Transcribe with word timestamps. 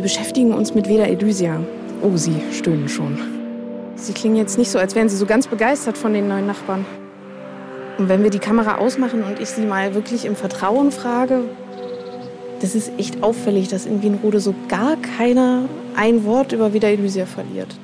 Wir 0.00 0.04
beschäftigen 0.04 0.54
uns 0.54 0.74
mit 0.74 0.88
Veda 0.88 1.04
Elysia. 1.04 1.62
Oh, 2.00 2.16
Sie 2.16 2.34
stöhnen 2.54 2.88
schon. 2.88 3.18
Sie 3.96 4.14
klingen 4.14 4.36
jetzt 4.36 4.56
nicht 4.56 4.70
so, 4.70 4.78
als 4.78 4.94
wären 4.94 5.10
Sie 5.10 5.16
so 5.18 5.26
ganz 5.26 5.46
begeistert 5.46 5.98
von 5.98 6.14
den 6.14 6.26
neuen 6.26 6.46
Nachbarn. 6.46 6.86
Und 7.98 8.08
wenn 8.08 8.22
wir 8.22 8.30
die 8.30 8.38
Kamera 8.38 8.76
ausmachen 8.76 9.22
und 9.22 9.38
ich 9.40 9.50
Sie 9.50 9.60
mal 9.60 9.94
wirklich 9.94 10.24
im 10.24 10.36
Vertrauen 10.36 10.90
frage, 10.90 11.42
das 12.62 12.74
ist 12.74 12.92
echt 12.96 13.22
auffällig, 13.22 13.68
dass 13.68 13.84
in 13.84 14.00
Wienrode 14.00 14.40
so 14.40 14.54
gar 14.68 14.96
keiner 14.96 15.68
ein 15.94 16.24
Wort 16.24 16.52
über 16.52 16.72
Veda 16.72 16.88
Elysia 16.88 17.26
verliert. 17.26 17.76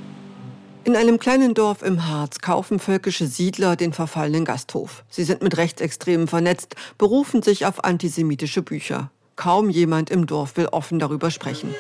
In 0.84 0.96
einem 0.96 1.18
kleinen 1.18 1.52
Dorf 1.52 1.82
im 1.82 2.08
Harz 2.08 2.38
kaufen 2.38 2.78
völkische 2.78 3.26
Siedler 3.26 3.76
den 3.76 3.92
verfallenen 3.92 4.46
Gasthof. 4.46 5.04
Sie 5.10 5.24
sind 5.24 5.42
mit 5.42 5.58
Rechtsextremen 5.58 6.28
vernetzt, 6.28 6.76
berufen 6.96 7.42
sich 7.42 7.66
auf 7.66 7.84
antisemitische 7.84 8.62
Bücher. 8.62 9.10
Kaum 9.36 9.68
jemand 9.68 10.08
im 10.08 10.26
Dorf 10.26 10.56
will 10.56 10.68
offen 10.72 10.98
darüber 10.98 11.30
sprechen. 11.30 11.74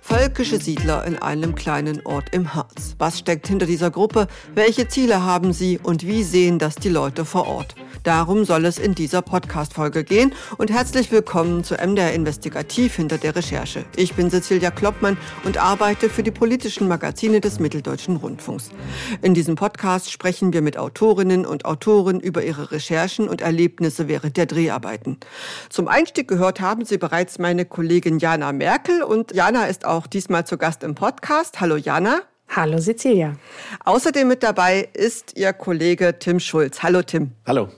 Völkische 0.00 0.60
Siedler 0.60 1.04
in 1.04 1.16
einem 1.16 1.54
kleinen 1.54 2.04
Ort 2.04 2.34
im 2.34 2.54
Harz. 2.54 2.94
Was 2.98 3.18
steckt 3.18 3.46
hinter 3.46 3.66
dieser 3.66 3.90
Gruppe? 3.90 4.26
Welche 4.54 4.88
Ziele 4.88 5.22
haben 5.22 5.52
sie 5.52 5.78
und 5.82 6.06
wie 6.06 6.22
sehen 6.22 6.58
das 6.58 6.74
die 6.74 6.88
Leute 6.88 7.24
vor 7.24 7.46
Ort? 7.46 7.74
Darum 8.04 8.44
soll 8.44 8.66
es 8.66 8.78
in 8.78 8.94
dieser 8.94 9.22
Podcast-Folge 9.22 10.04
gehen 10.04 10.34
und 10.58 10.70
herzlich 10.70 11.10
willkommen 11.10 11.64
zu 11.64 11.74
MDR 11.74 12.12
Investigativ 12.12 12.96
hinter 12.96 13.16
der 13.16 13.34
Recherche. 13.34 13.86
Ich 13.96 14.12
bin 14.12 14.28
Cecilia 14.28 14.70
Kloppmann 14.70 15.16
und 15.44 15.56
arbeite 15.56 16.10
für 16.10 16.22
die 16.22 16.30
politischen 16.30 16.86
Magazine 16.86 17.40
des 17.40 17.60
Mitteldeutschen 17.60 18.16
Rundfunks. 18.16 18.68
In 19.22 19.32
diesem 19.32 19.54
Podcast 19.54 20.12
sprechen 20.12 20.52
wir 20.52 20.60
mit 20.60 20.76
Autorinnen 20.76 21.46
und 21.46 21.64
Autoren 21.64 22.20
über 22.20 22.44
ihre 22.44 22.72
Recherchen 22.72 23.26
und 23.26 23.40
Erlebnisse 23.40 24.06
während 24.06 24.36
der 24.36 24.44
Dreharbeiten. 24.44 25.16
Zum 25.70 25.88
Einstieg 25.88 26.28
gehört 26.28 26.60
haben 26.60 26.84
Sie 26.84 26.98
bereits 26.98 27.38
meine 27.38 27.64
Kollegin 27.64 28.18
Jana 28.18 28.52
Merkel 28.52 29.02
und 29.02 29.32
Jana 29.32 29.64
ist 29.64 29.86
auch 29.86 30.06
diesmal 30.06 30.46
zu 30.46 30.58
Gast 30.58 30.82
im 30.82 30.94
Podcast. 30.94 31.58
Hallo 31.62 31.76
Jana. 31.76 32.20
Hallo 32.50 32.78
Cecilia. 32.78 33.32
Außerdem 33.86 34.28
mit 34.28 34.42
dabei 34.42 34.90
ist 34.92 35.38
Ihr 35.38 35.54
Kollege 35.54 36.18
Tim 36.18 36.38
Schulz. 36.38 36.82
Hallo 36.82 37.00
Tim. 37.00 37.32
Hallo. 37.46 37.70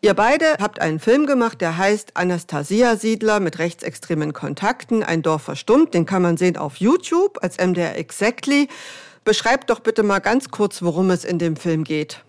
Ihr 0.00 0.14
beide 0.14 0.54
habt 0.60 0.80
einen 0.80 1.00
Film 1.00 1.26
gemacht, 1.26 1.60
der 1.60 1.76
heißt 1.76 2.16
Anastasia 2.16 2.94
Siedler 2.94 3.40
mit 3.40 3.58
rechtsextremen 3.58 4.32
Kontakten, 4.32 5.02
ein 5.02 5.22
Dorf 5.22 5.42
verstummt. 5.42 5.92
Den 5.92 6.06
kann 6.06 6.22
man 6.22 6.36
sehen 6.36 6.56
auf 6.56 6.76
YouTube 6.76 7.38
als 7.42 7.58
MDR 7.58 7.98
Exactly. 7.98 8.68
Beschreibt 9.24 9.70
doch 9.70 9.80
bitte 9.80 10.04
mal 10.04 10.20
ganz 10.20 10.50
kurz, 10.50 10.82
worum 10.82 11.10
es 11.10 11.24
in 11.24 11.40
dem 11.40 11.56
Film 11.56 11.82
geht. 11.82 12.22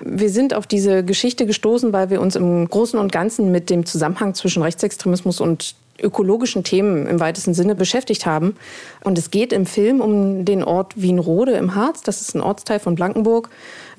Wir 0.00 0.28
sind 0.28 0.52
auf 0.52 0.66
diese 0.66 1.02
Geschichte 1.02 1.46
gestoßen, 1.46 1.94
weil 1.94 2.10
wir 2.10 2.20
uns 2.20 2.36
im 2.36 2.68
Großen 2.68 2.98
und 2.98 3.10
Ganzen 3.10 3.50
mit 3.52 3.70
dem 3.70 3.86
Zusammenhang 3.86 4.34
zwischen 4.34 4.62
Rechtsextremismus 4.62 5.40
und 5.40 5.76
ökologischen 6.00 6.62
Themen 6.62 7.06
im 7.06 7.20
weitesten 7.20 7.54
Sinne 7.54 7.74
beschäftigt 7.74 8.26
haben. 8.26 8.56
Und 9.02 9.18
es 9.18 9.30
geht 9.30 9.52
im 9.52 9.66
Film 9.66 10.00
um 10.00 10.44
den 10.44 10.62
Ort 10.62 11.00
Wienrode 11.00 11.52
im 11.52 11.74
Harz. 11.74 12.02
Das 12.02 12.20
ist 12.20 12.34
ein 12.34 12.40
Ortsteil 12.40 12.78
von 12.78 12.94
Blankenburg, 12.94 13.50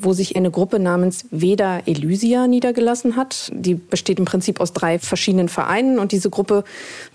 wo 0.02 0.14
sich 0.14 0.36
eine 0.36 0.52
Gruppe 0.52 0.80
namens 0.80 1.26
Veda 1.32 1.80
Elysia 1.86 2.48
niedergelassen 2.48 3.16
hat. 3.16 3.52
Die 3.54 3.76
besteht 3.76 4.20
im 4.20 4.26
Prinzip 4.26 4.60
aus 4.60 4.74
drei 4.74 5.00
verschiedenen 5.00 5.50
Vereinen 5.50 6.00
und 6.00 6.12
diese 6.12 6.30
Gruppe 6.30 6.64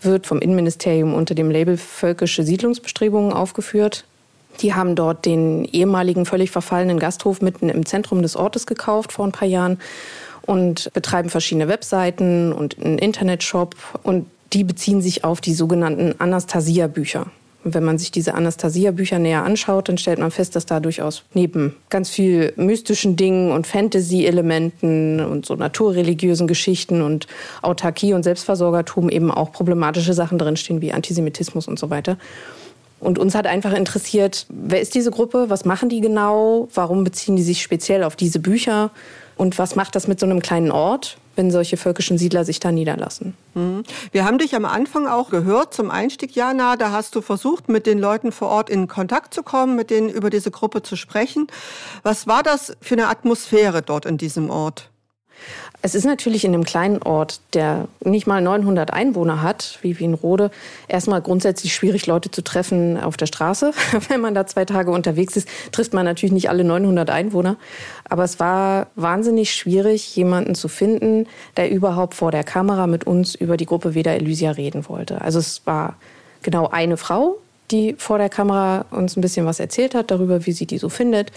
wird 0.02 0.26
vom 0.26 0.40
Innenministerium 0.40 1.14
unter 1.14 1.34
dem 1.34 1.50
Label 1.50 1.76
Völkische 1.76 2.44
Siedlungsbestrebungen 2.44 3.32
aufgeführt. 3.32 4.04
Die 4.60 4.74
haben 4.74 4.94
dort 4.94 5.24
den 5.24 5.64
ehemaligen 5.64 6.26
völlig 6.26 6.50
verfallenen 6.50 6.98
Gasthof 6.98 7.40
mitten 7.40 7.68
im 7.68 7.86
Zentrum 7.86 8.22
des 8.22 8.36
Ortes 8.36 8.66
gekauft 8.66 9.12
vor 9.12 9.26
ein 9.26 9.32
paar 9.32 9.48
Jahren 9.48 9.80
und 10.42 10.92
betreiben 10.92 11.30
verschiedene 11.30 11.68
Webseiten 11.68 12.52
und 12.52 12.78
einen 12.78 12.98
Internetshop 12.98 13.74
und 14.02 14.26
die 14.52 14.62
beziehen 14.62 15.02
sich 15.02 15.24
auf 15.24 15.40
die 15.40 15.54
sogenannten 15.54 16.14
Anastasia-Bücher. 16.18 17.26
Wenn 17.66 17.82
man 17.82 17.96
sich 17.96 18.10
diese 18.10 18.34
Anastasia-Bücher 18.34 19.18
näher 19.18 19.42
anschaut, 19.42 19.88
dann 19.88 19.96
stellt 19.96 20.18
man 20.18 20.30
fest, 20.30 20.54
dass 20.54 20.66
da 20.66 20.80
durchaus 20.80 21.24
neben 21.32 21.74
ganz 21.88 22.10
viel 22.10 22.52
mystischen 22.56 23.16
Dingen 23.16 23.52
und 23.52 23.66
Fantasy-Elementen 23.66 25.24
und 25.24 25.46
so 25.46 25.54
naturreligiösen 25.54 26.46
Geschichten 26.46 27.00
und 27.00 27.26
Autarkie 27.62 28.12
und 28.12 28.22
Selbstversorgertum 28.22 29.08
eben 29.08 29.30
auch 29.30 29.50
problematische 29.50 30.12
Sachen 30.12 30.36
drinstehen 30.36 30.82
wie 30.82 30.92
Antisemitismus 30.92 31.66
und 31.66 31.78
so 31.78 31.88
weiter. 31.88 32.18
Und 33.00 33.18
uns 33.18 33.34
hat 33.34 33.46
einfach 33.46 33.72
interessiert, 33.72 34.46
wer 34.50 34.80
ist 34.80 34.94
diese 34.94 35.10
Gruppe, 35.10 35.46
was 35.48 35.64
machen 35.64 35.88
die 35.88 36.00
genau, 36.00 36.68
warum 36.74 37.02
beziehen 37.02 37.36
die 37.36 37.42
sich 37.42 37.62
speziell 37.62 38.04
auf 38.04 38.14
diese 38.14 38.40
Bücher? 38.40 38.90
Und 39.36 39.58
was 39.58 39.74
macht 39.74 39.96
das 39.96 40.06
mit 40.06 40.20
so 40.20 40.26
einem 40.26 40.40
kleinen 40.40 40.70
Ort, 40.70 41.18
wenn 41.36 41.50
solche 41.50 41.76
völkischen 41.76 42.18
Siedler 42.18 42.44
sich 42.44 42.60
da 42.60 42.72
niederlassen. 42.72 43.34
Mhm. 43.54 43.82
Wir 44.12 44.24
haben 44.24 44.38
dich 44.38 44.54
am 44.54 44.64
Anfang 44.64 45.06
auch 45.06 45.30
gehört 45.30 45.74
zum 45.74 45.90
Einstieg, 45.90 46.34
Jana. 46.34 46.76
Da 46.76 46.92
hast 46.92 47.14
du 47.14 47.20
versucht, 47.20 47.68
mit 47.68 47.86
den 47.86 47.98
Leuten 47.98 48.32
vor 48.32 48.48
Ort 48.48 48.70
in 48.70 48.88
Kontakt 48.88 49.34
zu 49.34 49.42
kommen, 49.42 49.76
mit 49.76 49.90
denen 49.90 50.08
über 50.08 50.30
diese 50.30 50.50
Gruppe 50.50 50.82
zu 50.82 50.96
sprechen. 50.96 51.46
Was 52.02 52.26
war 52.26 52.42
das 52.42 52.76
für 52.80 52.94
eine 52.94 53.08
Atmosphäre 53.08 53.82
dort 53.82 54.06
in 54.06 54.18
diesem 54.18 54.50
Ort? 54.50 54.90
Es 55.84 55.94
ist 55.94 56.06
natürlich 56.06 56.46
in 56.46 56.54
einem 56.54 56.64
kleinen 56.64 57.02
Ort, 57.02 57.42
der 57.52 57.88
nicht 58.02 58.26
mal 58.26 58.40
900 58.40 58.90
Einwohner 58.90 59.42
hat, 59.42 59.78
wie 59.82 59.98
Wienrode, 59.98 60.50
erstmal 60.88 61.20
grundsätzlich 61.20 61.74
schwierig, 61.74 62.06
Leute 62.06 62.30
zu 62.30 62.42
treffen 62.42 62.98
auf 62.98 63.18
der 63.18 63.26
Straße. 63.26 63.72
Wenn 64.08 64.22
man 64.22 64.34
da 64.34 64.46
zwei 64.46 64.64
Tage 64.64 64.90
unterwegs 64.90 65.36
ist, 65.36 65.46
trifft 65.72 65.92
man 65.92 66.06
natürlich 66.06 66.32
nicht 66.32 66.48
alle 66.48 66.64
900 66.64 67.10
Einwohner. 67.10 67.56
Aber 68.08 68.24
es 68.24 68.40
war 68.40 68.86
wahnsinnig 68.94 69.52
schwierig, 69.52 70.16
jemanden 70.16 70.54
zu 70.54 70.68
finden, 70.68 71.26
der 71.58 71.70
überhaupt 71.70 72.14
vor 72.14 72.30
der 72.30 72.44
Kamera 72.44 72.86
mit 72.86 73.06
uns 73.06 73.34
über 73.34 73.58
die 73.58 73.66
Gruppe 73.66 73.94
Veda 73.94 74.12
Elysia 74.12 74.52
reden 74.52 74.88
wollte. 74.88 75.20
Also 75.20 75.38
es 75.38 75.66
war 75.66 75.96
genau 76.40 76.66
eine 76.66 76.96
Frau, 76.96 77.36
die 77.70 77.94
vor 77.98 78.16
der 78.16 78.30
Kamera 78.30 78.86
uns 78.90 79.18
ein 79.18 79.20
bisschen 79.20 79.44
was 79.44 79.60
erzählt 79.60 79.94
hat 79.94 80.10
darüber, 80.10 80.46
wie 80.46 80.52
sie 80.52 80.64
die 80.64 80.78
so 80.78 80.88
findet. 80.88 81.30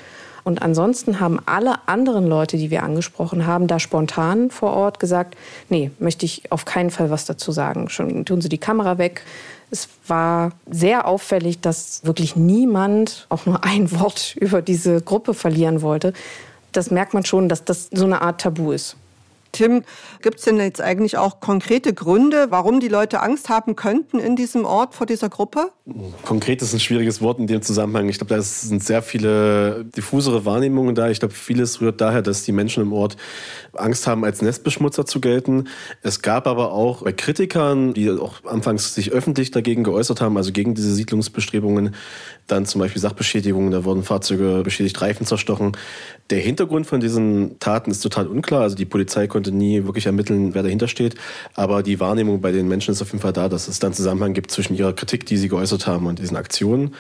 Und 0.48 0.62
ansonsten 0.62 1.20
haben 1.20 1.40
alle 1.46 1.90
anderen 1.90 2.26
Leute, 2.26 2.56
die 2.56 2.72
wir 2.72 2.82
angesprochen 2.82 3.46
haben, 3.46 3.68
da 3.68 3.80
spontan 3.80 4.50
vor 4.50 4.72
Ort 4.72 4.98
gesagt, 4.98 5.36
nee, 5.68 5.92
möchte 6.00 6.26
ich 6.26 6.54
auf 6.54 6.64
keinen 6.64 6.90
Fall 6.90 7.10
was 7.10 7.26
dazu 7.26 7.52
sagen. 7.52 7.90
Schon 7.90 8.24
tun 8.24 8.40
Sie 8.40 8.48
die 8.48 8.58
Kamera 8.58 8.98
weg. 8.98 9.24
Es 9.72 9.90
war 10.08 10.54
sehr 10.66 11.06
auffällig, 11.06 11.60
dass 11.60 12.06
wirklich 12.06 12.38
niemand 12.38 13.26
auch 13.28 13.46
nur 13.46 13.66
ein 13.66 13.92
Wort 14.00 14.36
über 14.40 14.62
diese 14.62 15.02
Gruppe 15.02 15.34
verlieren 15.34 15.82
wollte. 15.82 16.14
Das 16.72 16.92
merkt 16.92 17.14
man 17.14 17.26
schon, 17.26 17.50
dass 17.50 17.66
das 17.66 17.90
so 17.92 18.06
eine 18.06 18.22
Art 18.22 18.40
Tabu 18.40 18.72
ist. 18.72 18.96
Tim, 19.52 19.84
gibt 20.22 20.40
es 20.40 20.46
denn 20.46 20.58
jetzt 20.58 20.82
eigentlich 20.82 21.18
auch 21.18 21.40
konkrete 21.40 21.94
Gründe, 21.94 22.48
warum 22.50 22.80
die 22.80 22.88
Leute 22.88 23.22
Angst 23.22 23.50
haben 23.50 23.76
könnten 23.76 24.20
in 24.20 24.36
diesem 24.36 24.66
Ort 24.66 24.96
vor 24.96 25.08
dieser 25.08 25.30
Gruppe? 25.30 25.72
Konkret 26.24 26.62
ist 26.62 26.74
ein 26.74 26.80
schwieriges 26.80 27.22
Wort 27.22 27.40
in 27.40 27.48
dem 27.48 27.62
Zusammenhang. 27.62 28.10
Ich 28.10 28.18
glaube, 28.18 28.36
da 28.36 28.42
sind 28.42 28.84
sehr 28.84 29.02
viele 29.02 29.86
diffusere 29.86 30.46
Wahrnehmungen 30.46 30.96
da. 30.96 31.10
Ich 31.10 31.20
glaube, 31.20 31.34
vieles 31.34 31.82
rührt 31.82 32.02
daher, 32.02 32.22
dass 32.22 32.44
die 32.44 32.52
Menschen 32.52 32.84
im 32.84 32.94
Ort 32.94 33.18
Angst 33.74 34.08
haben, 34.08 34.26
als 34.26 34.42
Nestbeschmutzer 34.42 35.06
zu 35.06 35.22
gelten. 35.22 35.68
Es 36.02 36.22
gab 36.22 36.48
aber 36.48 36.72
auch 36.72 37.04
bei 37.04 37.14
Kritikern, 37.14 37.94
die 37.94 38.12
auch 38.12 38.44
anfangs 38.46 38.94
sich 38.94 39.12
öffentlich 39.12 39.52
dagegen 39.52 39.84
geäußert 39.84 40.22
haben, 40.22 40.38
also 40.38 40.52
gegen 40.52 40.76
diese 40.76 40.94
Siedlungsbestrebungen, 40.94 41.96
dann 42.48 42.66
zum 42.66 42.80
Beispiel 42.80 43.02
Sachbeschädigungen, 43.02 43.72
da 43.72 43.84
wurden 43.84 44.04
Fahrzeuge 44.04 44.62
beschädigt, 44.64 45.02
Reifen 45.02 45.26
zerstochen. 45.26 45.76
Der 46.30 46.40
Hintergrund 46.40 46.88
von 46.88 47.00
diesen 47.00 47.60
Taten 47.60 47.92
ist 47.92 48.02
total 48.02 48.28
unklar. 48.28 48.62
Also 48.62 48.76
die 48.76 48.86
Polizei 48.86 49.28
konnte 49.28 49.47
nie 49.52 49.86
wirklich 49.86 50.06
ermitteln, 50.06 50.54
wer 50.54 50.64
dahinter 50.64 50.88
steht. 50.88 51.16
Aber 51.54 51.84
die 51.84 52.00
Wahrnehmung 52.00 52.42
bei 52.42 52.52
den 52.52 52.68
Menschen 52.68 52.92
ist 52.92 53.02
auf 53.02 53.10
jeden 53.10 53.22
Fall 53.22 53.34
da, 53.34 53.50
dass 53.50 53.68
es 53.68 53.80
dann 53.80 53.94
Zusammenhang 53.94 54.34
gibt 54.34 54.52
zwischen 54.52 54.76
ihrer 54.76 54.94
Kritik, 54.94 55.26
die 55.26 55.38
sie 55.38 55.50
geäußert 55.50 55.88
haben, 55.88 56.06
und 56.08 56.20
diesen 56.20 56.38
Aktionen. 56.38 56.96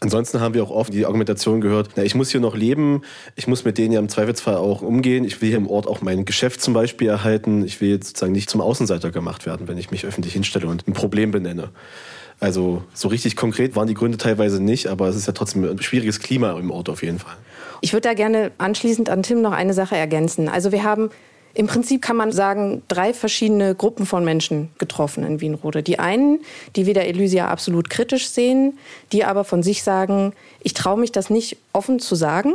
Ansonsten 0.00 0.40
haben 0.40 0.52
wir 0.52 0.62
auch 0.62 0.70
oft 0.70 0.92
die 0.92 1.06
Argumentation 1.06 1.62
gehört, 1.62 1.90
na, 1.96 2.02
ich 2.02 2.14
muss 2.14 2.30
hier 2.30 2.40
noch 2.40 2.54
leben, 2.54 3.00
ich 3.34 3.46
muss 3.46 3.64
mit 3.64 3.78
denen 3.78 3.92
ja 3.92 3.98
im 3.98 4.10
Zweifelsfall 4.10 4.56
auch 4.56 4.82
umgehen, 4.82 5.24
ich 5.24 5.40
will 5.40 5.48
hier 5.48 5.56
im 5.56 5.68
Ort 5.68 5.86
auch 5.86 6.02
mein 6.02 6.26
Geschäft 6.26 6.60
zum 6.60 6.74
Beispiel 6.74 7.08
erhalten, 7.08 7.64
ich 7.64 7.80
will 7.80 7.88
jetzt 7.88 8.08
sozusagen 8.08 8.32
nicht 8.32 8.50
zum 8.50 8.60
Außenseiter 8.60 9.10
gemacht 9.10 9.46
werden, 9.46 9.68
wenn 9.68 9.78
ich 9.78 9.90
mich 9.90 10.04
öffentlich 10.04 10.34
hinstelle 10.34 10.66
und 10.66 10.86
ein 10.86 10.92
Problem 10.92 11.30
benenne. 11.30 11.70
Also 12.40 12.82
so 12.92 13.08
richtig 13.08 13.36
konkret 13.36 13.74
waren 13.74 13.88
die 13.88 13.94
Gründe 13.94 14.18
teilweise 14.18 14.62
nicht, 14.62 14.88
aber 14.88 15.08
es 15.08 15.16
ist 15.16 15.26
ja 15.26 15.32
trotzdem 15.32 15.64
ein 15.64 15.80
schwieriges 15.80 16.20
Klima 16.20 16.58
im 16.58 16.70
Ort 16.70 16.90
auf 16.90 17.02
jeden 17.02 17.18
Fall. 17.18 17.36
Ich 17.80 17.94
würde 17.94 18.08
da 18.08 18.14
gerne 18.14 18.52
anschließend 18.58 19.08
an 19.08 19.22
Tim 19.22 19.40
noch 19.40 19.52
eine 19.52 19.72
Sache 19.72 19.96
ergänzen. 19.96 20.48
Also 20.48 20.72
wir 20.72 20.84
haben 20.84 21.08
im 21.56 21.68
Prinzip 21.68 22.02
kann 22.02 22.16
man 22.16 22.32
sagen, 22.32 22.82
drei 22.86 23.14
verschiedene 23.14 23.74
Gruppen 23.74 24.04
von 24.04 24.26
Menschen 24.26 24.68
getroffen 24.76 25.24
in 25.24 25.40
Wienrode. 25.40 25.82
Die 25.82 25.98
einen, 25.98 26.40
die 26.76 26.84
wieder 26.84 27.06
Elysia 27.06 27.48
absolut 27.48 27.88
kritisch 27.88 28.28
sehen, 28.28 28.78
die 29.10 29.24
aber 29.24 29.42
von 29.42 29.62
sich 29.62 29.82
sagen, 29.82 30.34
ich 30.62 30.74
traue 30.74 30.98
mich 30.98 31.12
das 31.12 31.30
nicht 31.30 31.56
offen 31.72 31.98
zu 31.98 32.14
sagen, 32.14 32.52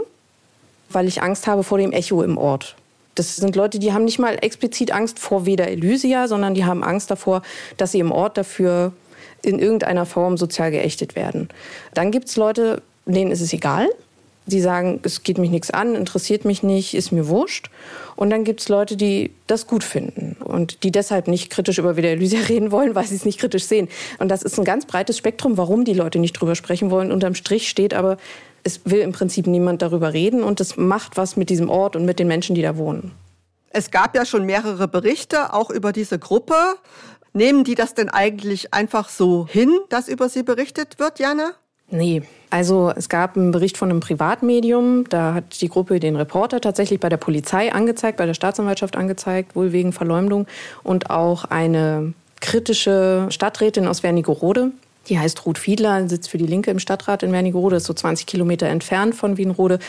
weil 0.92 1.08
ich 1.08 1.24
Angst 1.24 1.48
habe 1.48 1.64
vor 1.64 1.80
dem 1.80 1.92
Echo 1.92 2.22
im 2.22 2.38
Ort. 2.38 2.76
Das 3.16 3.38
sind 3.38 3.56
Leute, 3.56 3.80
die 3.80 3.92
haben 3.92 4.06
nicht 4.06 4.20
mal 4.20 4.38
explizit 4.40 4.92
Angst 4.92 5.18
vor 5.18 5.48
Veda 5.48 5.64
Elysia, 5.64 6.28
sondern 6.28 6.54
die 6.54 6.66
haben 6.66 6.84
Angst 6.84 7.10
davor, 7.10 7.42
dass 7.78 7.94
sie 7.94 8.00
im 8.00 8.12
Ort 8.12 8.38
dafür 8.38 8.94
in 9.42 9.58
irgendeiner 9.58 10.06
Form 10.06 10.38
sozial 10.38 10.70
geächtet 10.70 11.16
werden. 11.16 11.50
Dann 11.96 12.12
gibt 12.12 12.28
es 12.28 12.36
Leute, 12.36 12.84
denen 13.08 13.32
ist 13.32 13.42
es 13.42 13.52
egal. 13.52 13.90
Die 14.48 14.60
sagen, 14.60 15.00
es 15.04 15.24
geht 15.24 15.38
mich 15.38 15.52
nichts 15.52 15.70
an, 15.70 15.96
interessiert 15.96 16.46
mich 16.46 16.64
nicht, 16.64 16.96
ist 16.96 17.12
mir 17.12 17.28
wurscht. 17.28 17.70
Und 18.16 18.32
dann 18.32 18.44
gibt 18.44 18.62
es 18.62 18.70
Leute, 18.70 18.98
die 18.98 19.32
das 19.48 19.68
gut 19.68 19.84
finden. 19.84 20.36
und 20.44 20.84
die 20.84 20.92
deshalb 20.92 21.28
nicht 21.28 21.50
kritisch 21.50 21.78
über 21.78 21.96
Veda 21.96 22.10
Elysia 22.10 22.40
reden 22.50 22.72
wollen, 22.72 22.96
weil 22.96 23.06
sie 23.06 23.16
es 23.16 23.26
nicht 23.26 23.40
kritisch 23.40 23.66
sehen. 23.66 23.88
Und 24.20 24.30
das 24.30 24.44
ist 24.44 24.58
ein 24.58 24.66
ganz 24.66 24.86
breites 24.86 25.18
Spektrum, 25.18 25.58
warum 25.58 25.86
die 25.86 25.94
Leute 25.94 26.20
nicht 26.20 26.34
drüber 26.34 26.56
sprechen 26.56 26.92
wollen. 26.92 27.12
Unterm 27.12 27.36
Strich 27.36 27.70
steht 27.70 27.94
aber, 27.94 28.18
es 28.64 28.82
will 28.86 29.00
im 29.00 29.12
Prinzip 29.12 29.48
niemand 29.48 29.82
darüber 29.82 30.14
reden 30.14 30.44
und 30.44 30.60
es 30.60 30.78
macht 30.78 31.18
was 31.18 31.36
mit 31.36 31.50
diesem 31.50 31.70
Ort 31.70 31.96
und 31.96 32.06
mit 32.06 32.20
den 32.20 32.28
Menschen, 32.28 32.56
die 32.56 32.62
da 32.62 32.78
wohnen. 32.78 33.12
Es 33.72 33.90
gab 33.90 34.16
ja 34.16 34.26
schon 34.26 34.46
mehrere 34.46 34.88
Berichte 34.88 35.54
auch 35.54 35.70
über 35.70 35.92
diese 35.92 36.20
Gruppe. 36.20 36.56
Nehmen 37.34 37.64
die 37.64 37.76
das 37.76 37.94
denn 37.94 38.10
eigentlich 38.10 38.74
einfach 38.74 39.08
so 39.08 39.48
hin, 39.48 39.80
dass 39.90 40.10
über 40.10 40.28
sie 40.28 40.44
berichtet 40.44 41.00
wird, 41.00 41.20
Jana? 41.20 41.52
Nee, 41.90 42.24
also 42.52 42.92
es 42.96 43.10
gab 43.10 43.38
einen 43.38 43.52
Bericht 43.52 43.78
von 43.78 43.90
einem 43.90 44.02
Privatmedium, 44.02 45.06
da 45.10 45.34
hat 45.34 45.62
die 45.62 45.70
Gruppe 45.70 46.00
den 46.00 46.18
Reporter 46.18 46.60
tatsächlich 46.60 47.00
bei 47.00 47.10
der 47.10 47.18
Polizei 47.18 47.72
angezeigt, 47.72 48.18
bei 48.18 48.26
der 48.26 48.34
Staatsanwaltschaft 48.34 48.98
angezeigt, 48.98 49.56
wohl 49.56 49.72
wegen 49.72 49.94
Verleumdung. 49.94 50.48
Und 50.84 51.10
auch 51.10 51.46
eine 51.46 52.14
kritische 52.42 53.28
Stadträtin 53.30 53.88
aus 53.88 54.04
Wernigerode, 54.04 54.72
die 55.10 55.18
heißt 55.18 55.46
Ruth 55.48 55.58
Fiedler, 55.58 56.08
sitzt 56.08 56.30
für 56.30 56.38
die 56.38 56.46
Linke 56.46 56.70
im 56.70 56.78
Stadtrat 56.78 57.24
in 57.24 57.32
Wernigerode, 57.32 57.78
ist 57.78 57.86
so 57.86 57.94
20 57.94 58.28
Kilometer 58.28 58.68
entfernt 58.68 59.16
von 59.16 59.36
Wienrode. 59.38 59.80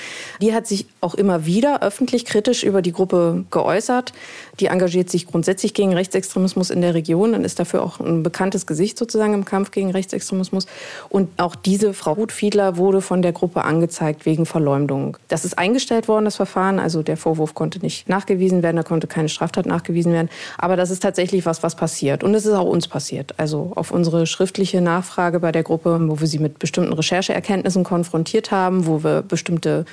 Die 0.40 0.54
hat 0.54 0.66
sich 0.66 0.86
auch 1.02 1.14
immer 1.14 1.44
wieder 1.44 1.82
öffentlich 1.82 2.24
kritisch 2.24 2.62
über 2.62 2.80
die 2.80 2.92
Gruppe 2.92 3.44
geäußert. 3.50 4.14
Die 4.58 4.66
engagiert 4.66 5.10
sich 5.10 5.26
grundsätzlich 5.26 5.74
gegen 5.74 5.92
Rechtsextremismus 5.92 6.70
in 6.70 6.80
der 6.80 6.94
Region 6.94 7.34
und 7.34 7.44
ist 7.44 7.58
dafür 7.58 7.82
auch 7.82 8.00
ein 8.00 8.22
bekanntes 8.22 8.66
Gesicht 8.66 8.98
sozusagen 8.98 9.34
im 9.34 9.44
Kampf 9.44 9.70
gegen 9.70 9.90
Rechtsextremismus. 9.90 10.66
Und 11.10 11.28
auch 11.38 11.56
diese 11.56 11.92
Frau 11.92 12.12
Ruth 12.12 12.32
Fiedler 12.32 12.78
wurde 12.78 13.02
von 13.02 13.20
der 13.20 13.32
Gruppe 13.32 13.64
angezeigt 13.64 14.24
wegen 14.24 14.46
Verleumdung. 14.46 15.18
Das 15.28 15.44
ist 15.44 15.58
eingestellt 15.58 16.08
worden, 16.08 16.24
das 16.24 16.36
Verfahren. 16.36 16.78
Also 16.78 17.02
der 17.02 17.18
Vorwurf 17.18 17.54
konnte 17.54 17.80
nicht 17.80 18.08
nachgewiesen 18.08 18.62
werden, 18.62 18.76
da 18.76 18.82
konnte 18.82 19.06
keine 19.08 19.28
Straftat 19.28 19.66
nachgewiesen 19.66 20.12
werden. 20.14 20.30
Aber 20.56 20.76
das 20.76 20.90
ist 20.90 21.02
tatsächlich 21.02 21.44
was, 21.44 21.62
was 21.62 21.76
passiert. 21.76 22.24
Und 22.24 22.34
es 22.34 22.46
ist 22.46 22.54
auch 22.54 22.68
uns 22.68 22.88
passiert. 22.88 23.34
Also 23.36 23.72
auf 23.74 23.90
unsere 23.90 24.26
schriftliche 24.26 24.80
Nachricht 24.80 25.01
Nachfrage 25.02 25.40
bei 25.40 25.50
der 25.50 25.64
Gruppe, 25.64 25.98
wo 26.02 26.20
wir 26.20 26.26
sie 26.28 26.38
mit 26.38 26.60
bestimmten 26.60 26.92
Rechercheerkenntnissen 26.92 27.82
konfrontiert 27.82 28.52
haben, 28.52 28.86
wo 28.86 29.02
wir 29.02 29.22
bestimmte 29.22 29.84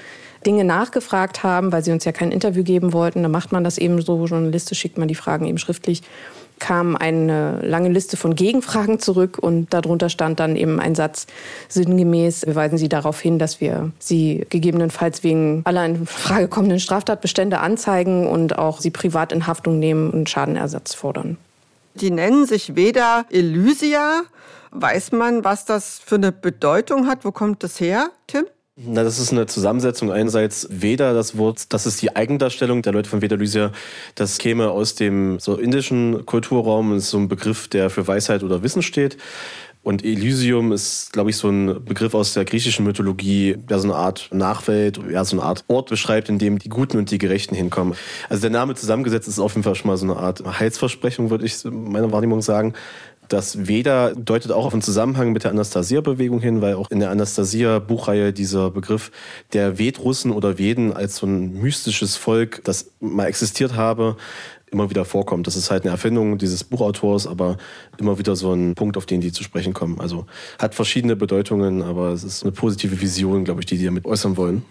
Dinge 0.46 0.64
nachgefragt 0.64 1.44
haben, 1.44 1.72
weil 1.72 1.84
sie 1.84 1.92
uns 1.92 2.06
ja 2.06 2.12
kein 2.12 2.32
Interview 2.32 2.64
geben 2.64 2.94
wollten. 2.94 3.24
Da 3.24 3.30
macht 3.30 3.52
man 3.52 3.64
das 3.64 3.80
eben 3.80 4.02
so, 4.02 4.24
journalistisch 4.26 4.80
schickt 4.80 5.00
man 5.00 5.08
die 5.08 5.16
Fragen 5.16 5.46
eben 5.46 5.58
schriftlich 5.58 6.04
kam 6.60 6.98
eine 6.98 7.62
lange 7.62 7.88
Liste 7.88 8.18
von 8.18 8.36
Gegenfragen 8.36 9.00
zurück 9.00 9.38
und 9.40 9.74
darunter 9.74 10.10
stand 10.10 10.42
dann 10.42 10.58
eben 10.58 10.82
ein 10.82 10.94
Satz 10.94 11.26
sinngemäß, 11.70 12.46
wir 12.46 12.54
weisen 12.54 12.78
Sie 12.78 12.90
darauf 12.90 13.22
hin, 13.22 13.40
dass 13.40 13.62
wir 13.62 13.92
Sie 13.98 14.46
gegebenenfalls 14.50 15.24
wegen 15.24 15.62
aller 15.64 15.86
in 15.86 16.06
Frage 16.06 16.50
kommenden 16.50 16.82
Straftatbestände 16.82 17.60
anzeigen 17.60 18.28
und 18.28 18.58
auch 18.58 18.82
Sie 18.82 18.92
privat 18.92 19.32
in 19.32 19.48
Haftung 19.48 19.80
nehmen 19.80 20.10
und 20.10 20.30
Schadenersatz 20.30 20.94
fordern. 20.94 21.38
Die 21.96 22.12
nennen 22.12 22.46
sich 22.46 22.76
weder 22.76 23.26
Elysia 23.30 24.24
Weiß 24.72 25.12
man, 25.12 25.44
was 25.44 25.66
das 25.66 26.00
für 26.04 26.16
eine 26.16 26.32
Bedeutung 26.32 27.08
hat? 27.08 27.26
Wo 27.26 27.32
kommt 27.32 27.64
das 27.64 27.80
her, 27.80 28.10
Tim? 28.28 28.46
Na, 28.82 29.04
das 29.04 29.20
ist 29.20 29.34
eine 29.34 29.46
Zusammensetzung. 29.46 30.10
Einerseits 30.10 30.68
Veda, 30.72 31.14
das 31.14 31.38
Wort, 31.38 31.74
das 31.74 31.86
ist 31.86 32.02
die 32.02 32.16
Eigendarstellung 32.16 32.82
der 32.82 32.94
Leute 32.94 33.10
von 33.10 33.22
Veda 33.22 33.36
Lysia. 33.36 33.74
Das 34.16 34.38
käme 34.38 34.72
aus 34.72 34.96
dem 34.96 35.38
so 35.40 35.56
indischen 35.56 36.26
Kulturraum, 36.26 36.94
das 36.94 37.04
ist 37.04 37.10
so 37.10 37.18
ein 37.18 37.28
Begriff, 37.28 37.68
der 37.68 37.90
für 37.90 38.08
Weisheit 38.08 38.42
oder 38.42 38.64
Wissen 38.64 38.82
steht. 38.82 39.18
Und 39.82 40.04
Elysium 40.04 40.74
ist, 40.74 41.14
glaube 41.14 41.30
ich, 41.30 41.38
so 41.38 41.50
ein 41.50 41.86
Begriff 41.86 42.14
aus 42.14 42.34
der 42.34 42.44
griechischen 42.44 42.86
Mythologie, 42.86 43.56
der 43.58 43.80
so 43.80 43.88
eine 43.88 43.96
Art 43.96 44.30
Nachwelt, 44.32 45.00
ja, 45.10 45.24
so 45.24 45.38
eine 45.38 45.46
Art 45.46 45.64
Ort 45.68 45.90
beschreibt, 45.90 46.28
in 46.28 46.38
dem 46.38 46.60
die 46.60 46.68
Guten 46.68 46.98
und 46.98 47.12
die 47.12 47.18
Gerechten 47.18 47.56
hinkommen. 47.56 47.96
Also 48.28 48.42
der 48.42 48.50
Name 48.50 48.76
zusammengesetzt 48.76 49.30
ist 49.30 49.40
auf 49.40 49.54
jeden 49.54 49.64
Fall 49.64 49.76
schon 49.76 49.88
mal 49.88 49.96
so 49.96 50.06
eine 50.06 50.18
Art 50.18 50.44
Heilsversprechung, 50.60 51.30
würde 51.30 51.46
ich 51.46 51.64
meiner 51.64 52.12
Wahrnehmung 52.12 52.42
sagen. 52.42 52.74
Das 53.30 53.68
Veda 53.68 54.14
deutet 54.16 54.52
auch 54.52 54.66
auf 54.66 54.74
einen 54.74 54.82
Zusammenhang 54.82 55.32
mit 55.32 55.44
der 55.44 55.52
Anastasia-Bewegung 55.52 56.40
hin, 56.42 56.62
weil 56.62 56.74
auch 56.74 56.90
in 56.90 57.00
der 57.00 57.12
Anastasia-Buchreihe 57.12 58.34
dieser 58.34 58.72
Begriff 58.72 59.12
der 59.54 59.78
Vedrussen 59.78 60.32
oder 60.32 60.58
Veden 60.58 60.94
als 60.94 61.18
so 61.18 61.28
ein 61.28 61.54
mystisches 61.54 62.16
Volk, 62.16 62.64
das 62.64 62.92
mal 63.00 63.28
existiert 63.28 63.76
habe, 63.76 64.18
immer 64.72 64.90
wieder 64.90 65.06
vorkommt. 65.06 65.46
Das 65.46 65.56
ist 65.56 65.70
halt 65.70 65.84
eine 65.84 65.92
Erfindung 65.92 66.40
dieses 66.40 66.64
Buchautors, 66.64 67.28
aber 67.28 67.58
immer 68.00 68.18
wieder 68.18 68.36
so 68.36 68.52
ein 68.52 68.74
Punkt, 68.74 68.98
auf 68.98 69.06
den 69.06 69.22
die 69.22 69.32
zu 69.32 69.44
sprechen 69.44 69.74
kommen. 69.74 70.00
Also 70.00 70.26
hat 70.58 70.74
verschiedene 70.74 71.16
Bedeutungen, 71.16 71.84
aber 71.84 72.10
es 72.10 72.24
ist 72.24 72.42
eine 72.42 72.52
positive 72.52 73.00
Vision, 73.00 73.46
glaube 73.46 73.62
ich, 73.62 73.68
die 73.68 73.78
die 73.78 73.86
damit 73.86 74.06
äußern 74.06 74.38
wollen. 74.38 74.64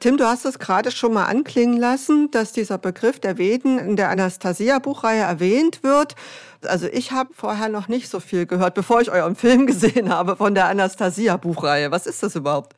Tim, 0.00 0.16
du 0.16 0.24
hast 0.24 0.44
es 0.44 0.60
gerade 0.60 0.92
schon 0.92 1.12
mal 1.12 1.24
anklingen 1.24 1.76
lassen, 1.76 2.30
dass 2.30 2.52
dieser 2.52 2.78
Begriff 2.78 3.18
der 3.18 3.36
Veden 3.36 3.78
in 3.80 3.96
der 3.96 4.10
Anastasia-Buchreihe 4.10 5.22
erwähnt 5.22 5.82
wird. 5.82 6.14
Also 6.62 6.86
ich 6.86 7.10
habe 7.10 7.30
vorher 7.34 7.68
noch 7.68 7.88
nicht 7.88 8.08
so 8.08 8.20
viel 8.20 8.46
gehört, 8.46 8.74
bevor 8.74 9.00
ich 9.00 9.10
euren 9.10 9.34
Film 9.34 9.66
gesehen 9.66 10.08
habe 10.10 10.36
von 10.36 10.54
der 10.54 10.66
Anastasia-Buchreihe. 10.66 11.90
Was 11.90 12.06
ist 12.06 12.22
das 12.22 12.36
überhaupt? 12.36 12.77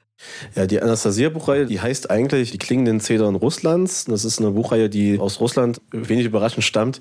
Ja, 0.55 0.67
die 0.67 0.81
Anastasia-Buchreihe, 0.81 1.67
die 1.67 1.81
heißt 1.81 2.11
eigentlich 2.11 2.51
Die 2.51 2.59
klingenden 2.59 3.01
Zedern 3.01 3.35
Russlands. 3.35 4.05
Das 4.07 4.25
ist 4.25 4.41
eine 4.41 4.51
Buchreihe, 4.51 4.89
die 4.89 5.19
aus 5.19 5.41
Russland 5.41 5.81
wenig 5.91 6.27
überraschend 6.27 6.65
stammt. 6.65 7.01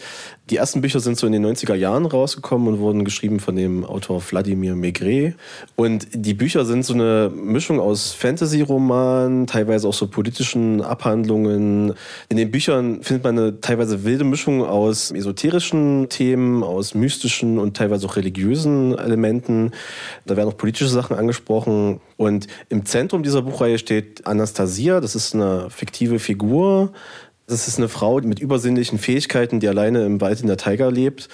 Die 0.50 0.58
ersten 0.58 0.82
Bücher 0.82 1.00
sind 1.00 1.18
so 1.18 1.26
in 1.26 1.34
den 1.34 1.46
90er 1.46 1.76
Jahren 1.76 2.06
rausgekommen 2.06 2.68
und 2.68 2.80
wurden 2.80 3.06
geschrieben 3.06 3.40
von 3.40 3.56
dem 3.56 3.86
Autor 3.86 4.22
Wladimir 4.30 4.76
Maigret. 4.76 5.36
Und 5.76 6.08
die 6.14 6.34
Bücher 6.34 6.66
sind 6.66 6.86
so 6.86 6.94
eine 6.94 7.32
Mischung 7.34 7.80
aus 7.80 8.12
Fantasy-Romanen, 8.14 9.48
teilweise 9.48 9.88
auch 9.88 9.94
so 9.94 10.08
politischen 10.08 10.82
Abhandlungen. 10.82 11.94
In 12.30 12.38
den 12.38 12.52
Büchern 12.52 13.04
findet 13.04 13.24
man 13.24 13.38
eine 13.38 13.62
teilweise 13.62 14.04
wilde 14.04 14.24
Mischung 14.24 14.64
aus 14.64 15.12
esoterischen 15.12 16.10
Themen, 16.10 16.64
aus 16.64 16.94
mystischen 16.94 17.58
und 17.58 17.76
teilweise 17.76 18.06
auch 18.08 18.16
religiösen 18.16 18.98
Elementen. 18.98 19.72
Da 20.26 20.38
werden 20.38 20.50
auch 20.50 20.58
politische 20.58 20.90
Sachen 20.90 21.16
angesprochen. 21.16 22.00
Und 22.20 22.48
im 22.68 22.86
Zentrum 22.86 23.24
dieser 23.24 23.44
Buchreihe 23.44 23.80
steht 23.80 24.28
Anastasia. 24.28 25.00
Das 25.00 25.16
ist 25.16 25.34
eine 25.34 25.70
fiktive 25.70 26.20
Figur. 26.20 26.92
Das 27.48 27.70
ist 27.70 27.78
eine 27.78 27.88
Frau 27.88 28.20
mit 28.20 28.40
übersinnlichen 28.40 29.00
Fähigkeiten, 29.00 29.62
die 29.62 29.70
alleine 29.70 30.06
im 30.06 30.20
Wald 30.20 30.42
in 30.42 30.48
der 30.48 30.58
Taiga 30.58 30.90
lebt 30.90 31.30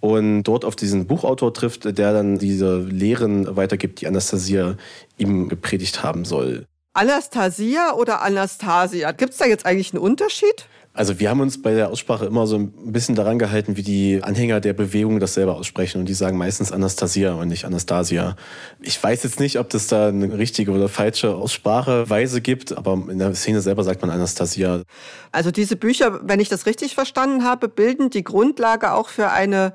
und 0.00 0.44
dort 0.44 0.64
auf 0.64 0.74
diesen 0.74 1.06
Buchautor 1.06 1.52
trifft, 1.52 1.84
der 1.84 2.14
dann 2.14 2.38
diese 2.38 2.78
Lehren 2.78 3.56
weitergibt, 3.56 4.00
die 4.00 4.06
Anastasia 4.06 4.78
ihm 5.18 5.50
gepredigt 5.50 6.02
haben 6.02 6.24
soll. 6.24 6.64
Anastasia 6.94 7.92
oder 7.92 8.22
Anastasia? 8.22 9.12
Gibt 9.12 9.32
es 9.32 9.38
da 9.38 9.44
jetzt 9.44 9.66
eigentlich 9.66 9.92
einen 9.92 10.02
Unterschied? 10.02 10.66
Also 10.94 11.18
wir 11.18 11.30
haben 11.30 11.40
uns 11.40 11.62
bei 11.62 11.72
der 11.72 11.88
Aussprache 11.88 12.26
immer 12.26 12.46
so 12.46 12.56
ein 12.56 12.92
bisschen 12.92 13.14
daran 13.14 13.38
gehalten, 13.38 13.76
wie 13.78 13.82
die 13.82 14.22
Anhänger 14.22 14.60
der 14.60 14.74
Bewegung 14.74 15.20
das 15.20 15.32
selber 15.34 15.56
aussprechen. 15.56 15.98
Und 15.98 16.06
die 16.06 16.14
sagen 16.14 16.36
meistens 16.36 16.70
Anastasia 16.70 17.32
und 17.32 17.48
nicht 17.48 17.64
Anastasia. 17.64 18.36
Ich 18.80 19.02
weiß 19.02 19.22
jetzt 19.22 19.40
nicht, 19.40 19.58
ob 19.58 19.70
das 19.70 19.86
da 19.86 20.08
eine 20.08 20.36
richtige 20.36 20.70
oder 20.70 20.90
falsche 20.90 21.34
Ausspracheweise 21.34 22.42
gibt, 22.42 22.76
aber 22.76 22.92
in 23.08 23.18
der 23.18 23.34
Szene 23.34 23.62
selber 23.62 23.84
sagt 23.84 24.02
man 24.02 24.10
Anastasia. 24.10 24.82
Also 25.30 25.50
diese 25.50 25.76
Bücher, 25.76 26.20
wenn 26.24 26.40
ich 26.40 26.50
das 26.50 26.66
richtig 26.66 26.94
verstanden 26.94 27.42
habe, 27.42 27.68
bilden 27.68 28.10
die 28.10 28.24
Grundlage 28.24 28.92
auch 28.92 29.08
für 29.08 29.30
eine 29.30 29.72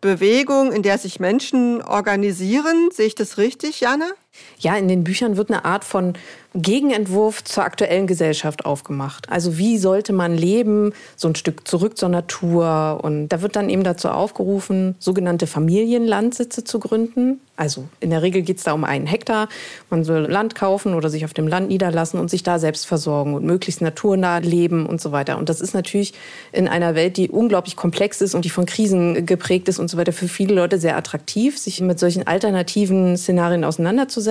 Bewegung, 0.00 0.70
in 0.72 0.82
der 0.82 0.98
sich 0.98 1.18
Menschen 1.18 1.82
organisieren. 1.82 2.90
Sehe 2.92 3.06
ich 3.06 3.14
das 3.14 3.38
richtig, 3.38 3.80
Janne? 3.80 4.12
Ja, 4.58 4.76
in 4.76 4.88
den 4.88 5.04
Büchern 5.04 5.36
wird 5.36 5.50
eine 5.50 5.64
Art 5.64 5.84
von 5.84 6.14
Gegenentwurf 6.54 7.44
zur 7.44 7.64
aktuellen 7.64 8.06
Gesellschaft 8.06 8.64
aufgemacht. 8.64 9.28
Also 9.28 9.58
wie 9.58 9.76
sollte 9.78 10.12
man 10.12 10.36
leben, 10.36 10.92
so 11.14 11.28
ein 11.28 11.34
Stück 11.34 11.68
zurück 11.68 11.98
zur 11.98 12.08
Natur. 12.08 13.00
Und 13.02 13.28
da 13.28 13.42
wird 13.42 13.54
dann 13.54 13.68
eben 13.68 13.84
dazu 13.84 14.08
aufgerufen, 14.08 14.96
sogenannte 14.98 15.46
Familienlandsitze 15.46 16.64
zu 16.64 16.80
gründen. 16.80 17.40
Also 17.56 17.84
in 18.00 18.10
der 18.10 18.22
Regel 18.22 18.42
geht 18.42 18.58
es 18.58 18.64
da 18.64 18.72
um 18.72 18.84
einen 18.84 19.06
Hektar. 19.06 19.48
Man 19.90 20.04
soll 20.04 20.20
Land 20.20 20.54
kaufen 20.54 20.94
oder 20.94 21.10
sich 21.10 21.24
auf 21.24 21.34
dem 21.34 21.48
Land 21.48 21.68
niederlassen 21.68 22.18
und 22.18 22.30
sich 22.30 22.42
da 22.42 22.58
selbst 22.58 22.86
versorgen 22.86 23.34
und 23.34 23.44
möglichst 23.44 23.82
naturnah 23.82 24.38
leben 24.38 24.86
und 24.86 25.00
so 25.00 25.12
weiter. 25.12 25.38
Und 25.38 25.48
das 25.48 25.60
ist 25.60 25.74
natürlich 25.74 26.14
in 26.52 26.66
einer 26.66 26.94
Welt, 26.94 27.16
die 27.16 27.28
unglaublich 27.28 27.76
komplex 27.76 28.20
ist 28.20 28.34
und 28.34 28.44
die 28.44 28.50
von 28.50 28.64
Krisen 28.64 29.26
geprägt 29.26 29.68
ist 29.68 29.78
und 29.78 29.88
so 29.88 29.98
weiter, 29.98 30.12
für 30.12 30.28
viele 30.28 30.54
Leute 30.54 30.78
sehr 30.78 30.96
attraktiv, 30.96 31.58
sich 31.58 31.80
mit 31.80 31.98
solchen 31.98 32.26
alternativen 32.26 33.16
Szenarien 33.16 33.64
auseinanderzusetzen. 33.64 34.27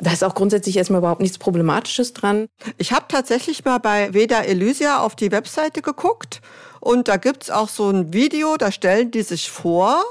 Da 0.00 0.12
ist 0.12 0.24
auch 0.24 0.34
grundsätzlich 0.34 0.76
erstmal 0.76 0.98
überhaupt 0.98 1.20
nichts 1.20 1.38
Problematisches 1.38 2.12
dran. 2.12 2.46
Ich 2.78 2.92
habe 2.92 3.06
tatsächlich 3.08 3.64
mal 3.64 3.78
bei 3.78 4.12
Veda 4.12 4.42
Elysia 4.42 5.00
auf 5.00 5.14
die 5.14 5.30
Webseite 5.30 5.82
geguckt 5.82 6.40
und 6.80 7.08
da 7.08 7.16
gibt 7.16 7.44
es 7.44 7.50
auch 7.50 7.68
so 7.68 7.90
ein 7.90 8.12
Video, 8.12 8.56
da 8.56 8.72
stellen 8.72 9.10
die 9.10 9.22
sich 9.22 9.50
vor 9.50 10.02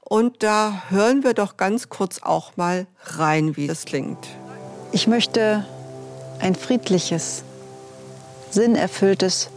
und 0.00 0.42
da 0.42 0.84
hören 0.88 1.22
wir 1.22 1.34
doch 1.34 1.56
ganz 1.56 1.88
kurz 1.88 2.22
auch 2.22 2.56
mal 2.56 2.86
rein, 3.04 3.56
wie 3.56 3.66
das 3.66 3.84
klingt. 3.84 4.26
Ich 4.90 5.06
möchte 5.06 5.64
ein 6.40 6.54
friedliches, 6.54 7.42
sinnerfülltes 8.50 9.50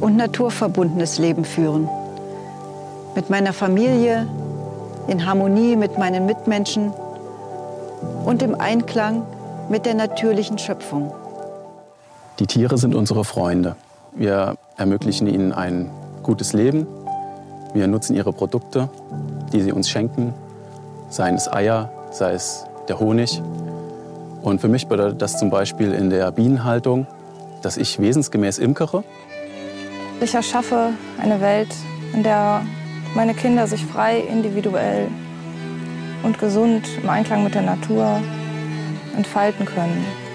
und 0.00 0.16
naturverbundenes 0.16 1.18
Leben 1.18 1.44
führen. 1.44 1.88
Mit 3.14 3.30
meiner 3.30 3.52
Familie, 3.52 4.28
in 5.08 5.24
Harmonie 5.24 5.76
mit 5.76 5.98
meinen 5.98 6.26
Mitmenschen 6.26 6.92
und 8.24 8.42
im 8.42 8.54
Einklang 8.54 9.22
mit 9.68 9.86
der 9.86 9.94
natürlichen 9.94 10.58
Schöpfung. 10.58 11.12
Die 12.38 12.46
Tiere 12.46 12.78
sind 12.78 12.94
unsere 12.94 13.24
Freunde. 13.24 13.76
Wir 14.14 14.56
ermöglichen 14.76 15.26
ihnen 15.26 15.52
ein 15.52 15.90
gutes 16.22 16.52
Leben. 16.52 16.86
Wir 17.72 17.86
nutzen 17.86 18.14
ihre 18.14 18.32
Produkte, 18.32 18.88
die 19.52 19.60
sie 19.60 19.72
uns 19.72 19.88
schenken, 19.88 20.34
seien 21.08 21.34
es 21.34 21.50
Eier, 21.52 21.90
sei 22.10 22.32
es 22.32 22.64
der 22.88 23.00
Honig. 23.00 23.42
Und 24.42 24.60
für 24.60 24.68
mich 24.68 24.86
bedeutet 24.86 25.22
das 25.22 25.38
zum 25.38 25.50
Beispiel 25.50 25.92
in 25.92 26.10
der 26.10 26.30
Bienenhaltung, 26.30 27.06
dass 27.62 27.76
ich 27.76 27.98
wesensgemäß 27.98 28.58
imkere. 28.58 29.02
Ich 30.20 30.34
erschaffe 30.34 30.90
eine 31.20 31.40
Welt, 31.40 31.74
in 32.14 32.22
der 32.22 32.62
meine 33.14 33.34
Kinder 33.34 33.66
sich 33.66 33.84
frei, 33.84 34.20
individuell 34.20 35.08
und 36.26 36.40
gesund 36.40 36.88
im 37.00 37.08
Einklang 37.08 37.44
mit 37.44 37.54
der 37.54 37.62
Natur 37.62 38.20
entfalten 39.16 39.64
können 39.64 40.25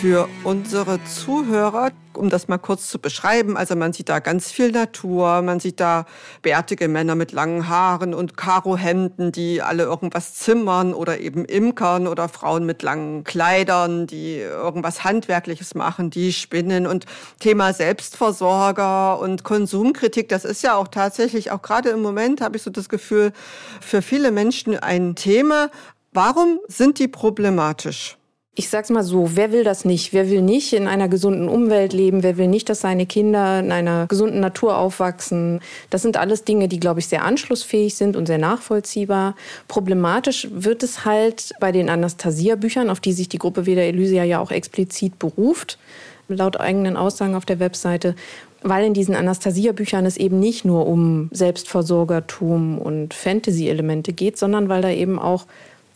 für 0.00 0.28
unsere 0.44 1.02
Zuhörer, 1.02 1.90
um 2.14 2.30
das 2.30 2.46
mal 2.46 2.58
kurz 2.58 2.88
zu 2.88 3.00
beschreiben. 3.00 3.56
Also 3.56 3.74
man 3.74 3.92
sieht 3.92 4.08
da 4.08 4.20
ganz 4.20 4.52
viel 4.52 4.70
Natur, 4.70 5.42
man 5.42 5.58
sieht 5.58 5.80
da 5.80 6.06
bärtige 6.40 6.86
Männer 6.86 7.16
mit 7.16 7.32
langen 7.32 7.68
Haaren 7.68 8.14
und 8.14 8.36
Karohemden, 8.36 9.32
die 9.32 9.60
alle 9.60 9.82
irgendwas 9.82 10.34
zimmern 10.34 10.94
oder 10.94 11.18
eben 11.18 11.44
imkern 11.44 12.06
oder 12.06 12.28
Frauen 12.28 12.64
mit 12.64 12.82
langen 12.84 13.24
Kleidern, 13.24 14.06
die 14.06 14.36
irgendwas 14.36 15.02
Handwerkliches 15.02 15.74
machen, 15.74 16.10
die 16.10 16.32
spinnen 16.32 16.86
und 16.86 17.06
Thema 17.40 17.72
Selbstversorger 17.72 19.18
und 19.18 19.42
Konsumkritik, 19.42 20.28
das 20.28 20.44
ist 20.44 20.62
ja 20.62 20.76
auch 20.76 20.88
tatsächlich, 20.88 21.50
auch 21.50 21.62
gerade 21.62 21.88
im 21.88 22.02
Moment 22.02 22.40
habe 22.40 22.56
ich 22.56 22.62
so 22.62 22.70
das 22.70 22.88
Gefühl, 22.88 23.32
für 23.80 24.00
viele 24.00 24.30
Menschen 24.30 24.78
ein 24.78 25.16
Thema. 25.16 25.70
Warum 26.12 26.60
sind 26.68 27.00
die 27.00 27.08
problematisch? 27.08 28.17
Ich 28.58 28.70
sag's 28.70 28.90
mal 28.90 29.04
so, 29.04 29.36
wer 29.36 29.52
will 29.52 29.62
das 29.62 29.84
nicht? 29.84 30.12
Wer 30.12 30.28
will 30.28 30.42
nicht 30.42 30.72
in 30.72 30.88
einer 30.88 31.08
gesunden 31.08 31.48
Umwelt 31.48 31.92
leben? 31.92 32.24
Wer 32.24 32.36
will 32.38 32.48
nicht, 32.48 32.68
dass 32.68 32.80
seine 32.80 33.06
Kinder 33.06 33.60
in 33.60 33.70
einer 33.70 34.08
gesunden 34.08 34.40
Natur 34.40 34.76
aufwachsen? 34.76 35.60
Das 35.90 36.02
sind 36.02 36.16
alles 36.16 36.42
Dinge, 36.42 36.66
die, 36.66 36.80
glaube 36.80 36.98
ich, 36.98 37.06
sehr 37.06 37.24
anschlussfähig 37.24 37.94
sind 37.94 38.16
und 38.16 38.26
sehr 38.26 38.38
nachvollziehbar. 38.38 39.36
Problematisch 39.68 40.48
wird 40.50 40.82
es 40.82 41.04
halt 41.04 41.52
bei 41.60 41.70
den 41.70 41.88
Anastasia-Büchern, 41.88 42.90
auf 42.90 42.98
die 42.98 43.12
sich 43.12 43.28
die 43.28 43.38
Gruppe 43.38 43.64
Veda 43.64 43.82
Elysia 43.82 44.24
ja 44.24 44.40
auch 44.40 44.50
explizit 44.50 45.20
beruft, 45.20 45.78
laut 46.26 46.58
eigenen 46.58 46.96
Aussagen 46.96 47.36
auf 47.36 47.46
der 47.46 47.60
Webseite, 47.60 48.16
weil 48.62 48.84
in 48.84 48.92
diesen 48.92 49.14
Anastasia-Büchern 49.14 50.04
es 50.04 50.16
eben 50.16 50.40
nicht 50.40 50.64
nur 50.64 50.88
um 50.88 51.28
Selbstversorgertum 51.30 52.80
und 52.80 53.14
Fantasy-Elemente 53.14 54.12
geht, 54.12 54.36
sondern 54.36 54.68
weil 54.68 54.82
da 54.82 54.90
eben 54.90 55.20
auch 55.20 55.46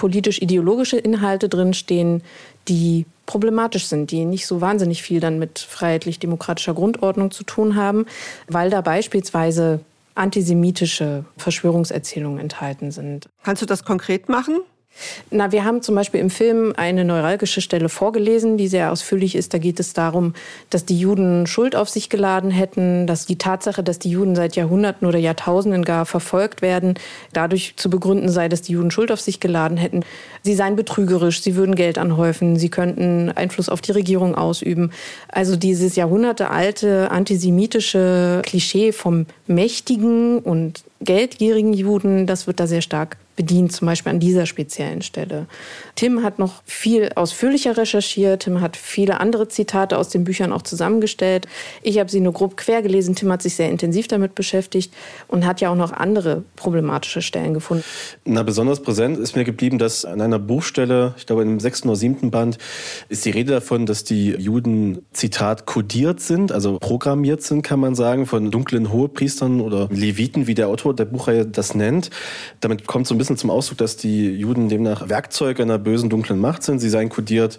politisch-ideologische 0.02 0.98
Inhalte 0.98 1.48
drinstehen, 1.48 2.24
die 2.66 3.06
problematisch 3.24 3.86
sind, 3.86 4.10
die 4.10 4.24
nicht 4.24 4.48
so 4.48 4.60
wahnsinnig 4.60 5.00
viel 5.00 5.20
dann 5.20 5.38
mit 5.38 5.60
freiheitlich-demokratischer 5.60 6.74
Grundordnung 6.74 7.30
zu 7.30 7.44
tun 7.44 7.76
haben, 7.76 8.06
weil 8.48 8.68
da 8.68 8.80
beispielsweise 8.80 9.78
antisemitische 10.16 11.24
Verschwörungserzählungen 11.36 12.40
enthalten 12.40 12.90
sind. 12.90 13.28
Kannst 13.44 13.62
du 13.62 13.66
das 13.66 13.84
konkret 13.84 14.28
machen? 14.28 14.58
Na, 15.30 15.50
wir 15.52 15.64
haben 15.64 15.82
zum 15.82 15.94
Beispiel 15.94 16.20
im 16.20 16.30
Film 16.30 16.74
eine 16.76 17.04
neuralgische 17.04 17.60
Stelle 17.60 17.88
vorgelesen, 17.88 18.56
die 18.56 18.68
sehr 18.68 18.92
ausführlich 18.92 19.34
ist. 19.34 19.54
Da 19.54 19.58
geht 19.58 19.80
es 19.80 19.94
darum, 19.94 20.34
dass 20.70 20.84
die 20.84 20.98
Juden 20.98 21.46
Schuld 21.46 21.74
auf 21.74 21.88
sich 21.88 22.10
geladen 22.10 22.50
hätten, 22.50 23.06
dass 23.06 23.26
die 23.26 23.38
Tatsache, 23.38 23.82
dass 23.82 23.98
die 23.98 24.10
Juden 24.10 24.36
seit 24.36 24.56
Jahrhunderten 24.56 25.06
oder 25.08 25.18
Jahrtausenden 25.18 25.84
gar 25.84 26.06
verfolgt 26.06 26.62
werden, 26.62 26.94
dadurch 27.32 27.74
zu 27.76 27.88
begründen 27.88 28.28
sei, 28.28 28.48
dass 28.48 28.62
die 28.62 28.72
Juden 28.72 28.90
Schuld 28.90 29.10
auf 29.10 29.20
sich 29.20 29.40
geladen 29.40 29.76
hätten. 29.76 30.04
Sie 30.42 30.54
seien 30.54 30.76
betrügerisch, 30.76 31.42
sie 31.42 31.56
würden 31.56 31.74
Geld 31.74 31.98
anhäufen, 31.98 32.56
sie 32.56 32.68
könnten 32.68 33.30
Einfluss 33.30 33.68
auf 33.68 33.80
die 33.80 33.92
Regierung 33.92 34.34
ausüben. 34.34 34.92
Also 35.28 35.56
dieses 35.56 35.96
jahrhundertealte 35.96 37.10
antisemitische 37.10 38.42
Klischee 38.44 38.92
vom 38.92 39.26
mächtigen 39.46 40.38
und 40.38 40.84
geldgierigen 41.00 41.72
Juden, 41.72 42.26
das 42.26 42.46
wird 42.46 42.60
da 42.60 42.66
sehr 42.66 42.82
stark 42.82 43.16
bedient, 43.42 43.72
zum 43.72 43.86
Beispiel 43.86 44.10
an 44.10 44.20
dieser 44.20 44.46
speziellen 44.46 45.02
Stelle. 45.02 45.46
Tim 45.96 46.22
hat 46.22 46.38
noch 46.38 46.62
viel 46.64 47.10
ausführlicher 47.16 47.76
recherchiert. 47.76 48.44
Tim 48.44 48.60
hat 48.60 48.76
viele 48.76 49.18
andere 49.18 49.48
Zitate 49.48 49.98
aus 49.98 50.10
den 50.10 50.22
Büchern 50.22 50.52
auch 50.52 50.62
zusammengestellt. 50.62 51.48
Ich 51.82 51.98
habe 51.98 52.08
sie 52.08 52.20
nur 52.20 52.32
grob 52.32 52.56
quer 52.56 52.82
gelesen. 52.82 53.16
Tim 53.16 53.32
hat 53.32 53.42
sich 53.42 53.56
sehr 53.56 53.68
intensiv 53.68 54.06
damit 54.06 54.36
beschäftigt 54.36 54.94
und 55.26 55.44
hat 55.44 55.60
ja 55.60 55.70
auch 55.70 55.76
noch 55.76 55.92
andere 55.92 56.44
problematische 56.54 57.20
Stellen 57.20 57.52
gefunden. 57.52 57.82
Na, 58.24 58.44
besonders 58.44 58.80
präsent 58.80 59.18
ist 59.18 59.34
mir 59.34 59.44
geblieben, 59.44 59.78
dass 59.78 60.04
an 60.04 60.20
einer 60.20 60.38
Buchstelle, 60.38 61.14
ich 61.16 61.26
glaube 61.26 61.42
im 61.42 61.58
sechsten 61.58 61.88
oder 61.88 61.96
siebten 61.96 62.30
Band, 62.30 62.58
ist 63.08 63.24
die 63.24 63.30
Rede 63.30 63.52
davon, 63.52 63.86
dass 63.86 64.04
die 64.04 64.30
Juden, 64.30 65.04
Zitat, 65.12 65.66
kodiert 65.66 66.20
sind, 66.20 66.52
also 66.52 66.78
programmiert 66.78 67.42
sind, 67.42 67.62
kann 67.62 67.80
man 67.80 67.96
sagen, 67.96 68.26
von 68.26 68.52
dunklen 68.52 68.92
Hohepriestern 68.92 69.60
oder 69.60 69.88
Leviten, 69.90 70.46
wie 70.46 70.54
der 70.54 70.68
Autor 70.68 70.94
der 70.94 71.06
Buchreihe 71.06 71.44
das 71.44 71.74
nennt. 71.74 72.10
Damit 72.60 72.86
kommt 72.86 73.08
so 73.08 73.14
ein 73.14 73.18
bisschen 73.18 73.31
zum 73.36 73.50
Ausdruck, 73.50 73.78
dass 73.78 73.96
die 73.96 74.30
Juden 74.30 74.68
demnach 74.68 75.08
Werkzeuge 75.08 75.62
einer 75.62 75.78
bösen, 75.78 76.10
dunklen 76.10 76.38
Macht 76.38 76.62
sind. 76.62 76.78
Sie 76.78 76.88
seien 76.88 77.08
kodiert, 77.08 77.58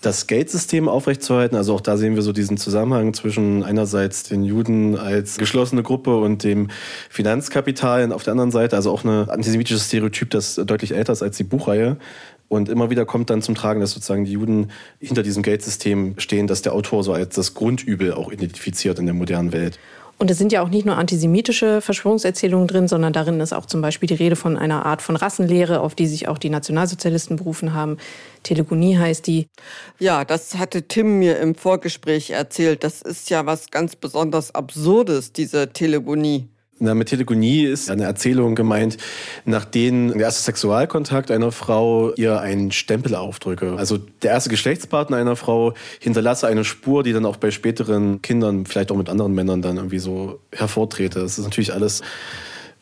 das 0.00 0.26
Geldsystem 0.26 0.88
aufrechtzuerhalten. 0.88 1.56
Also 1.56 1.74
auch 1.74 1.80
da 1.80 1.96
sehen 1.96 2.14
wir 2.14 2.22
so 2.22 2.32
diesen 2.32 2.56
Zusammenhang 2.56 3.14
zwischen 3.14 3.62
einerseits 3.62 4.24
den 4.24 4.44
Juden 4.44 4.96
als 4.96 5.38
geschlossene 5.38 5.82
Gruppe 5.82 6.16
und 6.16 6.44
dem 6.44 6.68
Finanzkapital 7.10 8.12
auf 8.12 8.22
der 8.22 8.32
anderen 8.32 8.50
Seite. 8.50 8.76
Also 8.76 8.90
auch 8.90 9.04
ein 9.04 9.28
antisemitisches 9.28 9.86
Stereotyp, 9.86 10.30
das 10.30 10.56
deutlich 10.56 10.94
älter 10.94 11.12
ist 11.12 11.22
als 11.22 11.36
die 11.36 11.44
Buchreihe. 11.44 11.96
Und 12.48 12.68
immer 12.68 12.90
wieder 12.90 13.06
kommt 13.06 13.30
dann 13.30 13.42
zum 13.42 13.54
Tragen, 13.54 13.80
dass 13.80 13.92
sozusagen 13.92 14.24
die 14.24 14.32
Juden 14.32 14.70
hinter 15.00 15.22
diesem 15.22 15.42
Geldsystem 15.42 16.14
stehen, 16.18 16.46
das 16.46 16.62
der 16.62 16.72
Autor 16.72 17.02
so 17.02 17.12
als 17.12 17.34
das 17.34 17.54
Grundübel 17.54 18.12
auch 18.12 18.30
identifiziert 18.30 18.98
in 18.98 19.06
der 19.06 19.14
modernen 19.14 19.52
Welt. 19.52 19.78
Und 20.18 20.30
es 20.30 20.38
sind 20.38 20.52
ja 20.52 20.62
auch 20.62 20.68
nicht 20.68 20.86
nur 20.86 20.96
antisemitische 20.96 21.80
Verschwörungserzählungen 21.80 22.68
drin, 22.68 22.88
sondern 22.88 23.12
darin 23.12 23.40
ist 23.40 23.52
auch 23.52 23.66
zum 23.66 23.80
Beispiel 23.80 24.06
die 24.06 24.14
Rede 24.14 24.36
von 24.36 24.56
einer 24.56 24.86
Art 24.86 25.02
von 25.02 25.16
Rassenlehre, 25.16 25.80
auf 25.80 25.94
die 25.94 26.06
sich 26.06 26.28
auch 26.28 26.38
die 26.38 26.50
Nationalsozialisten 26.50 27.36
berufen 27.36 27.74
haben. 27.74 27.98
Telegonie 28.42 28.96
heißt 28.96 29.26
die. 29.26 29.48
Ja, 29.98 30.24
das 30.24 30.56
hatte 30.56 30.86
Tim 30.86 31.18
mir 31.18 31.38
im 31.38 31.54
Vorgespräch 31.54 32.30
erzählt. 32.30 32.84
Das 32.84 33.02
ist 33.02 33.30
ja 33.30 33.46
was 33.46 33.70
ganz 33.70 33.96
besonders 33.96 34.54
Absurdes, 34.54 35.32
diese 35.32 35.72
Telegonie. 35.72 36.48
Na, 36.80 36.94
mit 36.94 37.08
Telegonie 37.08 37.64
ist 37.64 37.88
eine 37.88 38.02
Erzählung 38.02 38.56
gemeint, 38.56 38.96
nach 39.44 39.64
denen 39.64 40.08
der 40.08 40.22
erste 40.22 40.42
Sexualkontakt 40.42 41.30
einer 41.30 41.52
Frau 41.52 42.12
ihr 42.14 42.40
einen 42.40 42.72
Stempel 42.72 43.14
aufdrücke. 43.14 43.74
Also 43.76 43.98
der 44.22 44.32
erste 44.32 44.50
Geschlechtspartner 44.50 45.16
einer 45.16 45.36
Frau 45.36 45.74
hinterlasse 46.00 46.48
eine 46.48 46.64
Spur, 46.64 47.04
die 47.04 47.12
dann 47.12 47.26
auch 47.26 47.36
bei 47.36 47.52
späteren 47.52 48.22
Kindern, 48.22 48.66
vielleicht 48.66 48.90
auch 48.90 48.96
mit 48.96 49.08
anderen 49.08 49.34
Männern 49.34 49.62
dann 49.62 49.76
irgendwie 49.76 50.00
so 50.00 50.40
hervortrete. 50.52 51.20
Das 51.20 51.38
ist 51.38 51.44
natürlich 51.44 51.72
alles 51.72 52.02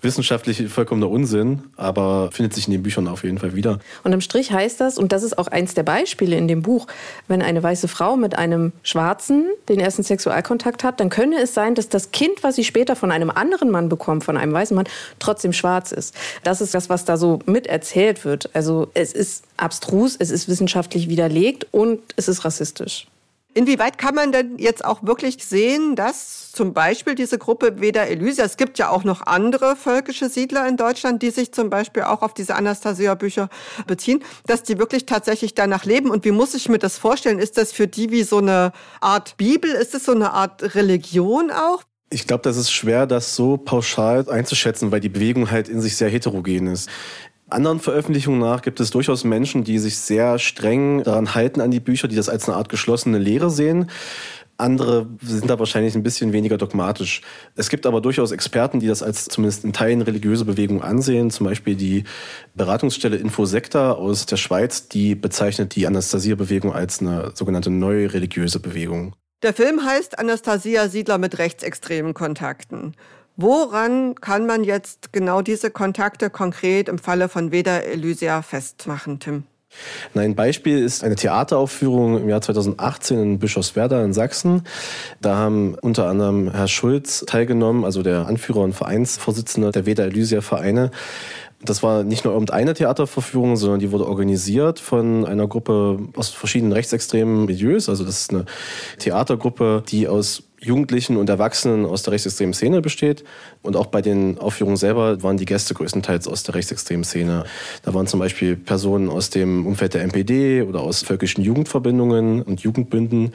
wissenschaftlich 0.03 0.69
vollkommener 0.69 1.09
Unsinn, 1.09 1.63
aber 1.77 2.31
findet 2.33 2.55
sich 2.55 2.67
in 2.67 2.73
den 2.73 2.83
Büchern 2.83 3.09
auf 3.09 3.25
jeden 3.25 3.39
Fall 3.39 3.55
wieder. 3.55 3.79
Und 4.03 4.13
im 4.13 4.21
Strich 4.21 4.53
heißt 4.53 4.81
das, 4.81 4.99
und 4.99 5.13
das 5.13 5.23
ist 5.23 5.39
auch 5.39 5.47
eins 5.47 5.75
der 5.75 5.85
Beispiele 5.85 6.37
in 6.37 6.49
dem 6.49 6.63
Buch, 6.63 6.87
wenn 7.29 7.41
eine 7.41 7.63
weiße 7.63 7.89
Frau 7.89 8.17
mit 8.17 8.37
einem 8.37 8.73
Schwarzen 8.83 9.47
den 9.69 9.79
ersten 9.81 10.03
Sexualkontakt 10.03 10.85
hat, 10.85 11.01
dann 11.01 11.09
könne 11.09 11.41
es 11.41 11.55
sein, 11.55 11.75
dass 11.75 11.89
das 11.89 12.11
Kind, 12.11 12.43
was 12.43 12.57
sie 12.57 12.65
später 12.65 12.97
von 12.97 13.13
einem 13.13 13.31
anderen 13.31 13.71
Mann 13.71 13.89
bekommt, 13.89 14.25
von 14.25 14.37
einem 14.37 14.53
weißen 14.53 14.75
Mann, 14.75 14.87
trotzdem 15.19 15.53
schwarz 15.53 15.93
ist. 15.93 16.15
Das 16.43 16.61
ist 16.61 16.75
das, 16.75 16.89
was 16.89 17.05
da 17.05 17.17
so 17.17 17.39
mit 17.47 17.67
erzählt 17.67 18.25
wird. 18.25 18.51
Also 18.55 18.89
es 18.95 19.13
ist 19.13 19.45
abstrus, 19.57 20.17
es 20.19 20.31
ist 20.31 20.49
wissenschaftlich 20.49 21.09
widerlegt 21.09 21.67
und 21.71 22.01
es 22.17 22.29
ist 22.29 22.45
rassistisch. 22.45 23.07
Inwieweit 23.55 23.99
kann 23.99 24.15
man 24.15 24.33
denn 24.33 24.59
jetzt 24.59 24.85
auch 24.85 25.03
wirklich 25.03 25.45
sehen, 25.45 25.95
dass 25.95 26.42
zum 26.53 26.73
Beispiel 26.75 27.15
diese 27.15 27.39
Gruppe 27.39 27.81
Veda 27.81 28.03
Elysia, 28.03 28.45
es 28.45 28.57
gibt 28.57 28.79
ja 28.79 28.91
auch 28.91 29.05
noch 29.05 29.27
andere 29.27 29.77
völkische 29.77 30.29
Siedler 30.29 30.69
in 30.69 30.77
Deutschland, 30.77 31.23
die 31.23 31.31
sich 31.31 31.53
zum 31.53 31.71
Beispiel 31.71 32.03
auch 32.03 32.23
auf 32.23 32.35
diese 32.35 32.55
Anastasia-Bücher 32.55 33.49
beziehen, 33.87 34.23
dass 34.47 34.63
die 34.63 34.79
wirklich 34.79 35.07
tatsächlich 35.07 35.55
danach 35.55 35.85
leben? 35.85 36.11
Und 36.11 36.25
wie 36.25 36.31
muss 36.31 36.55
ich 36.55 36.69
mir 36.69 36.79
das 36.79 36.99
vorstellen? 36.99 37.39
Ist 37.39 37.59
das 37.59 37.73
für 37.73 37.89
die 37.89 38.11
wie 38.11 38.23
so 38.23 38.39
eine 38.39 38.73
Art 39.01 39.37
Bibel? 39.37 39.71
Ist 39.71 39.95
es 39.95 40.05
so 40.05 40.13
eine 40.13 40.33
Art 40.33 40.75
Religion 40.75 41.51
auch? 41.51 41.83
Ich 42.11 42.27
glaube, 42.27 42.43
das 42.43 42.57
ist 42.57 42.71
schwer, 42.71 43.07
das 43.07 43.35
so 43.35 43.57
pauschal 43.57 44.29
einzuschätzen, 44.29 44.93
weil 44.93 45.01
die 45.01 45.09
Bewegung 45.09 45.51
halt 45.51 45.69
in 45.69 45.81
sich 45.81 45.97
sehr 45.97 46.11
heterogen 46.11 46.67
ist. 46.67 46.91
Anderen 47.49 47.81
Veröffentlichungen 47.81 48.41
nach 48.41 48.63
gibt 48.63 48.81
es 48.81 48.91
durchaus 48.91 49.25
Menschen, 49.25 49.63
die 49.63 49.79
sich 49.79 49.99
sehr 49.99 50.39
streng 50.39 51.03
daran 51.05 51.35
halten 51.35 51.61
an 51.61 51.71
die 51.71 51.81
Bücher, 51.81 52.09
die 52.09 52.17
das 52.17 52.29
als 52.29 52.49
eine 52.49 52.57
Art 52.57 52.71
geschlossene 52.71 53.19
Lehre 53.19 53.51
sehen. 53.51 53.91
Andere 54.63 55.07
sind 55.21 55.51
da 55.51 55.59
wahrscheinlich 55.59 55.95
ein 55.95 56.03
bisschen 56.03 56.33
weniger 56.33 56.57
dogmatisch. 56.57 57.21
Es 57.57 57.69
gibt 57.69 57.85
aber 57.85 58.01
durchaus 58.01 58.33
Experten, 58.33 58.81
die 58.81 58.87
das 58.87 59.03
als 59.03 59.27
zumindest 59.27 59.65
in 59.65 59.73
Teilen 59.73 60.01
religiöse 60.01 60.45
Bewegung 60.45 60.83
ansehen. 60.83 61.31
Zum 61.31 61.47
Beispiel 61.47 61.75
die 61.75 62.05
Beratungsstelle 62.55 63.17
Infosecta 63.17 63.93
aus 63.93 64.27
der 64.27 64.37
Schweiz, 64.37 64.89
die 64.89 65.15
bezeichnet 65.15 65.75
die 65.75 65.87
Anastasia-Bewegung 65.87 66.73
als 66.73 67.01
eine 67.01 67.33
sogenannte 67.35 67.71
neue 67.71 68.13
religiöse 68.13 68.61
Bewegung. 68.61 69.15
Der 69.43 69.53
Film 69.53 69.85
heißt 69.85 70.19
Anastasia 70.19 70.89
Siedler 70.89 71.19
mit 71.19 71.39
rechtsextremen 71.39 72.15
Kontakten. 72.15 72.95
Woran 73.37 74.15
kann 74.17 74.47
man 74.47 74.63
jetzt 74.63 75.13
genau 75.13 75.43
diese 75.43 75.71
Kontakte 75.71 76.31
konkret 76.31 76.89
im 76.89 76.99
Falle 76.99 77.29
von 77.29 77.51
Veda 77.51 77.79
Elysia 77.79 78.43
festmachen, 78.43 79.19
Tim? 79.19 79.45
Ein 80.15 80.35
Beispiel 80.35 80.79
ist 80.79 81.05
eine 81.05 81.17
Theateraufführung 81.17 82.21
im 82.21 82.29
Jahr 82.29 82.41
2018 82.41 83.19
in 83.19 83.39
Bischofswerda 83.39 84.05
in 84.05 84.13
Sachsen. 84.13 84.63
Da 85.21 85.37
haben 85.37 85.75
unter 85.81 86.07
anderem 86.07 86.53
Herr 86.53 86.69
Schulz 86.69 87.25
teilgenommen, 87.27 87.85
also 87.85 88.03
der 88.03 88.27
Anführer 88.27 88.61
und 88.61 88.75
Vereinsvorsitzende 88.75 89.71
der 89.73 89.87
Veda 89.87 90.05
Elysia 90.05 90.41
Vereine. 90.41 90.91
Das 91.65 91.83
war 91.83 92.03
nicht 92.03 92.25
nur 92.25 92.35
irgendeine 92.35 92.75
Theaterverführung, 92.75 93.57
sondern 93.57 93.79
die 93.79 93.93
wurde 93.93 94.07
organisiert 94.07 94.81
von 94.81 95.25
einer 95.25 95.47
Gruppe 95.47 96.01
aus 96.17 96.31
verschiedenen 96.31 96.73
rechtsextremen 96.73 97.45
Milieus. 97.45 97.89
Also 97.89 98.05
das 98.05 98.21
ist 98.21 98.31
eine 98.31 98.47
Theatergruppe, 98.99 99.85
die 99.89 100.09
aus 100.09 100.43
Jugendlichen 100.63 101.17
und 101.17 101.29
Erwachsenen 101.29 101.85
aus 101.85 102.03
der 102.03 102.13
rechtsextremen 102.13 102.55
Szene 102.55 102.81
besteht. 102.81 103.25
Und 103.63 103.77
auch 103.77 103.87
bei 103.87 104.01
den 104.01 104.39
Aufführungen 104.39 104.77
selber 104.77 105.23
waren 105.23 105.37
die 105.37 105.45
Gäste 105.45 105.75
größtenteils 105.75 106.29
aus 106.29 106.45
der 106.45 106.55
rechtsextremen 106.55 107.05
Szene. 107.05 107.45
Da 107.83 107.93
waren 107.95 108.07
zum 108.07 108.21
Beispiel 108.21 108.57
Personen 108.57 109.09
aus 109.11 109.31
dem 109.31 109.67
Umfeld 109.67 109.95
der 109.95 110.03
NPD 110.03 110.63
oder 110.63 110.81
aus 110.81 111.03
völkischen 111.03 111.43
Jugendverbindungen 111.43 112.43
und 112.43 112.61
Jugendbünden. 112.61 113.33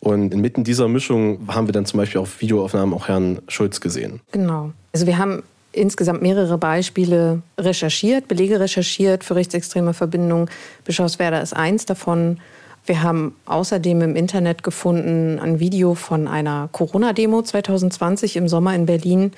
Und 0.00 0.34
inmitten 0.34 0.64
dieser 0.64 0.88
Mischung 0.88 1.48
haben 1.48 1.68
wir 1.68 1.72
dann 1.72 1.86
zum 1.86 1.98
Beispiel 1.98 2.20
auf 2.20 2.40
Videoaufnahmen 2.40 2.94
auch 2.94 3.08
Herrn 3.08 3.40
Schulz 3.48 3.80
gesehen. 3.80 4.20
Genau. 4.32 4.72
Also 4.92 5.06
wir 5.06 5.18
haben 5.18 5.42
insgesamt 5.72 6.22
mehrere 6.22 6.58
Beispiele 6.58 7.42
recherchiert, 7.58 8.28
Belege 8.28 8.58
recherchiert 8.60 9.24
für 9.24 9.36
rechtsextreme 9.36 9.94
Verbindungen. 9.94 10.48
Bischofswerda 10.84 11.40
ist 11.40 11.54
eins 11.54 11.86
davon. 11.86 12.38
Wir 12.86 13.02
haben 13.02 13.34
außerdem 13.46 14.00
im 14.00 14.16
Internet 14.16 14.62
gefunden 14.62 15.40
ein 15.40 15.58
Video 15.58 15.94
von 15.94 16.28
einer 16.28 16.68
Corona-Demo 16.70 17.42
2020 17.42 18.36
im 18.36 18.48
Sommer 18.48 18.74
in 18.76 18.86
Berlin. 18.86 19.32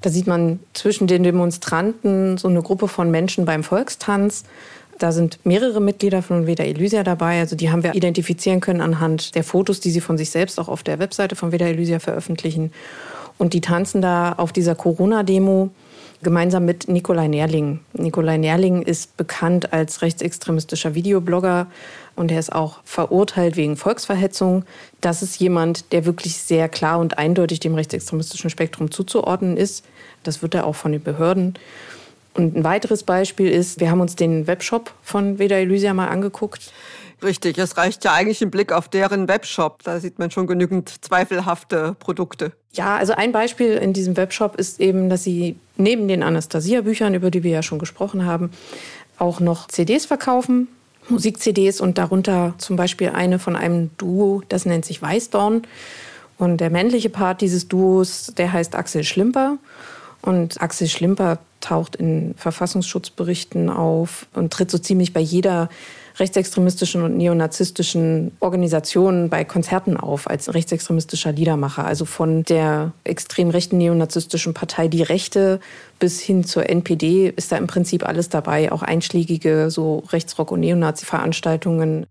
Da 0.00 0.08
sieht 0.08 0.26
man 0.26 0.60
zwischen 0.72 1.06
den 1.06 1.22
Demonstranten 1.22 2.38
so 2.38 2.48
eine 2.48 2.62
Gruppe 2.62 2.88
von 2.88 3.10
Menschen 3.10 3.44
beim 3.44 3.62
Volkstanz. 3.64 4.44
Da 4.98 5.12
sind 5.12 5.38
mehrere 5.44 5.80
Mitglieder 5.80 6.22
von 6.22 6.46
Veda 6.46 6.64
Elysia 6.64 7.02
dabei. 7.02 7.40
Also 7.40 7.54
die 7.54 7.70
haben 7.70 7.82
wir 7.82 7.94
identifizieren 7.94 8.60
können 8.60 8.80
anhand 8.80 9.34
der 9.34 9.44
Fotos, 9.44 9.80
die 9.80 9.90
sie 9.90 10.00
von 10.00 10.16
sich 10.16 10.30
selbst 10.30 10.58
auch 10.58 10.68
auf 10.68 10.82
der 10.82 10.98
Webseite 10.98 11.36
von 11.36 11.52
Veda 11.52 11.66
Elysia 11.66 11.98
veröffentlichen. 11.98 12.72
Und 13.36 13.52
die 13.52 13.60
tanzen 13.60 14.00
da 14.00 14.32
auf 14.32 14.52
dieser 14.52 14.74
Corona-Demo 14.74 15.70
gemeinsam 16.22 16.64
mit 16.64 16.88
Nikolai 16.88 17.28
Nerling. 17.28 17.80
Nikolai 17.92 18.36
Nerling 18.36 18.82
ist 18.82 19.16
bekannt 19.16 19.72
als 19.72 20.02
rechtsextremistischer 20.02 20.94
Videoblogger 20.94 21.66
und 22.14 22.30
er 22.30 22.38
ist 22.38 22.52
auch 22.52 22.80
verurteilt 22.84 23.56
wegen 23.56 23.76
Volksverhetzung. 23.76 24.64
Das 25.00 25.22
ist 25.22 25.38
jemand, 25.38 25.92
der 25.92 26.06
wirklich 26.06 26.36
sehr 26.36 26.68
klar 26.68 26.98
und 26.98 27.18
eindeutig 27.18 27.60
dem 27.60 27.74
rechtsextremistischen 27.74 28.50
Spektrum 28.50 28.90
zuzuordnen 28.90 29.56
ist. 29.56 29.84
Das 30.22 30.42
wird 30.42 30.54
er 30.54 30.66
auch 30.66 30.74
von 30.74 30.92
den 30.92 31.02
Behörden. 31.02 31.54
Und 32.34 32.54
ein 32.54 32.64
weiteres 32.64 33.02
Beispiel 33.02 33.48
ist, 33.48 33.80
wir 33.80 33.90
haben 33.90 34.00
uns 34.00 34.14
den 34.14 34.46
Webshop 34.46 34.92
von 35.02 35.38
Veda 35.38 35.56
Elysia 35.56 35.94
mal 35.94 36.08
angeguckt. 36.08 36.72
Richtig, 37.22 37.56
es 37.56 37.76
reicht 37.76 38.04
ja 38.04 38.12
eigentlich 38.12 38.42
ein 38.42 38.50
Blick 38.50 38.72
auf 38.72 38.88
deren 38.88 39.26
Webshop. 39.26 39.82
Da 39.82 40.00
sieht 40.00 40.18
man 40.18 40.30
schon 40.30 40.46
genügend 40.46 40.92
zweifelhafte 41.02 41.96
Produkte. 41.98 42.52
Ja, 42.72 42.96
also 42.96 43.14
ein 43.14 43.32
Beispiel 43.32 43.72
in 43.72 43.94
diesem 43.94 44.16
Webshop 44.16 44.56
ist 44.56 44.80
eben, 44.80 45.08
dass 45.08 45.24
sie 45.24 45.56
neben 45.76 46.08
den 46.08 46.22
Anastasia-Büchern, 46.22 47.14
über 47.14 47.30
die 47.30 47.42
wir 47.42 47.52
ja 47.52 47.62
schon 47.62 47.78
gesprochen 47.78 48.26
haben, 48.26 48.50
auch 49.18 49.40
noch 49.40 49.68
CDs 49.68 50.04
verkaufen, 50.04 50.68
Musik-CDs 51.08 51.80
und 51.80 51.96
darunter 51.96 52.54
zum 52.58 52.76
Beispiel 52.76 53.10
eine 53.10 53.38
von 53.38 53.56
einem 53.56 53.90
Duo, 53.96 54.42
das 54.48 54.66
nennt 54.66 54.84
sich 54.84 55.00
Weißdorn. 55.00 55.62
Und 56.38 56.58
der 56.58 56.68
männliche 56.68 57.08
Part 57.08 57.40
dieses 57.40 57.68
Duos, 57.68 58.32
der 58.36 58.52
heißt 58.52 58.74
Axel 58.74 59.04
Schlimper. 59.04 59.56
Und 60.20 60.60
Axel 60.60 60.88
Schlimper 60.88 61.38
taucht 61.60 61.96
in 61.96 62.34
Verfassungsschutzberichten 62.36 63.70
auf 63.70 64.26
und 64.34 64.52
tritt 64.52 64.70
so 64.70 64.78
ziemlich 64.78 65.12
bei 65.14 65.20
jeder 65.20 65.70
rechtsextremistischen 66.18 67.02
und 67.02 67.16
neonazistischen 67.16 68.32
Organisationen 68.40 69.28
bei 69.28 69.44
Konzerten 69.44 69.96
auf 69.96 70.28
als 70.28 70.52
rechtsextremistischer 70.52 71.32
Liedermacher. 71.32 71.84
Also 71.84 72.04
von 72.04 72.42
der 72.44 72.92
extrem 73.04 73.50
rechten 73.50 73.78
neonazistischen 73.78 74.54
Partei 74.54 74.88
Die 74.88 75.02
Rechte 75.02 75.60
bis 75.98 76.20
hin 76.20 76.44
zur 76.44 76.68
NPD 76.68 77.32
ist 77.36 77.52
da 77.52 77.56
im 77.56 77.66
Prinzip 77.66 78.06
alles 78.06 78.28
dabei, 78.28 78.72
auch 78.72 78.82
einschlägige 78.82 79.70
so 79.70 80.02
Rechtsrock- 80.10 80.52
und 80.52 80.60
Neonazi-Veranstaltungen. 80.60 82.06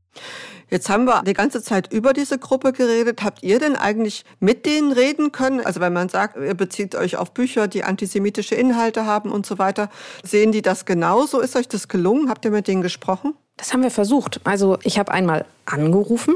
Jetzt 0.69 0.89
haben 0.89 1.05
wir 1.05 1.21
die 1.23 1.33
ganze 1.33 1.61
Zeit 1.61 1.93
über 1.93 2.13
diese 2.13 2.39
Gruppe 2.39 2.73
geredet. 2.73 3.23
Habt 3.23 3.43
ihr 3.43 3.59
denn 3.59 3.75
eigentlich 3.75 4.25
mit 4.39 4.65
denen 4.65 4.91
reden 4.91 5.31
können? 5.31 5.61
Also 5.61 5.79
wenn 5.79 5.93
man 5.93 6.09
sagt, 6.09 6.37
ihr 6.37 6.55
bezieht 6.55 6.95
euch 6.95 7.17
auf 7.17 7.33
Bücher, 7.33 7.67
die 7.67 7.83
antisemitische 7.83 8.55
Inhalte 8.55 9.05
haben 9.05 9.31
und 9.31 9.45
so 9.45 9.59
weiter, 9.59 9.89
sehen 10.23 10.51
die 10.51 10.63
das 10.63 10.85
genauso? 10.85 11.39
Ist 11.39 11.55
euch 11.55 11.67
das 11.67 11.87
gelungen? 11.87 12.29
Habt 12.29 12.45
ihr 12.45 12.51
mit 12.51 12.67
denen 12.67 12.81
gesprochen? 12.81 13.35
Das 13.57 13.71
haben 13.71 13.83
wir 13.83 13.91
versucht. 13.91 14.41
Also 14.43 14.77
ich 14.83 14.99
habe 14.99 15.11
einmal 15.11 15.45
angerufen 15.65 16.35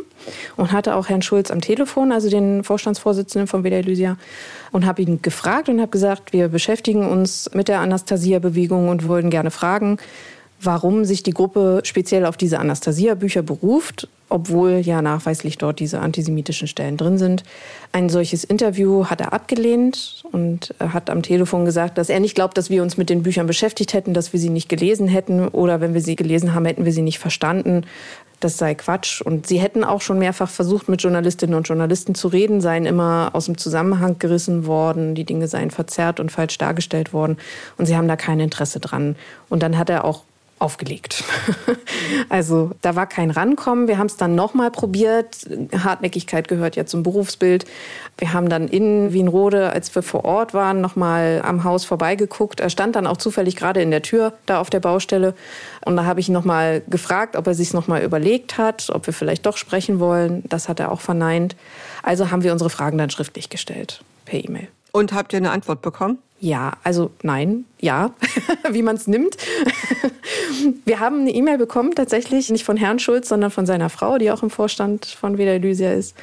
und 0.56 0.72
hatte 0.72 0.96
auch 0.96 1.10
Herrn 1.10 1.22
Schulz 1.22 1.52
am 1.52 1.60
Telefon, 1.60 2.12
also 2.12 2.30
den 2.30 2.64
Vorstandsvorsitzenden 2.64 3.48
von 3.48 3.64
WDR 3.64 4.18
und 4.72 4.86
habe 4.86 5.02
ihn 5.02 5.22
gefragt 5.22 5.70
und 5.70 5.82
habe 5.82 5.92
gesagt, 5.92 6.32
wir 6.32 6.48
beschäftigen 6.48 7.08
uns 7.08 7.50
mit 7.54 7.68
der 7.68 7.82
Anastasia-Bewegung 7.82 8.88
und 8.88 9.08
wollen 9.08 9.30
gerne 9.30 9.52
fragen, 9.52 9.98
warum 10.62 11.06
sich 11.06 11.22
die 11.22 11.34
Gruppe 11.34 11.82
speziell 11.84 12.26
auf 12.26 12.38
diese 12.38 12.60
Anastasia-Bücher 12.60 13.44
beruft, 13.44 14.08
obwohl 14.30 14.80
ja 14.80 15.02
nachweislich 15.02 15.58
dort 15.58 15.80
diese 15.80 16.00
antisemitischen 16.00 16.68
Stellen 16.68 16.98
drin 16.98 17.18
sind. 17.18 17.44
Ein 17.92 18.10
solches 18.10 18.44
Interview 18.44 19.06
hat 19.06 19.22
er 19.22 19.34
abgelehnt 19.34 20.24
und 20.32 20.74
hat 20.80 21.10
am 21.10 21.24
Telefon 21.24 21.66
gesagt, 21.66 21.98
dass 21.98 22.10
er 22.10 22.20
nicht 22.20 22.36
glaubt, 22.36 22.58
dass 22.58 22.70
wir 22.70 22.84
uns 22.84 22.98
mit 22.98 23.10
den 23.10 23.24
Büchern 23.24 23.48
beschäftigt 23.48 23.94
hätten, 23.94 24.14
dass 24.14 24.32
wir 24.32 24.40
sie 24.40 24.50
nicht 24.50 24.70
gelesen 24.70 25.08
hätten 25.08 25.48
oder 25.48 25.82
wenn 25.82 25.94
wir 25.94 26.02
sie 26.02 26.16
gelesen 26.16 26.54
haben, 26.54 26.66
hätten 26.66 26.86
wir 26.86 26.94
sie 26.94 27.02
nicht 27.02 27.20
verstanden. 27.20 27.86
Das 28.40 28.58
sei 28.58 28.74
Quatsch. 28.74 29.22
Und 29.22 29.48
sie 29.48 29.60
hätten 29.60 29.84
auch 29.84 30.02
schon 30.02 30.18
mehrfach 30.18 30.50
versucht, 30.50 30.88
mit 30.88 31.02
Journalistinnen 31.02 31.56
und 31.56 31.68
Journalisten 31.68 32.16
zu 32.16 32.30
reden, 32.30 32.62
seien 32.62 32.86
immer 32.86 33.32
aus 33.34 33.46
dem 33.46 33.58
Zusammenhang 33.58 34.18
gerissen 34.18 34.66
worden, 34.66 35.14
die 35.14 35.26
Dinge 35.26 35.48
seien 35.50 35.72
verzerrt 35.72 36.22
und 36.22 36.32
falsch 36.32 36.58
dargestellt 36.58 37.12
worden. 37.12 37.38
Und 37.78 37.86
sie 37.86 37.98
haben 37.98 38.08
da 38.08 38.16
kein 38.16 38.40
Interesse 38.40 38.80
dran. 38.80 39.18
Und 39.50 39.62
dann 39.62 39.78
hat 39.78 39.90
er 39.90 40.06
auch 40.06 40.24
aufgelegt. 40.60 41.24
also 42.30 42.72
da 42.82 42.96
war 42.96 43.08
kein 43.08 43.32
Rankommen. 43.32 43.88
Wir 43.88 43.98
haben 43.98 44.08
es 44.08 44.18
dann 44.18 44.36
nochmal 44.36 44.72
probiert. 44.72 45.48
Hartnäckigkeit 45.74 46.48
gehört 46.48 46.76
ja 46.76 46.86
zum 46.86 47.04
Berufsbild. 47.04 47.66
Wir 48.18 48.34
haben 48.34 48.50
dann 48.50 48.68
in 48.68 49.14
Wienrode, 49.14 49.72
als 49.72 49.94
wir 49.96 50.04
vor 50.04 50.26
Ort 50.26 50.54
waren, 50.54 50.82
nochmal 50.82 51.42
am 51.44 51.64
Haus 51.64 51.86
vorbeigeguckt. 51.86 52.60
Er 52.60 52.70
stand 52.70 52.96
dann 52.96 53.08
auch 53.08 53.18
zufällig 53.18 53.56
gerade 53.56 53.82
in 53.82 53.92
der 53.92 54.02
Tür 54.02 54.34
da 54.46 54.60
auf 54.60 54.70
der 54.70 54.82
Baustelle. 54.82 55.34
Und 55.86 55.96
da 55.96 56.06
habe 56.06 56.20
ich 56.20 56.28
ihn 56.28 56.34
nochmal 56.34 56.82
gefragt, 56.88 57.36
ob 57.36 57.48
er 57.48 57.54
sich 57.54 57.74
nochmal 57.74 58.04
überlegt 58.04 58.58
hat, 58.58 58.90
ob 58.94 59.08
wir 59.08 59.14
vielleicht 59.14 59.46
doch 59.46 59.58
sprechen 59.58 60.00
wollen. 60.00 60.44
Das 60.50 60.68
hat 60.68 60.80
er 60.80 60.92
auch 60.92 61.02
verneint. 61.02 61.56
Also 62.04 62.32
haben 62.32 62.44
wir 62.44 62.52
unsere 62.52 62.70
Fragen 62.70 62.98
dann 62.98 63.10
schriftlich 63.10 63.50
gestellt 63.50 64.04
per 64.26 64.44
E-Mail. 64.44 64.68
Und 65.00 65.14
habt 65.14 65.32
ihr 65.32 65.38
eine 65.38 65.52
Antwort 65.52 65.82
bekommen? 65.82 66.18
Ja, 66.42 66.74
also 66.84 67.12
nein, 67.24 67.64
ja, 67.80 68.12
wie 68.70 68.82
man 68.82 68.98
es 68.98 69.08
nimmt. 69.08 69.38
Wir 70.84 71.00
haben 71.00 71.22
eine 71.22 71.34
E-Mail 71.34 71.58
bekommen, 71.58 71.96
tatsächlich 71.96 72.50
nicht 72.50 72.66
von 72.66 72.76
Herrn 72.76 73.00
Schulz, 73.00 73.30
sondern 73.30 73.50
von 73.50 73.66
seiner 73.66 73.90
Frau, 73.90 74.18
die 74.18 74.30
auch 74.30 74.44
im 74.44 74.50
Vorstand 74.50 75.06
von 75.06 75.38
Veda 75.38 75.52
Elysia 75.52 75.94
ist. 75.94 76.18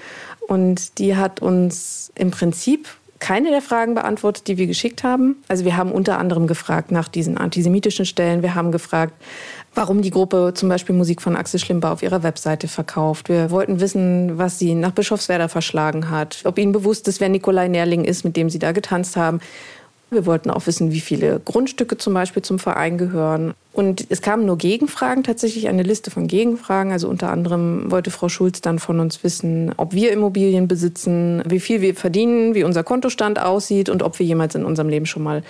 Und 0.46 0.98
die 0.98 1.16
hat 1.16 1.40
uns 1.40 2.12
im 2.16 2.30
Prinzip 2.30 2.86
keine 3.18 3.50
der 3.50 3.62
Fragen 3.62 3.94
beantwortet, 3.94 4.46
die 4.46 4.58
wir 4.58 4.66
geschickt 4.66 5.02
haben. 5.02 5.36
Also 5.48 5.64
wir 5.64 5.76
haben 5.76 5.92
unter 5.92 6.18
anderem 6.18 6.46
gefragt 6.46 6.90
nach 6.90 7.08
diesen 7.08 7.38
antisemitischen 7.38 8.06
Stellen. 8.06 8.42
Wir 8.42 8.54
haben 8.54 8.72
gefragt, 8.72 9.14
warum 9.74 10.02
die 10.02 10.10
Gruppe 10.10 10.52
zum 10.54 10.68
Beispiel 10.68 10.94
Musik 10.94 11.22
von 11.22 11.36
Axel 11.36 11.60
Schlimper 11.60 11.92
auf 11.92 12.02
ihrer 12.02 12.22
Webseite 12.22 12.68
verkauft. 12.68 13.28
Wir 13.28 13.50
wollten 13.50 13.80
wissen, 13.80 14.38
was 14.38 14.58
sie 14.58 14.74
nach 14.74 14.92
Bischofswerda 14.92 15.48
verschlagen 15.48 16.10
hat, 16.10 16.40
ob 16.44 16.58
ihnen 16.58 16.72
bewusst 16.72 17.06
ist, 17.08 17.20
wer 17.20 17.28
Nikolai 17.28 17.68
Nerling 17.68 18.04
ist, 18.04 18.24
mit 18.24 18.36
dem 18.36 18.50
sie 18.50 18.58
da 18.58 18.72
getanzt 18.72 19.16
haben. 19.16 19.40
Wir 20.08 20.24
wollten 20.24 20.50
auch 20.50 20.66
wissen, 20.68 20.92
wie 20.92 21.00
viele 21.00 21.40
Grundstücke 21.44 21.98
zum 21.98 22.14
Beispiel 22.14 22.42
zum 22.42 22.60
Verein 22.60 22.96
gehören. 22.96 23.54
Und 23.72 24.06
es 24.08 24.22
kamen 24.22 24.46
nur 24.46 24.56
Gegenfragen, 24.56 25.24
tatsächlich 25.24 25.66
eine 25.66 25.82
Liste 25.82 26.12
von 26.12 26.28
Gegenfragen. 26.28 26.92
Also 26.92 27.08
unter 27.08 27.30
anderem 27.30 27.90
wollte 27.90 28.12
Frau 28.12 28.28
Schulz 28.28 28.60
dann 28.60 28.78
von 28.78 29.00
uns 29.00 29.24
wissen, 29.24 29.72
ob 29.76 29.92
wir 29.92 30.12
Immobilien 30.12 30.68
besitzen, 30.68 31.42
wie 31.46 31.58
viel 31.58 31.80
wir 31.80 31.96
verdienen, 31.96 32.54
wie 32.54 32.62
unser 32.62 32.84
Kontostand 32.84 33.40
aussieht 33.40 33.88
und 33.88 34.04
ob 34.04 34.20
wir 34.20 34.26
jemals 34.26 34.54
in 34.54 34.64
unserem 34.64 34.88
Leben 34.88 35.06
schon 35.06 35.24
mal 35.24 35.42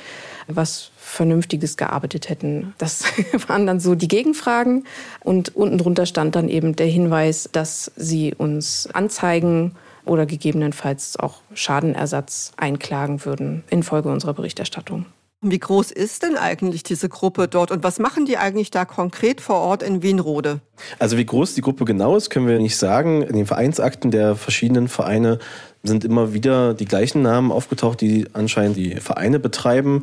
was 0.49 0.91
Vernünftiges 0.97 1.77
gearbeitet 1.77 2.31
hätten. 2.31 2.75
Das 2.79 3.05
waren 3.49 3.67
dann 3.67 3.79
so 3.79 3.95
die 3.95 4.09
Gegenfragen. 4.09 4.85
Und 5.21 5.55
unten 5.55 5.77
drunter 5.77 6.07
stand 6.07 6.35
dann 6.35 6.49
eben 6.49 6.77
der 6.77 6.87
Hinweis, 6.87 7.49
dass 7.53 7.93
sie 7.97 8.35
uns 8.35 8.89
anzeigen 8.93 9.73
oder 10.07 10.27
gegebenenfalls 10.27 11.19
auch 11.19 11.41
Schadenersatz 11.55 12.53
einklagen 12.57 13.25
würden 13.25 13.65
infolge 13.71 14.09
unserer 14.09 14.35
Berichterstattung. 14.35 15.07
Wie 15.43 15.59
groß 15.59 15.91
ist 15.91 16.23
denn 16.23 16.37
eigentlich 16.37 16.83
diese 16.83 17.09
Gruppe 17.11 17.47
dort 17.47 17.71
und 17.71 17.85
was 17.85 17.99
machen 17.99 18.25
die 18.25 18.39
eigentlich 18.39 18.71
da 18.71 18.85
konkret 18.87 19.41
vor 19.41 19.57
Ort 19.57 19.83
in 19.83 20.03
Wienrode? 20.03 20.61
Also 20.99 21.19
wie 21.19 21.27
groß 21.27 21.55
die 21.55 21.61
Gruppe 21.61 21.85
genau 21.85 22.17
ist, 22.17 22.31
können 22.31 22.49
wir 22.49 22.59
nicht 22.59 22.77
sagen. 22.77 23.23
In 23.23 23.37
den 23.37 23.47
Vereinsakten 23.47 24.11
der 24.11 24.35
verschiedenen 24.35 24.89
Vereine 24.89 25.39
sind 25.87 26.05
immer 26.05 26.33
wieder 26.33 26.75
die 26.75 26.85
gleichen 26.85 27.23
Namen 27.23 27.53
aufgetaucht, 27.53 28.01
die 28.01 28.27
anscheinend 28.33 28.77
die 28.77 28.97
Vereine 28.97 29.39
betreiben. 29.39 30.03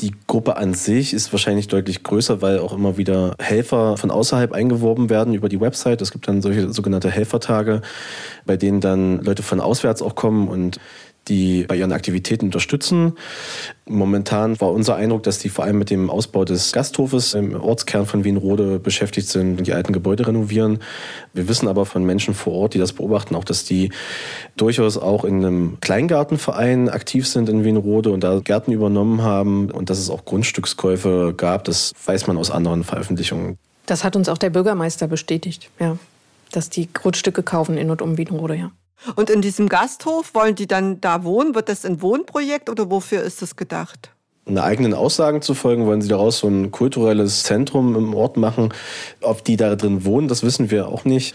Die 0.00 0.12
Gruppe 0.26 0.56
an 0.56 0.74
sich 0.74 1.12
ist 1.14 1.32
wahrscheinlich 1.32 1.68
deutlich 1.68 2.02
größer, 2.02 2.42
weil 2.42 2.58
auch 2.58 2.72
immer 2.72 2.96
wieder 2.96 3.34
Helfer 3.38 3.96
von 3.96 4.10
außerhalb 4.10 4.52
eingeworben 4.52 5.10
werden 5.10 5.34
über 5.34 5.48
die 5.48 5.60
Website. 5.60 6.02
Es 6.02 6.12
gibt 6.12 6.28
dann 6.28 6.42
solche 6.42 6.72
sogenannte 6.72 7.10
Helfertage, 7.10 7.82
bei 8.46 8.56
denen 8.56 8.80
dann 8.80 9.22
Leute 9.22 9.42
von 9.42 9.60
auswärts 9.60 10.02
auch 10.02 10.14
kommen 10.14 10.48
und 10.48 10.78
die 11.30 11.64
bei 11.66 11.76
ihren 11.76 11.92
Aktivitäten 11.92 12.46
unterstützen. 12.46 13.14
Momentan 13.86 14.60
war 14.60 14.72
unser 14.72 14.96
Eindruck, 14.96 15.22
dass 15.22 15.38
die 15.38 15.48
vor 15.48 15.64
allem 15.64 15.78
mit 15.78 15.88
dem 15.88 16.10
Ausbau 16.10 16.44
des 16.44 16.72
Gasthofes 16.72 17.34
im 17.34 17.58
Ortskern 17.58 18.04
von 18.04 18.24
Wienrode 18.24 18.78
beschäftigt 18.78 19.28
sind 19.28 19.58
und 19.58 19.66
die 19.66 19.72
alten 19.72 19.92
Gebäude 19.92 20.26
renovieren. 20.26 20.80
Wir 21.32 21.48
wissen 21.48 21.68
aber 21.68 21.86
von 21.86 22.04
Menschen 22.04 22.34
vor 22.34 22.52
Ort, 22.52 22.74
die 22.74 22.78
das 22.78 22.92
beobachten, 22.92 23.34
auch, 23.34 23.44
dass 23.44 23.64
die 23.64 23.90
durchaus 24.56 24.98
auch 24.98 25.24
in 25.24 25.44
einem 25.44 25.78
Kleingartenverein 25.80 26.88
aktiv 26.88 27.26
sind 27.26 27.48
in 27.48 27.64
Wienrode 27.64 28.10
und 28.10 28.22
da 28.22 28.40
Gärten 28.40 28.72
übernommen 28.72 29.22
haben 29.22 29.70
und 29.70 29.88
dass 29.88 29.98
es 29.98 30.10
auch 30.10 30.24
Grundstückskäufe 30.24 31.32
gab. 31.36 31.64
Das 31.64 31.92
weiß 32.04 32.26
man 32.26 32.36
aus 32.36 32.50
anderen 32.50 32.84
Veröffentlichungen. 32.84 33.56
Das 33.86 34.04
hat 34.04 34.16
uns 34.16 34.28
auch 34.28 34.38
der 34.38 34.50
Bürgermeister 34.50 35.06
bestätigt, 35.06 35.70
ja. 35.78 35.96
Dass 36.52 36.68
die 36.68 36.92
Grundstücke 36.92 37.44
kaufen 37.44 37.76
in 37.76 37.90
und 37.90 38.02
um 38.02 38.18
Wienrode, 38.18 38.56
ja. 38.56 38.72
Und 39.16 39.30
in 39.30 39.42
diesem 39.42 39.68
Gasthof 39.68 40.34
wollen 40.34 40.54
die 40.54 40.66
dann 40.66 41.00
da 41.00 41.24
wohnen? 41.24 41.54
Wird 41.54 41.68
das 41.68 41.84
ein 41.84 42.02
Wohnprojekt 42.02 42.68
oder 42.68 42.90
wofür 42.90 43.22
ist 43.22 43.42
das 43.42 43.56
gedacht? 43.56 44.10
Eine 44.46 44.62
eigenen 44.62 44.94
Aussagen 44.94 45.42
zu 45.42 45.54
folgen, 45.54 45.86
wollen 45.86 46.02
sie 46.02 46.08
daraus 46.08 46.38
so 46.38 46.48
ein 46.48 46.70
kulturelles 46.70 47.44
Zentrum 47.44 47.94
im 47.94 48.14
Ort 48.14 48.36
machen. 48.36 48.72
Ob 49.20 49.44
die 49.44 49.56
da 49.56 49.76
drin 49.76 50.04
wohnen, 50.04 50.28
das 50.28 50.42
wissen 50.42 50.70
wir 50.70 50.88
auch 50.88 51.04
nicht. 51.04 51.34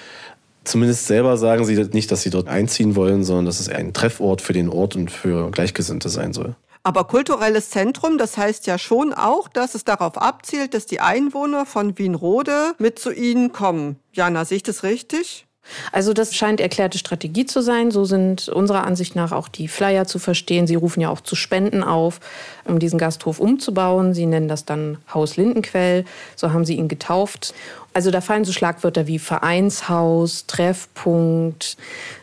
Zumindest 0.63 1.05
selber 1.05 1.37
sagen 1.37 1.63
sie 1.63 1.75
nicht, 1.93 2.11
dass 2.11 2.23
sie 2.23 2.31
dort 2.31 2.47
einziehen 2.47 2.95
wollen, 2.95 3.23
sondern 3.23 3.45
dass 3.45 3.59
es 3.59 3.69
ein 3.69 3.93
Treffort 3.93 4.41
für 4.41 4.53
den 4.53 4.67
Ort 4.67 4.95
und 4.95 5.11
für 5.11 5.51
Gleichgesinnte 5.51 6.09
sein 6.09 6.33
soll. 6.33 6.55
Aber 6.81 7.05
kulturelles 7.05 7.69
Zentrum, 7.69 8.17
das 8.17 8.37
heißt 8.37 8.67
ja 8.67 8.77
schon 8.77 9.13
auch, 9.13 9.47
dass 9.47 9.75
es 9.75 9.85
darauf 9.85 10.17
abzielt, 10.17 10.73
dass 10.73 10.85
die 10.85 10.99
Einwohner 10.99 11.65
von 11.65 11.97
Wienrode 11.97 12.73
mit 12.77 12.99
zu 12.99 13.11
ihnen 13.11 13.51
kommen. 13.51 13.97
Jana, 14.13 14.45
sehe 14.45 14.57
ich 14.57 14.63
das 14.63 14.83
richtig? 14.83 15.47
Also 15.91 16.13
das 16.13 16.35
scheint 16.35 16.59
erklärte 16.59 16.97
Strategie 16.97 17.45
zu 17.45 17.61
sein. 17.61 17.91
So 17.91 18.05
sind 18.05 18.49
unserer 18.49 18.85
Ansicht 18.85 19.15
nach 19.15 19.31
auch 19.31 19.47
die 19.47 19.67
Flyer 19.67 20.05
zu 20.05 20.19
verstehen. 20.19 20.67
Sie 20.67 20.75
rufen 20.75 21.01
ja 21.01 21.09
auch 21.09 21.21
zu 21.21 21.35
Spenden 21.35 21.83
auf, 21.83 22.19
um 22.65 22.79
diesen 22.79 22.99
Gasthof 22.99 23.39
umzubauen. 23.39 24.13
Sie 24.13 24.25
nennen 24.25 24.47
das 24.47 24.65
dann 24.65 24.97
Haus 25.13 25.37
Lindenquell. 25.37 26.05
So 26.35 26.51
haben 26.53 26.65
sie 26.65 26.75
ihn 26.75 26.87
getauft. 26.87 27.53
Also 27.93 28.11
da 28.11 28.21
fallen 28.21 28.43
so 28.43 28.51
Schlagwörter 28.51 29.07
wie 29.07 29.19
Vereinshaus, 29.19 30.47
Treffpunkt, 30.47 31.77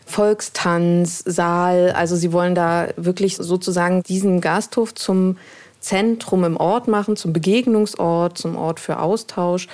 Volkstanz, 0.05 1.23
Saal. 1.25 1.93
Also 1.93 2.15
sie 2.17 2.33
wollen 2.33 2.55
da 2.55 2.89
wirklich 2.97 3.37
sozusagen 3.37 4.03
diesen 4.03 4.41
Gasthof 4.41 4.95
zum 4.95 5.39
Zentrum 5.83 6.45
im 6.45 6.57
Ort 6.57 6.89
machen, 6.89 7.17
zum 7.17 7.33
Begegnungsort, 7.33 8.39
zum 8.39 8.57
Ort 8.57 8.81
für 8.81 9.01
Austausch. 9.01 9.69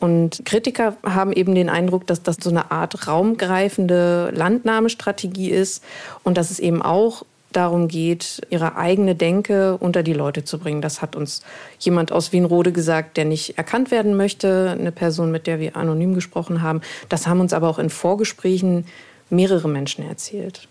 Und 0.00 0.40
Kritiker 0.46 0.96
haben 1.04 1.32
eben 1.32 1.54
den 1.54 1.68
Eindruck, 1.68 2.06
dass 2.06 2.22
das 2.22 2.38
so 2.40 2.50
eine 2.50 2.70
Art 2.70 3.06
raumgreifende 3.06 4.32
Landnahmestrategie 4.34 5.50
ist 5.50 5.84
und 6.24 6.38
dass 6.38 6.50
es 6.50 6.58
eben 6.58 6.80
auch 6.82 7.24
darum 7.52 7.88
geht, 7.88 8.40
ihre 8.48 8.76
eigene 8.76 9.14
Denke 9.14 9.76
unter 9.76 10.02
die 10.02 10.12
Leute 10.12 10.44
zu 10.44 10.58
bringen. 10.58 10.80
Das 10.80 11.02
hat 11.02 11.16
uns 11.16 11.42
jemand 11.78 12.12
aus 12.12 12.32
Wienrode 12.32 12.72
gesagt, 12.72 13.16
der 13.16 13.24
nicht 13.24 13.58
erkannt 13.58 13.90
werden 13.90 14.16
möchte, 14.16 14.70
eine 14.78 14.92
Person, 14.92 15.30
mit 15.30 15.46
der 15.46 15.60
wir 15.60 15.76
anonym 15.76 16.14
gesprochen 16.14 16.62
haben. 16.62 16.80
Das 17.08 17.26
haben 17.26 17.40
uns 17.40 17.52
aber 17.52 17.68
auch 17.68 17.78
in 17.78 17.90
Vorgesprächen 17.90 18.86
mehrere 19.28 19.68
Menschen 19.68 20.08
erzählt. 20.08 20.68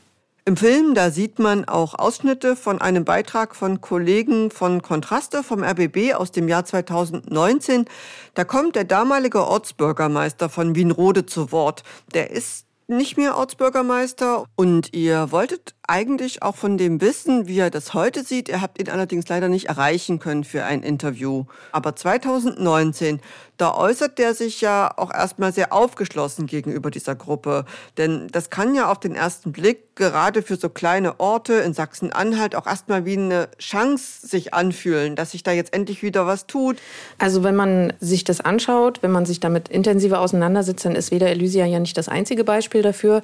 Im 0.50 0.58
Film, 0.58 0.96
da 0.96 1.12
sieht 1.12 1.38
man 1.38 1.66
auch 1.66 1.94
Ausschnitte 1.94 2.56
von 2.56 2.82
einem 2.82 3.06
Beitrag 3.06 3.56
von 3.56 3.82
Kollegen 3.82 4.50
von 4.50 4.82
Kontraste 4.82 5.44
vom 5.44 5.64
RBB 5.64 6.16
aus 6.16 6.32
dem 6.32 6.48
Jahr 6.48 6.66
2019. 6.66 7.86
Da 8.34 8.46
kommt 8.46 8.76
der 8.76 8.84
damalige 8.84 9.46
Ortsbürgermeister 9.46 10.50
von 10.50 10.74
Wienrode 10.74 11.28
zu 11.28 11.52
Wort. 11.52 11.84
Der 12.16 12.32
ist 12.32 12.66
nicht 12.88 13.16
mehr 13.16 13.38
Ortsbürgermeister 13.38 14.46
und 14.56 14.92
ihr 14.96 15.32
wolltet 15.32 15.76
eigentlich 15.90 16.44
auch 16.44 16.56
von 16.56 16.78
dem 16.78 17.02
wissen, 17.02 17.48
wie 17.48 17.60
er 17.60 17.72
das 17.72 17.94
heute 17.94 18.24
sieht. 18.24 18.48
Ihr 18.48 18.62
habt 18.62 18.80
ihn 18.80 18.90
allerdings 18.90 19.28
leider 19.28 19.50
nicht 19.50 19.66
erreichen 19.66 20.20
können 20.20 20.44
für 20.44 20.64
ein 20.64 20.84
Interview. 20.84 21.46
Aber 21.72 21.96
2019, 21.96 23.20
da 23.58 23.76
äußert 23.76 24.20
er 24.20 24.36
sich 24.36 24.62
ja 24.62 24.92
auch 24.96 25.12
erstmal 25.12 25.52
sehr 25.52 25.74
aufgeschlossen 25.74 26.46
gegenüber 26.46 26.92
dieser 26.92 27.16
Gruppe. 27.16 27.66
Denn 27.98 28.28
das 28.32 28.50
kann 28.50 28.76
ja 28.76 28.90
auf 28.92 29.00
den 29.00 29.16
ersten 29.16 29.52
Blick 29.52 29.96
gerade 29.96 30.44
für 30.44 30.56
so 30.56 30.70
kleine 30.70 31.20
Orte 31.20 31.54
in 31.56 31.74
Sachsen-Anhalt 31.74 32.56
auch 32.56 32.68
erstmal 32.68 33.06
wie 33.06 33.18
eine 33.18 33.50
Chance 33.58 34.26
sich 34.28 34.54
anfühlen, 34.54 35.16
dass 35.16 35.32
sich 35.32 35.44
da 35.44 35.52
jetzt 35.52 35.74
endlich 35.74 36.04
wieder 36.04 36.26
was 36.26 36.48
tut. 36.48 36.78
Also 37.18 37.44
wenn 37.44 37.56
man 37.56 37.94
sich 38.00 38.24
das 38.24 38.40
anschaut, 38.42 39.02
wenn 39.02 39.12
man 39.12 39.26
sich 39.26 39.40
damit 39.40 39.68
intensiver 39.70 40.22
auseinandersetzt, 40.22 40.86
dann 40.86 40.96
ist 40.96 41.12
Weder 41.12 41.28
Elysia 41.28 41.66
ja 41.66 41.80
nicht 41.80 41.98
das 41.98 42.08
einzige 42.08 42.44
Beispiel 42.44 42.82
dafür, 42.82 43.24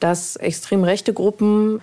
dass 0.00 0.36
extrem 0.36 0.84
rechte 0.84 1.12
Gruppen 1.12 1.82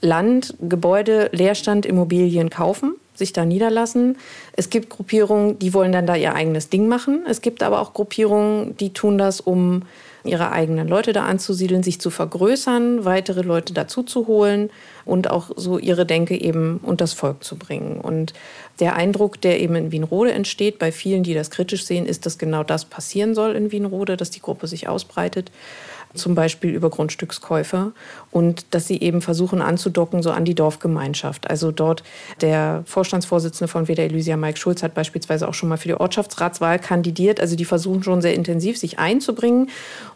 Land, 0.00 0.54
Gebäude, 0.60 1.30
Leerstand, 1.32 1.86
Immobilien 1.86 2.50
kaufen, 2.50 2.94
sich 3.14 3.32
da 3.32 3.44
niederlassen. 3.44 4.18
Es 4.52 4.70
gibt 4.70 4.90
Gruppierungen, 4.90 5.58
die 5.58 5.72
wollen 5.74 5.92
dann 5.92 6.06
da 6.06 6.16
ihr 6.16 6.34
eigenes 6.34 6.68
Ding 6.68 6.88
machen. 6.88 7.24
Es 7.26 7.40
gibt 7.40 7.62
aber 7.62 7.80
auch 7.80 7.94
Gruppierungen, 7.94 8.76
die 8.76 8.92
tun 8.92 9.18
das, 9.18 9.40
um 9.40 9.82
ihre 10.26 10.52
eigenen 10.52 10.88
Leute 10.88 11.12
da 11.12 11.24
anzusiedeln, 11.24 11.82
sich 11.82 12.00
zu 12.00 12.10
vergrößern, 12.10 13.04
weitere 13.04 13.42
Leute 13.42 13.72
dazu 13.72 14.02
zu 14.02 14.26
holen 14.26 14.70
und 15.04 15.30
auch 15.30 15.50
so 15.56 15.78
ihre 15.78 16.04
Denke 16.04 16.38
eben 16.38 16.78
unters 16.82 17.12
Volk 17.12 17.44
zu 17.44 17.56
bringen. 17.56 18.00
Und 18.00 18.34
der 18.80 18.96
Eindruck, 18.96 19.40
der 19.40 19.60
eben 19.60 19.76
in 19.76 19.92
Wienrode 19.92 20.32
entsteht, 20.32 20.78
bei 20.78 20.92
vielen, 20.92 21.22
die 21.22 21.34
das 21.34 21.50
kritisch 21.50 21.86
sehen, 21.86 22.06
ist, 22.06 22.26
dass 22.26 22.38
genau 22.38 22.64
das 22.64 22.84
passieren 22.84 23.34
soll 23.34 23.54
in 23.54 23.72
Wienrode, 23.72 24.16
dass 24.16 24.30
die 24.30 24.40
Gruppe 24.40 24.66
sich 24.66 24.88
ausbreitet 24.88 25.50
zum 26.14 26.34
Beispiel 26.34 26.70
über 26.70 26.90
Grundstückskäufer 26.90 27.92
und 28.30 28.66
dass 28.70 28.86
sie 28.86 29.00
eben 29.00 29.22
versuchen 29.22 29.62
anzudocken 29.62 30.22
so 30.22 30.30
an 30.30 30.44
die 30.44 30.54
Dorfgemeinschaft. 30.54 31.48
Also 31.48 31.72
dort 31.72 32.02
der 32.40 32.82
Vorstandsvorsitzende 32.86 33.68
von 33.68 33.86
WDR 33.86 34.06
Elysia, 34.06 34.36
Mike 34.36 34.58
Schulz, 34.58 34.82
hat 34.82 34.94
beispielsweise 34.94 35.48
auch 35.48 35.54
schon 35.54 35.68
mal 35.68 35.76
für 35.76 35.88
die 35.88 35.94
Ortschaftsratswahl 35.94 36.78
kandidiert. 36.78 37.40
Also 37.40 37.56
die 37.56 37.64
versuchen 37.64 38.02
schon 38.02 38.22
sehr 38.22 38.34
intensiv, 38.34 38.78
sich 38.78 38.98
einzubringen. 38.98 39.70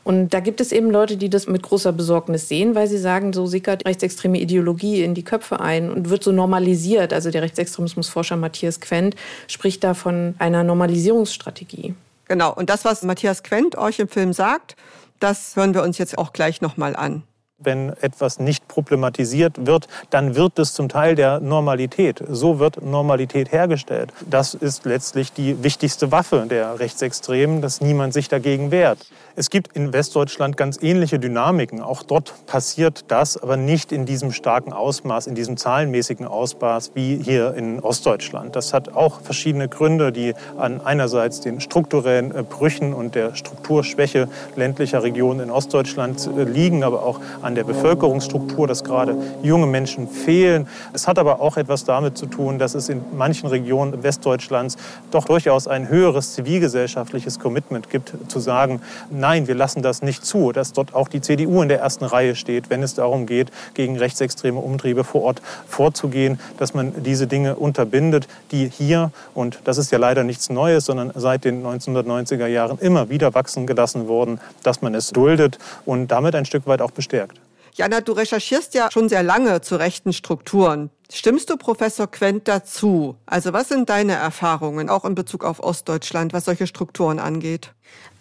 Und 0.04 0.34
da 0.34 0.40
gibt 0.40 0.60
es 0.60 0.72
eben 0.72 0.90
Leute, 0.90 1.16
die 1.16 1.28
das 1.28 1.46
mit 1.46 1.62
großer 1.62 1.92
Besorgnis 1.92 2.48
sehen, 2.48 2.74
weil 2.74 2.88
sie 2.88 2.98
sagen, 2.98 3.32
so 3.32 3.46
sickert 3.46 3.86
rechtsextreme 3.86 4.38
Ideologie 4.38 5.02
in 5.02 5.14
die 5.14 5.24
Köpfe 5.24 5.60
ein 5.60 5.90
und 5.90 6.10
wird 6.10 6.24
so 6.24 6.32
normalisiert. 6.32 7.12
Also 7.12 7.30
der 7.30 7.42
Rechtsextremismusforscher 7.42 8.36
Matthias 8.36 8.80
Quent 8.80 9.14
spricht 9.46 9.84
da 9.84 9.94
von 9.94 10.34
einer 10.38 10.64
Normalisierungsstrategie. 10.64 11.94
Genau. 12.28 12.52
Und 12.54 12.70
das, 12.70 12.84
was 12.84 13.02
Matthias 13.02 13.42
Quent 13.42 13.76
euch 13.76 13.98
im 13.98 14.08
Film 14.08 14.32
sagt, 14.32 14.76
das 15.20 15.54
hören 15.54 15.74
wir 15.74 15.82
uns 15.82 15.98
jetzt 15.98 16.18
auch 16.18 16.32
gleich 16.32 16.60
nochmal 16.60 16.96
an 16.96 17.22
wenn 17.60 17.90
etwas 18.00 18.38
nicht 18.38 18.66
problematisiert 18.68 19.66
wird, 19.66 19.88
dann 20.10 20.34
wird 20.34 20.58
es 20.58 20.74
zum 20.74 20.88
Teil 20.88 21.14
der 21.14 21.40
Normalität. 21.40 22.22
So 22.28 22.58
wird 22.58 22.82
Normalität 22.82 23.52
hergestellt. 23.52 24.12
Das 24.28 24.54
ist 24.54 24.84
letztlich 24.84 25.32
die 25.32 25.62
wichtigste 25.62 26.10
Waffe 26.12 26.46
der 26.48 26.78
Rechtsextremen, 26.78 27.60
dass 27.60 27.80
niemand 27.80 28.12
sich 28.12 28.28
dagegen 28.28 28.70
wehrt. 28.70 28.98
Es 29.36 29.48
gibt 29.48 29.76
in 29.76 29.92
Westdeutschland 29.92 30.56
ganz 30.56 30.82
ähnliche 30.82 31.18
Dynamiken. 31.18 31.80
Auch 31.80 32.02
dort 32.02 32.34
passiert 32.46 33.04
das, 33.08 33.40
aber 33.40 33.56
nicht 33.56 33.92
in 33.92 34.04
diesem 34.04 34.32
starken 34.32 34.72
Ausmaß, 34.72 35.28
in 35.28 35.34
diesem 35.34 35.56
zahlenmäßigen 35.56 36.26
Ausmaß 36.26 36.92
wie 36.94 37.16
hier 37.16 37.54
in 37.54 37.80
Ostdeutschland. 37.80 38.56
Das 38.56 38.74
hat 38.74 38.94
auch 38.94 39.20
verschiedene 39.20 39.68
Gründe, 39.68 40.12
die 40.12 40.34
an 40.58 40.80
einerseits 40.80 41.40
den 41.40 41.60
strukturellen 41.60 42.34
äh, 42.34 42.42
Brüchen 42.42 42.92
und 42.92 43.14
der 43.14 43.34
Strukturschwäche 43.34 44.28
ländlicher 44.56 45.02
Regionen 45.02 45.40
in 45.40 45.50
Ostdeutschland 45.50 46.28
äh, 46.36 46.44
liegen, 46.44 46.82
aber 46.82 47.04
auch 47.04 47.20
an 47.40 47.49
der 47.54 47.64
Bevölkerungsstruktur, 47.64 48.66
dass 48.66 48.84
gerade 48.84 49.16
junge 49.42 49.66
Menschen 49.66 50.08
fehlen. 50.08 50.68
Es 50.92 51.06
hat 51.06 51.18
aber 51.18 51.40
auch 51.40 51.56
etwas 51.56 51.84
damit 51.84 52.16
zu 52.16 52.26
tun, 52.26 52.58
dass 52.58 52.74
es 52.74 52.88
in 52.88 53.02
manchen 53.16 53.48
Regionen 53.48 54.02
Westdeutschlands 54.02 54.76
doch 55.10 55.24
durchaus 55.24 55.68
ein 55.68 55.88
höheres 55.88 56.34
zivilgesellschaftliches 56.34 57.38
Commitment 57.38 57.90
gibt, 57.90 58.12
zu 58.28 58.40
sagen, 58.40 58.80
nein, 59.10 59.48
wir 59.48 59.54
lassen 59.54 59.82
das 59.82 60.02
nicht 60.02 60.24
zu, 60.24 60.52
dass 60.52 60.72
dort 60.72 60.94
auch 60.94 61.08
die 61.08 61.20
CDU 61.20 61.62
in 61.62 61.68
der 61.68 61.80
ersten 61.80 62.04
Reihe 62.04 62.34
steht, 62.34 62.70
wenn 62.70 62.82
es 62.82 62.94
darum 62.94 63.26
geht, 63.26 63.50
gegen 63.74 63.96
rechtsextreme 63.96 64.58
Umtriebe 64.58 65.04
vor 65.04 65.22
Ort 65.22 65.42
vorzugehen, 65.66 66.38
dass 66.58 66.74
man 66.74 67.02
diese 67.02 67.26
Dinge 67.26 67.56
unterbindet, 67.56 68.28
die 68.50 68.68
hier, 68.68 69.10
und 69.34 69.60
das 69.64 69.78
ist 69.78 69.90
ja 69.90 69.98
leider 69.98 70.24
nichts 70.24 70.50
Neues, 70.50 70.84
sondern 70.84 71.12
seit 71.14 71.44
den 71.44 71.64
1990er 71.64 72.46
Jahren 72.46 72.78
immer 72.78 73.08
wieder 73.08 73.34
wachsen 73.34 73.66
gelassen 73.66 74.08
wurden, 74.08 74.40
dass 74.62 74.82
man 74.82 74.94
es 74.94 75.10
duldet 75.10 75.58
und 75.86 76.08
damit 76.08 76.34
ein 76.34 76.44
Stück 76.44 76.66
weit 76.66 76.82
auch 76.82 76.90
bestärkt. 76.90 77.39
Jana, 77.74 78.00
du 78.00 78.12
recherchierst 78.12 78.74
ja 78.74 78.90
schon 78.90 79.08
sehr 79.08 79.22
lange 79.22 79.60
zu 79.60 79.76
rechten 79.76 80.12
Strukturen. 80.12 80.90
Stimmst 81.12 81.50
du 81.50 81.56
Professor 81.56 82.08
Quent 82.08 82.46
dazu? 82.46 83.16
Also 83.26 83.52
was 83.52 83.68
sind 83.68 83.90
deine 83.90 84.12
Erfahrungen, 84.12 84.88
auch 84.88 85.04
in 85.04 85.16
Bezug 85.16 85.44
auf 85.44 85.60
Ostdeutschland, 85.60 86.32
was 86.32 86.44
solche 86.44 86.68
Strukturen 86.68 87.18
angeht? 87.18 87.72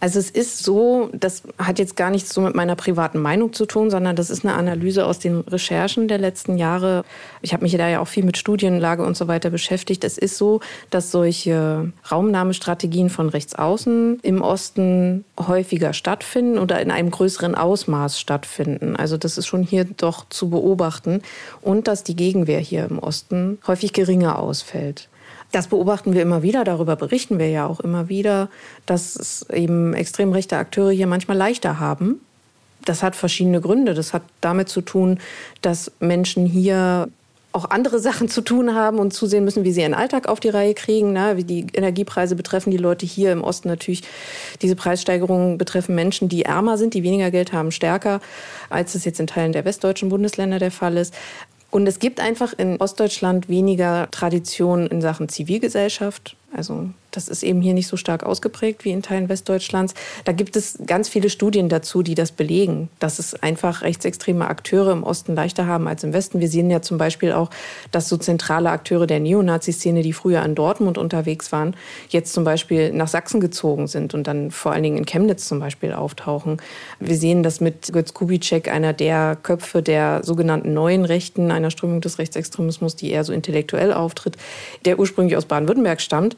Also 0.02 0.18
es 0.18 0.30
ist 0.30 0.64
so, 0.64 1.10
das 1.12 1.44
hat 1.58 1.78
jetzt 1.78 1.98
gar 1.98 2.10
nichts 2.10 2.34
so 2.34 2.40
mit 2.40 2.56
meiner 2.56 2.78
privaten 2.78 3.20
Meinung 3.20 3.52
zu 3.52 3.66
tun, 3.66 3.90
sondern 3.90 4.16
das 4.16 4.30
ist 4.30 4.46
eine 4.46 4.54
Analyse 4.54 5.06
aus 5.06 5.20
den 5.20 5.42
Recherchen 5.42 6.08
der 6.08 6.18
letzten 6.18 6.58
Jahre. 6.58 7.04
Ich 7.42 7.52
habe 7.52 7.64
mich 7.64 7.76
da 7.76 7.90
ja 7.90 8.00
auch 8.00 8.08
viel 8.08 8.24
mit 8.24 8.38
Studienlage 8.38 9.04
und 9.04 9.18
so 9.18 9.28
weiter 9.28 9.50
beschäftigt. 9.50 10.06
Es 10.06 10.18
ist 10.18 10.38
so, 10.38 10.62
dass 10.90 11.12
solche 11.12 11.92
Raumnahmestrategien 12.10 13.10
von 13.10 13.28
rechts 13.28 13.56
außen 13.56 14.22
im 14.22 14.42
Osten 14.42 15.26
häufiger 15.38 15.92
stattfinden 15.92 16.60
oder 16.60 16.80
in 16.82 16.92
einem 16.92 17.12
größeren 17.12 17.56
Ausmaß 17.56 18.22
stattfinden. 18.22 18.96
Also 18.96 19.18
das 19.18 19.38
ist 19.38 19.48
schon 19.48 19.64
hier 19.64 19.84
doch 19.84 20.30
zu 20.30 20.50
beobachten 20.50 21.22
und 21.62 21.90
dass 21.90 22.06
die 22.06 22.16
Gegenwehr 22.16 22.60
hier 22.60 22.79
im 22.86 23.00
Osten 23.00 23.60
häufig 23.68 23.94
geringer 23.94 24.40
ausfällt. 24.40 25.10
Das 25.52 25.68
beobachten 25.68 26.14
wir 26.14 26.22
immer 26.22 26.44
wieder, 26.44 26.64
darüber 26.64 26.96
berichten 26.96 27.40
wir 27.40 27.50
ja 27.50 27.66
auch 27.66 27.80
immer 27.80 28.08
wieder, 28.08 28.50
dass 28.86 29.16
es 29.16 29.50
eben 29.50 29.94
extrem 29.94 30.32
rechte 30.32 30.58
Akteure 30.58 30.92
hier 30.92 31.08
manchmal 31.08 31.38
leichter 31.38 31.80
haben. 31.80 32.22
Das 32.86 33.04
hat 33.04 33.16
verschiedene 33.16 33.62
Gründe. 33.62 33.94
Das 33.94 34.14
hat 34.14 34.22
damit 34.42 34.70
zu 34.70 34.82
tun, 34.82 35.20
dass 35.62 35.92
Menschen 36.00 36.46
hier 36.46 37.10
auch 37.52 37.70
andere 37.70 38.00
Sachen 38.00 38.30
zu 38.30 38.42
tun 38.42 38.76
haben 38.76 39.00
und 39.00 39.12
zusehen 39.12 39.44
müssen, 39.44 39.64
wie 39.64 39.72
sie 39.72 39.82
ihren 39.82 39.94
Alltag 39.94 40.28
auf 40.28 40.40
die 40.40 40.50
Reihe 40.50 40.74
kriegen. 40.74 41.14
Ne? 41.14 41.34
Wie 41.36 41.44
die 41.44 41.66
Energiepreise 41.74 42.36
betreffen 42.36 42.72
die 42.72 42.78
Leute 42.78 43.06
hier 43.06 43.32
im 43.32 43.44
Osten 43.44 43.68
natürlich. 43.68 44.04
Diese 44.62 44.76
Preissteigerungen 44.76 45.58
betreffen 45.58 45.96
Menschen, 45.96 46.30
die 46.30 46.44
ärmer 46.44 46.78
sind, 46.78 46.94
die 46.94 47.04
weniger 47.04 47.32
Geld 47.32 47.54
haben, 47.54 47.72
stärker, 47.72 48.22
als 48.70 48.96
es 48.96 49.04
jetzt 49.04 49.20
in 49.20 49.28
Teilen 49.28 49.52
der 49.52 49.66
westdeutschen 49.66 50.10
Bundesländer 50.10 50.60
der 50.60 50.72
Fall 50.72 50.98
ist. 50.98 51.14
Und 51.72 51.88
es 51.88 52.00
gibt 52.00 52.20
einfach 52.20 52.54
in 52.54 52.78
Ostdeutschland 52.78 53.48
weniger 53.48 54.08
Tradition 54.12 54.88
in 54.88 55.02
Sachen 55.02 55.30
Zivilgesellschaft. 55.30 56.36
Also 56.52 56.90
das 57.12 57.28
ist 57.28 57.44
eben 57.44 57.62
hier 57.62 57.74
nicht 57.74 57.88
so 57.88 57.98
stark 57.98 58.24
ausgeprägt 58.24 58.86
wie 58.86 58.92
in 58.92 59.02
Teilen 59.02 59.30
Westdeutschlands. 59.30 59.94
Da 60.26 60.32
gibt 60.32 60.56
es 60.56 60.78
ganz 60.86 61.10
viele 61.10 61.30
Studien 61.30 61.70
dazu, 61.70 62.04
die 62.04 62.16
das 62.16 62.32
belegen, 62.32 62.90
dass 63.00 63.20
es 63.20 63.34
einfach 63.42 63.82
rechtsextreme 63.82 64.48
Akteure 64.48 64.92
im 64.92 65.04
Osten 65.04 65.36
leichter 65.36 65.68
haben 65.68 65.88
als 65.88 66.04
im 66.04 66.14
Westen. 66.14 66.40
Wir 66.40 66.50
sehen 66.50 66.70
ja 66.70 66.82
zum 66.82 66.98
Beispiel 66.98 67.32
auch, 67.32 67.50
dass 67.92 68.10
so 68.10 68.18
zentrale 68.18 68.70
Akteure 68.70 69.08
der 69.08 69.20
Neonazi-Szene, 69.20 70.02
die 70.02 70.14
früher 70.14 70.44
in 70.44 70.56
Dortmund 70.56 70.98
unterwegs 70.98 71.52
waren, 71.52 71.76
jetzt 72.10 72.34
zum 72.34 72.44
Beispiel 72.44 72.92
nach 72.94 73.08
Sachsen 73.08 73.40
gezogen 73.40 73.88
sind 73.88 74.14
und 74.14 74.28
dann 74.28 74.52
vor 74.52 74.72
allen 74.72 74.84
Dingen 74.84 74.98
in 74.98 75.06
Chemnitz 75.06 75.48
zum 75.48 75.60
Beispiel 75.60 75.94
auftauchen. 75.94 76.58
Wir 77.00 77.16
sehen 77.16 77.44
das 77.44 77.60
mit 77.62 77.92
Götz 77.92 78.14
Kubitschek, 78.14 78.72
einer 78.72 78.94
der 78.94 79.38
Köpfe 79.42 79.82
der 79.82 80.22
sogenannten 80.24 80.74
neuen 80.74 81.06
Rechten, 81.06 81.52
einer 81.52 81.72
Strömung 81.72 82.02
des 82.02 82.20
Rechtsextremismus, 82.20 82.96
die 82.96 83.12
eher 83.12 83.24
so 83.24 83.34
intellektuell 83.34 83.94
auftritt, 83.94 84.38
der 84.86 85.00
ursprünglich 85.00 85.38
aus 85.38 85.46
Baden-Württemberg 85.46 86.02
stammt 86.02 86.36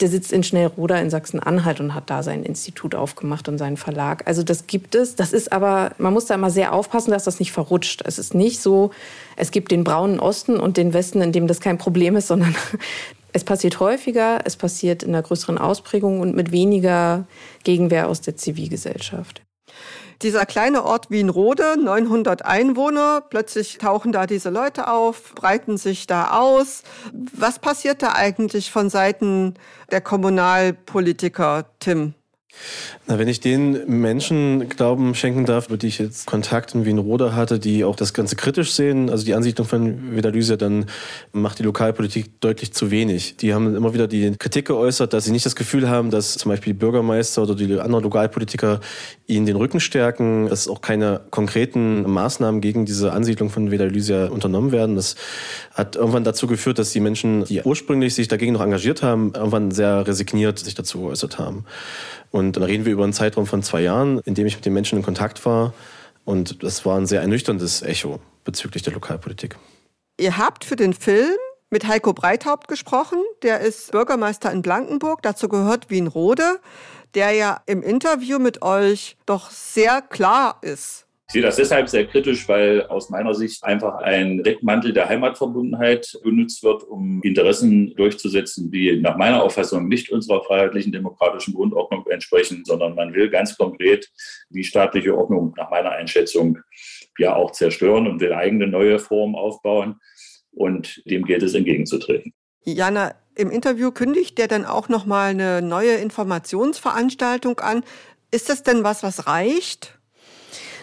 der 0.00 0.08
sitzt 0.08 0.32
in 0.32 0.42
Schnellroda 0.42 0.96
in 0.96 1.10
Sachsen-Anhalt 1.10 1.80
und 1.80 1.94
hat 1.94 2.10
da 2.10 2.22
sein 2.22 2.42
Institut 2.42 2.94
aufgemacht 2.94 3.48
und 3.48 3.58
seinen 3.58 3.76
Verlag. 3.76 4.26
Also 4.26 4.42
das 4.42 4.66
gibt 4.66 4.94
es. 4.94 5.16
Das 5.16 5.32
ist 5.32 5.52
aber, 5.52 5.92
man 5.98 6.12
muss 6.12 6.26
da 6.26 6.34
immer 6.34 6.50
sehr 6.50 6.72
aufpassen, 6.72 7.10
dass 7.10 7.24
das 7.24 7.38
nicht 7.38 7.52
verrutscht. 7.52 8.02
Es 8.04 8.18
ist 8.18 8.34
nicht 8.34 8.60
so, 8.60 8.90
es 9.36 9.50
gibt 9.50 9.70
den 9.70 9.84
braunen 9.84 10.20
Osten 10.20 10.58
und 10.58 10.76
den 10.76 10.92
Westen, 10.92 11.22
in 11.22 11.32
dem 11.32 11.46
das 11.46 11.60
kein 11.60 11.78
Problem 11.78 12.16
ist, 12.16 12.26
sondern 12.28 12.54
es 13.32 13.44
passiert 13.44 13.80
häufiger, 13.80 14.40
es 14.44 14.56
passiert 14.56 15.02
in 15.02 15.10
einer 15.10 15.22
größeren 15.22 15.58
Ausprägung 15.58 16.20
und 16.20 16.34
mit 16.34 16.52
weniger 16.52 17.26
Gegenwehr 17.64 18.08
aus 18.08 18.20
der 18.20 18.36
Zivilgesellschaft. 18.36 19.45
Dieser 20.22 20.46
kleine 20.46 20.84
Ort 20.84 21.10
Wienrode, 21.10 21.76
900 21.78 22.44
Einwohner, 22.44 23.22
plötzlich 23.28 23.78
tauchen 23.78 24.12
da 24.12 24.26
diese 24.26 24.48
Leute 24.48 24.88
auf, 24.88 25.34
breiten 25.34 25.76
sich 25.76 26.06
da 26.06 26.30
aus. 26.38 26.82
Was 27.12 27.58
passiert 27.58 28.02
da 28.02 28.14
eigentlich 28.14 28.70
von 28.70 28.88
Seiten 28.88 29.54
der 29.90 30.00
Kommunalpolitiker, 30.00 31.66
Tim? 31.80 32.14
Na, 33.06 33.18
wenn 33.18 33.28
ich 33.28 33.40
den 33.40 33.86
Menschen 33.86 34.68
Glauben 34.68 35.14
schenken 35.14 35.44
darf, 35.44 35.68
mit 35.68 35.82
die 35.82 35.86
ich 35.86 35.98
jetzt 35.98 36.26
Kontakt 36.26 36.74
in 36.74 36.84
Wien-Rode 36.84 37.36
hatte, 37.36 37.58
die 37.60 37.84
auch 37.84 37.94
das 37.94 38.12
Ganze 38.14 38.34
kritisch 38.34 38.72
sehen, 38.72 39.10
also 39.10 39.24
die 39.24 39.34
Ansiedlung 39.34 39.66
von 39.66 40.16
Vedalysia, 40.16 40.56
dann 40.56 40.86
macht 41.32 41.60
die 41.60 41.62
Lokalpolitik 41.62 42.40
deutlich 42.40 42.72
zu 42.72 42.90
wenig. 42.90 43.36
Die 43.36 43.54
haben 43.54 43.76
immer 43.76 43.94
wieder 43.94 44.08
die 44.08 44.32
Kritik 44.38 44.66
geäußert, 44.66 45.12
dass 45.12 45.24
sie 45.24 45.30
nicht 45.30 45.46
das 45.46 45.54
Gefühl 45.54 45.88
haben, 45.88 46.10
dass 46.10 46.34
zum 46.34 46.50
Beispiel 46.50 46.72
die 46.72 46.78
Bürgermeister 46.78 47.42
oder 47.42 47.54
die 47.54 47.78
anderen 47.78 48.02
Lokalpolitiker 48.02 48.80
ihnen 49.26 49.46
den 49.46 49.56
Rücken 49.56 49.78
stärken, 49.78 50.48
dass 50.48 50.66
auch 50.66 50.80
keine 50.80 51.20
konkreten 51.30 52.10
Maßnahmen 52.10 52.60
gegen 52.60 52.86
diese 52.86 53.12
Ansiedlung 53.12 53.50
von 53.50 53.70
Vedalysia 53.70 54.26
unternommen 54.26 54.72
werden. 54.72 54.96
Das 54.96 55.14
hat 55.74 55.96
irgendwann 55.96 56.24
dazu 56.24 56.46
geführt, 56.46 56.78
dass 56.78 56.90
die 56.90 57.00
Menschen, 57.00 57.44
die 57.44 57.62
ursprünglich 57.62 58.14
sich 58.14 58.28
dagegen 58.28 58.52
noch 58.52 58.62
engagiert 58.62 59.02
haben, 59.02 59.32
irgendwann 59.34 59.70
sehr 59.70 60.06
resigniert 60.06 60.58
sich 60.58 60.74
dazu 60.74 61.00
geäußert 61.00 61.38
haben. 61.38 61.64
Und 62.30 62.56
dann 62.56 62.62
reden 62.62 62.84
wir 62.84 62.92
über 62.92 63.04
einen 63.04 63.12
Zeitraum 63.12 63.46
von 63.46 63.62
zwei 63.62 63.82
Jahren, 63.82 64.20
in 64.20 64.34
dem 64.34 64.46
ich 64.46 64.56
mit 64.56 64.64
den 64.66 64.72
Menschen 64.72 64.98
in 64.98 65.04
Kontakt 65.04 65.44
war. 65.46 65.74
Und 66.24 66.62
das 66.62 66.84
war 66.84 66.98
ein 66.98 67.06
sehr 67.06 67.20
ernüchterndes 67.20 67.82
Echo 67.82 68.20
bezüglich 68.44 68.82
der 68.82 68.92
Lokalpolitik. 68.92 69.56
Ihr 70.18 70.36
habt 70.38 70.64
für 70.64 70.76
den 70.76 70.92
Film 70.92 71.36
mit 71.70 71.86
Heiko 71.86 72.12
Breithaupt 72.12 72.68
gesprochen. 72.68 73.18
Der 73.42 73.60
ist 73.60 73.92
Bürgermeister 73.92 74.50
in 74.52 74.62
Blankenburg. 74.62 75.22
Dazu 75.22 75.48
gehört 75.48 75.90
Wien 75.90 76.06
Rode, 76.06 76.60
der 77.14 77.32
ja 77.32 77.60
im 77.66 77.82
Interview 77.82 78.38
mit 78.38 78.62
euch 78.62 79.16
doch 79.26 79.50
sehr 79.50 80.02
klar 80.02 80.58
ist 80.62 81.05
ich 81.28 81.32
sehe 81.32 81.42
das 81.42 81.56
deshalb 81.56 81.88
sehr 81.88 82.06
kritisch, 82.06 82.48
weil 82.48 82.86
aus 82.86 83.10
meiner 83.10 83.34
Sicht 83.34 83.64
einfach 83.64 83.96
ein 83.96 84.44
Deckmantel 84.44 84.92
der 84.92 85.08
Heimatverbundenheit 85.08 86.16
benutzt 86.22 86.62
wird, 86.62 86.84
um 86.84 87.20
Interessen 87.22 87.96
durchzusetzen, 87.96 88.70
die 88.70 89.00
nach 89.00 89.16
meiner 89.16 89.42
Auffassung 89.42 89.88
nicht 89.88 90.12
unserer 90.12 90.44
freiheitlichen 90.44 90.92
demokratischen 90.92 91.54
Grundordnung 91.54 92.06
entsprechen, 92.06 92.62
sondern 92.64 92.94
man 92.94 93.12
will 93.12 93.28
ganz 93.28 93.56
konkret 93.56 94.08
die 94.50 94.62
staatliche 94.62 95.18
Ordnung 95.18 95.52
nach 95.56 95.68
meiner 95.68 95.90
Einschätzung 95.90 96.58
ja 97.18 97.34
auch 97.34 97.50
zerstören 97.50 98.06
und 98.06 98.20
will 98.20 98.32
eigene 98.32 98.68
neue 98.68 99.00
Formen 99.00 99.34
aufbauen. 99.34 99.96
Und 100.52 101.02
dem 101.06 101.24
gilt 101.24 101.42
es 101.42 101.54
entgegenzutreten. 101.54 102.32
Jana, 102.64 103.16
im 103.34 103.50
Interview 103.50 103.90
kündigt 103.90 104.38
der 104.38 104.46
dann 104.46 104.64
auch 104.64 104.88
noch 104.88 105.06
mal 105.06 105.30
eine 105.30 105.60
neue 105.60 105.96
Informationsveranstaltung 105.96 107.58
an. 107.58 107.82
Ist 108.30 108.48
das 108.48 108.62
denn 108.62 108.84
was, 108.84 109.02
was 109.02 109.26
reicht? 109.26 109.95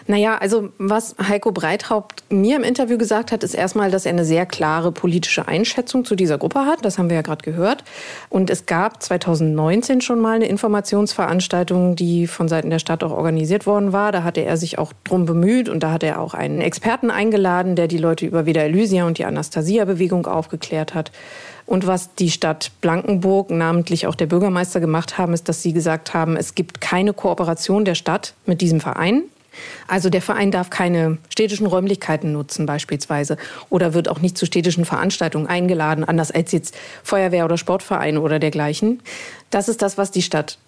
Naja, 0.06 0.36
also 0.36 0.68
was 0.76 1.16
Heiko 1.18 1.50
Breithaupt 1.50 2.24
mir 2.28 2.56
im 2.56 2.62
Interview 2.62 2.98
gesagt 2.98 3.32
hat, 3.32 3.42
ist 3.42 3.54
erstmal, 3.54 3.90
dass 3.90 4.04
er 4.04 4.12
eine 4.12 4.26
sehr 4.26 4.44
klare 4.44 4.92
politische 4.92 5.48
Einschätzung 5.48 6.04
zu 6.04 6.14
dieser 6.14 6.36
Gruppe 6.36 6.66
hat. 6.66 6.84
Das 6.84 6.98
haben 6.98 7.08
wir 7.08 7.16
ja 7.16 7.22
gerade 7.22 7.42
gehört. 7.42 7.84
Und 8.28 8.50
es 8.50 8.66
gab 8.66 9.02
2019 9.02 10.02
schon 10.02 10.20
mal 10.20 10.36
eine 10.36 10.46
Informationsveranstaltung, 10.46 11.96
die 11.96 12.26
von 12.26 12.48
Seiten 12.48 12.68
der 12.68 12.80
Stadt 12.80 13.02
auch 13.02 13.12
organisiert 13.12 13.66
worden 13.66 13.94
war. 13.94 14.12
Da 14.12 14.24
hatte 14.24 14.42
er 14.42 14.58
sich 14.58 14.78
auch 14.78 14.92
drum 15.04 15.24
bemüht 15.24 15.70
und 15.70 15.82
da 15.82 15.92
hat 15.92 16.02
er 16.02 16.20
auch 16.20 16.34
einen 16.34 16.60
Experten 16.60 17.10
eingeladen, 17.10 17.74
der 17.74 17.88
die 17.88 17.98
Leute 17.98 18.26
über 18.26 18.44
Vida 18.44 18.60
Elysia 18.60 19.06
und 19.06 19.16
die 19.16 19.24
Anastasia-Bewegung 19.24 20.26
aufgeklärt 20.26 20.94
hat. 20.94 21.12
Und 21.66 21.86
was 21.86 22.14
die 22.14 22.30
Stadt 22.30 22.72
Blankenburg, 22.82 23.48
namentlich 23.48 24.06
auch 24.06 24.14
der 24.14 24.26
Bürgermeister 24.26 24.80
gemacht 24.80 25.16
haben, 25.16 25.32
ist, 25.32 25.48
dass 25.48 25.62
sie 25.62 25.72
gesagt 25.72 26.12
haben, 26.12 26.36
es 26.36 26.54
gibt 26.54 26.82
keine 26.82 27.14
Kooperation 27.14 27.86
der 27.86 27.94
Stadt 27.94 28.34
mit 28.44 28.60
diesem 28.60 28.80
Verein. 28.80 29.22
Also 29.86 30.10
der 30.10 30.22
Verein 30.22 30.50
darf 30.50 30.70
keine 30.70 31.18
städtischen 31.28 31.66
Räumlichkeiten 31.66 32.32
nutzen 32.32 32.66
beispielsweise 32.66 33.36
oder 33.70 33.94
wird 33.94 34.08
auch 34.08 34.20
nicht 34.20 34.38
zu 34.38 34.46
städtischen 34.46 34.84
Veranstaltungen 34.84 35.46
eingeladen, 35.46 36.04
anders 36.04 36.30
als 36.30 36.52
jetzt 36.52 36.76
Feuerwehr 37.02 37.44
oder 37.44 37.58
Sportvereine 37.58 38.20
oder 38.20 38.38
dergleichen. 38.38 39.00
Das 39.50 39.68
ist 39.68 39.82
das, 39.82 39.98
was 39.98 40.10
die 40.10 40.22
Stadt 40.22 40.58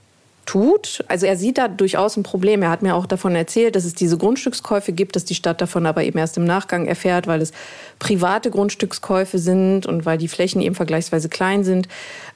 tut. 0.46 1.04
Also 1.08 1.26
er 1.26 1.36
sieht 1.36 1.58
da 1.58 1.68
durchaus 1.68 2.16
ein 2.16 2.22
Problem. 2.22 2.62
Er 2.62 2.70
hat 2.70 2.80
mir 2.80 2.94
auch 2.94 3.06
davon 3.06 3.34
erzählt, 3.34 3.74
dass 3.76 3.84
es 3.84 3.94
diese 3.94 4.16
Grundstückskäufe 4.16 4.92
gibt, 4.92 5.16
dass 5.16 5.24
die 5.24 5.34
Stadt 5.34 5.60
davon 5.60 5.86
aber 5.86 6.04
eben 6.04 6.18
erst 6.18 6.36
im 6.36 6.44
Nachgang 6.44 6.86
erfährt, 6.86 7.26
weil 7.26 7.42
es 7.42 7.52
private 7.98 8.50
Grundstückskäufe 8.50 9.38
sind 9.38 9.86
und 9.86 10.06
weil 10.06 10.18
die 10.18 10.28
Flächen 10.28 10.62
eben 10.62 10.74
vergleichsweise 10.74 11.28
klein 11.28 11.64
sind. 11.64 11.88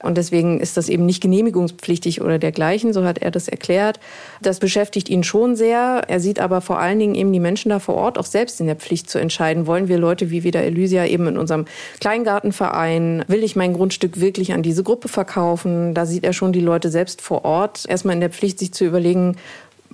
Und 0.03 0.17
deswegen 0.17 0.59
ist 0.59 0.75
das 0.77 0.89
eben 0.89 1.05
nicht 1.05 1.21
genehmigungspflichtig 1.21 2.21
oder 2.21 2.37
dergleichen, 2.37 2.91
so 2.91 3.05
hat 3.05 3.19
er 3.19 3.31
das 3.31 3.47
erklärt. 3.47 3.99
Das 4.41 4.59
beschäftigt 4.59 5.07
ihn 5.07 5.23
schon 5.23 5.55
sehr. 5.55 6.03
Er 6.07 6.19
sieht 6.19 6.39
aber 6.39 6.59
vor 6.61 6.79
allen 6.79 6.99
Dingen 6.99 7.15
eben 7.15 7.31
die 7.31 7.39
Menschen 7.39 7.69
da 7.69 7.79
vor 7.79 7.95
Ort 7.95 8.17
auch 8.17 8.25
selbst 8.25 8.59
in 8.59 8.67
der 8.67 8.75
Pflicht 8.75 9.09
zu 9.09 9.19
entscheiden. 9.19 9.67
Wollen 9.67 9.87
wir 9.87 9.97
Leute 9.97 10.31
wie 10.31 10.43
wieder 10.43 10.61
Elysia 10.63 11.05
eben 11.05 11.27
in 11.27 11.37
unserem 11.37 11.65
Kleingartenverein? 12.01 13.23
Will 13.27 13.43
ich 13.43 13.55
mein 13.55 13.73
Grundstück 13.73 14.19
wirklich 14.19 14.51
an 14.51 14.63
diese 14.63 14.83
Gruppe 14.83 15.07
verkaufen? 15.07 15.93
Da 15.93 16.05
sieht 16.05 16.25
er 16.25 16.33
schon 16.33 16.51
die 16.51 16.59
Leute 16.59 16.89
selbst 16.89 17.21
vor 17.21 17.45
Ort. 17.45 17.85
Er 17.87 18.00
erstmal 18.01 18.15
in 18.15 18.21
der 18.21 18.31
Pflicht, 18.31 18.57
sich 18.57 18.73
zu 18.73 18.83
überlegen, 18.83 19.37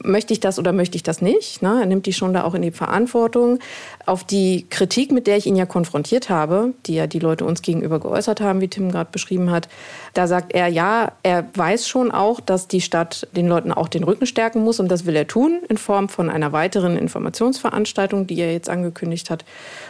möchte 0.02 0.32
ich 0.32 0.39
das 0.39 0.60
oder 0.60 0.72
möchte 0.72 0.96
ich 0.96 1.04
das 1.04 1.22
nicht? 1.22 1.62
Ne? 1.62 1.80
Er 1.82 1.86
nimmt 1.86 2.06
die 2.06 2.13
schon 2.13 2.34
da 2.34 2.43
auch 2.43 2.54
in 2.54 2.62
die 2.62 2.72
Verantwortung. 2.72 3.60
Auf 4.06 4.24
die 4.24 4.65
Kritik, 4.70 5.12
mit 5.12 5.28
der 5.28 5.36
ich 5.38 5.46
ihn 5.46 5.56
ja 5.56 5.65
konfrontiert 5.65 6.30
habe, 6.30 6.74
die 6.86 6.96
ja 6.96 7.08
die 7.08 7.20
Leute 7.20 7.43
uns 7.43 7.62
gegenüber 7.62 8.00
geäußert 8.00 8.39
haben, 8.39 8.62
wie 8.62 8.67
Tim 8.67 8.91
gerade 8.91 9.10
beschrieben 9.12 9.52
hat, 9.52 9.67
da 10.13 10.28
sagt 10.28 10.54
er, 10.54 10.67
ja, 10.67 11.12
er 11.24 11.46
weiß 11.54 11.88
schon 11.88 12.12
auch, 12.12 12.39
dass 12.39 12.67
die 12.67 12.80
Stadt 12.80 13.28
den 13.36 13.48
Leuten 13.48 13.72
auch 13.72 13.88
den 13.88 14.04
Rücken 14.04 14.28
stärken 14.28 14.63
muss 14.63 14.80
und 14.80 14.89
das 14.89 15.06
will 15.06 15.15
er 15.15 15.28
tun 15.28 15.60
in 15.67 15.78
Form 15.78 16.08
von 16.08 16.30
einer 16.30 16.52
weiteren 16.54 16.96
Informationsveranstaltung, 16.96 18.28
die 18.28 18.39
er 18.39 18.54
jetzt 18.54 18.70
angekündigt 18.70 19.30
hat, 19.30 19.43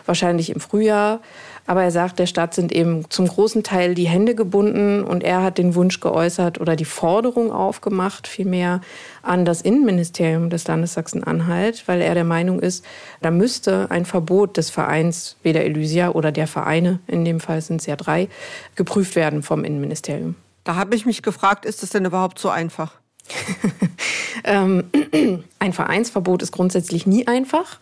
wahrscheinlich 0.05 0.49
im 0.49 0.59
Frühjahr. 0.59 1.19
Aber 1.67 1.83
er 1.83 1.91
sagt, 1.91 2.17
der 2.17 2.25
Stadt 2.25 2.53
sind 2.53 2.71
eben 2.71 3.09
zum 3.09 3.27
großen 3.27 3.61
Teil 3.61 3.93
die 3.93 4.07
Hände 4.07 4.33
gebunden 4.35 5.03
und 5.03 5.23
er 5.23 5.43
hat 5.43 5.57
den 5.57 5.75
Wunsch 5.75 5.99
geäußert 5.99 6.59
oder 6.59 6.75
die 6.75 6.85
Forderung 6.85 7.51
aufgemacht, 7.51 8.27
vielmehr 8.27 8.81
an 9.21 9.45
das 9.45 9.61
Innenministerium 9.61 10.49
des 10.49 10.65
Landes 10.67 10.93
Sachsen-Anhalt, 10.93 11.83
weil 11.87 12.01
er 12.01 12.15
der 12.15 12.23
Meinung 12.23 12.61
ist, 12.61 12.85
da 13.21 13.29
müsste 13.29 13.91
ein 13.91 14.05
Verbot 14.05 14.57
des 14.57 14.69
Vereins, 14.69 15.35
weder 15.43 15.63
Elysia 15.65 16.09
oder 16.11 16.31
der 16.31 16.47
Vereine, 16.47 16.99
in 17.05 17.25
dem 17.25 17.41
Fall 17.41 17.61
sind 17.61 17.81
es 17.81 17.85
ja 17.85 17.97
drei, 17.97 18.29
geprüft 18.75 19.15
werden 19.15 19.43
vom 19.43 19.63
Innenministerium. 19.63 20.35
Da 20.63 20.75
habe 20.75 20.95
ich 20.95 21.05
mich 21.05 21.21
gefragt, 21.21 21.65
ist 21.65 21.83
das 21.83 21.89
denn 21.89 22.05
überhaupt 22.05 22.39
so 22.39 22.49
einfach? 22.49 22.93
Ähm, 24.43 24.85
ein 25.59 25.73
Vereinsverbot 25.73 26.41
ist 26.41 26.51
grundsätzlich 26.51 27.05
nie 27.05 27.27
einfach. 27.27 27.79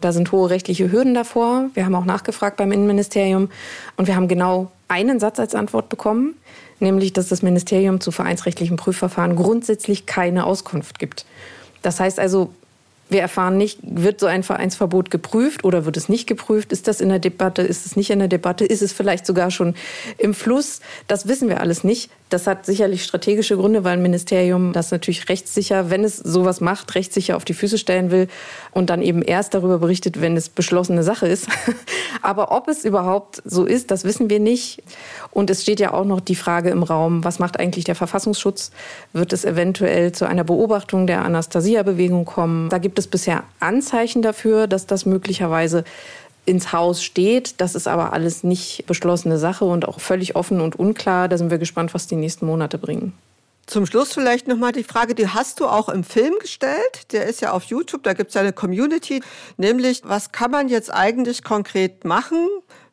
Da 0.00 0.12
sind 0.12 0.32
hohe 0.32 0.50
rechtliche 0.50 0.90
Hürden 0.90 1.14
davor. 1.14 1.70
Wir 1.74 1.84
haben 1.84 1.94
auch 1.94 2.04
nachgefragt 2.04 2.56
beim 2.56 2.72
Innenministerium 2.72 3.50
und 3.96 4.06
wir 4.06 4.16
haben 4.16 4.28
genau 4.28 4.70
einen 4.88 5.20
Satz 5.20 5.38
als 5.38 5.54
Antwort 5.54 5.88
bekommen, 5.88 6.34
nämlich 6.80 7.12
dass 7.12 7.28
das 7.28 7.42
Ministerium 7.42 8.00
zu 8.00 8.10
vereinsrechtlichen 8.10 8.76
Prüfverfahren 8.76 9.36
grundsätzlich 9.36 10.06
keine 10.06 10.44
Auskunft 10.44 10.98
gibt. 10.98 11.26
Das 11.82 12.00
heißt 12.00 12.18
also, 12.18 12.50
wir 13.10 13.20
erfahren 13.20 13.56
nicht, 13.56 13.78
wird 13.82 14.20
so 14.20 14.26
ein 14.26 14.42
Vereinsverbot 14.42 15.10
geprüft 15.10 15.64
oder 15.64 15.84
wird 15.84 15.96
es 15.96 16.08
nicht 16.08 16.26
geprüft? 16.26 16.72
Ist 16.72 16.88
das 16.88 17.00
in 17.00 17.08
der 17.08 17.18
Debatte? 17.18 17.62
Ist 17.62 17.86
es 17.86 17.96
nicht 17.96 18.10
in 18.10 18.18
der 18.18 18.28
Debatte? 18.28 18.64
Ist 18.64 18.82
es 18.82 18.92
vielleicht 18.92 19.26
sogar 19.26 19.50
schon 19.50 19.74
im 20.18 20.34
Fluss? 20.34 20.80
Das 21.06 21.28
wissen 21.28 21.48
wir 21.48 21.60
alles 21.60 21.84
nicht. 21.84 22.10
Das 22.28 22.46
hat 22.46 22.66
sicherlich 22.66 23.04
strategische 23.04 23.56
Gründe, 23.56 23.84
weil 23.84 23.94
ein 23.94 24.02
Ministerium 24.02 24.74
das 24.74 24.90
natürlich 24.90 25.28
rechtssicher, 25.30 25.88
wenn 25.88 26.04
es 26.04 26.18
sowas 26.18 26.60
macht, 26.60 26.94
rechtssicher 26.94 27.36
auf 27.36 27.44
die 27.46 27.54
Füße 27.54 27.78
stellen 27.78 28.10
will 28.10 28.28
und 28.72 28.90
dann 28.90 29.00
eben 29.00 29.22
erst 29.22 29.54
darüber 29.54 29.78
berichtet, 29.78 30.20
wenn 30.20 30.36
es 30.36 30.50
beschlossene 30.50 31.02
Sache 31.02 31.26
ist. 31.26 31.48
Aber 32.22 32.52
ob 32.52 32.68
es 32.68 32.84
überhaupt 32.84 33.42
so 33.46 33.64
ist, 33.64 33.90
das 33.90 34.04
wissen 34.04 34.28
wir 34.28 34.40
nicht. 34.40 34.82
Und 35.30 35.48
es 35.48 35.62
steht 35.62 35.80
ja 35.80 35.94
auch 35.94 36.04
noch 36.04 36.20
die 36.20 36.34
Frage 36.34 36.68
im 36.68 36.82
Raum, 36.82 37.24
was 37.24 37.38
macht 37.38 37.58
eigentlich 37.58 37.84
der 37.84 37.94
Verfassungsschutz? 37.94 38.72
Wird 39.14 39.32
es 39.32 39.46
eventuell 39.46 40.12
zu 40.12 40.26
einer 40.26 40.44
Beobachtung 40.44 41.06
der 41.06 41.24
Anastasia-Bewegung 41.24 42.26
kommen? 42.26 42.68
Da 42.68 42.76
gibt 42.76 42.97
es 42.98 43.06
bisher 43.06 43.44
Anzeichen 43.60 44.22
dafür, 44.22 44.66
dass 44.66 44.86
das 44.86 45.06
möglicherweise 45.06 45.84
ins 46.44 46.72
Haus 46.72 47.02
steht. 47.02 47.60
Das 47.60 47.74
ist 47.74 47.86
aber 47.86 48.12
alles 48.12 48.42
nicht 48.42 48.84
beschlossene 48.86 49.38
Sache 49.38 49.64
und 49.64 49.86
auch 49.86 50.00
völlig 50.00 50.34
offen 50.34 50.60
und 50.60 50.78
unklar. 50.78 51.28
Da 51.28 51.38
sind 51.38 51.50
wir 51.50 51.58
gespannt, 51.58 51.94
was 51.94 52.06
die 52.06 52.16
nächsten 52.16 52.46
Monate 52.46 52.78
bringen. 52.78 53.12
Zum 53.66 53.84
Schluss 53.84 54.14
vielleicht 54.14 54.48
nochmal 54.48 54.72
die 54.72 54.82
Frage, 54.82 55.14
die 55.14 55.28
hast 55.28 55.60
du 55.60 55.66
auch 55.66 55.90
im 55.90 56.02
Film 56.02 56.34
gestellt. 56.40 57.12
Der 57.12 57.26
ist 57.26 57.42
ja 57.42 57.52
auf 57.52 57.64
YouTube, 57.64 58.02
da 58.02 58.14
gibt 58.14 58.28
es 58.28 58.34
ja 58.34 58.40
eine 58.40 58.54
Community. 58.54 59.20
Nämlich, 59.58 60.00
was 60.04 60.32
kann 60.32 60.50
man 60.50 60.68
jetzt 60.68 60.90
eigentlich 60.90 61.44
konkret 61.44 62.06
machen, 62.06 62.48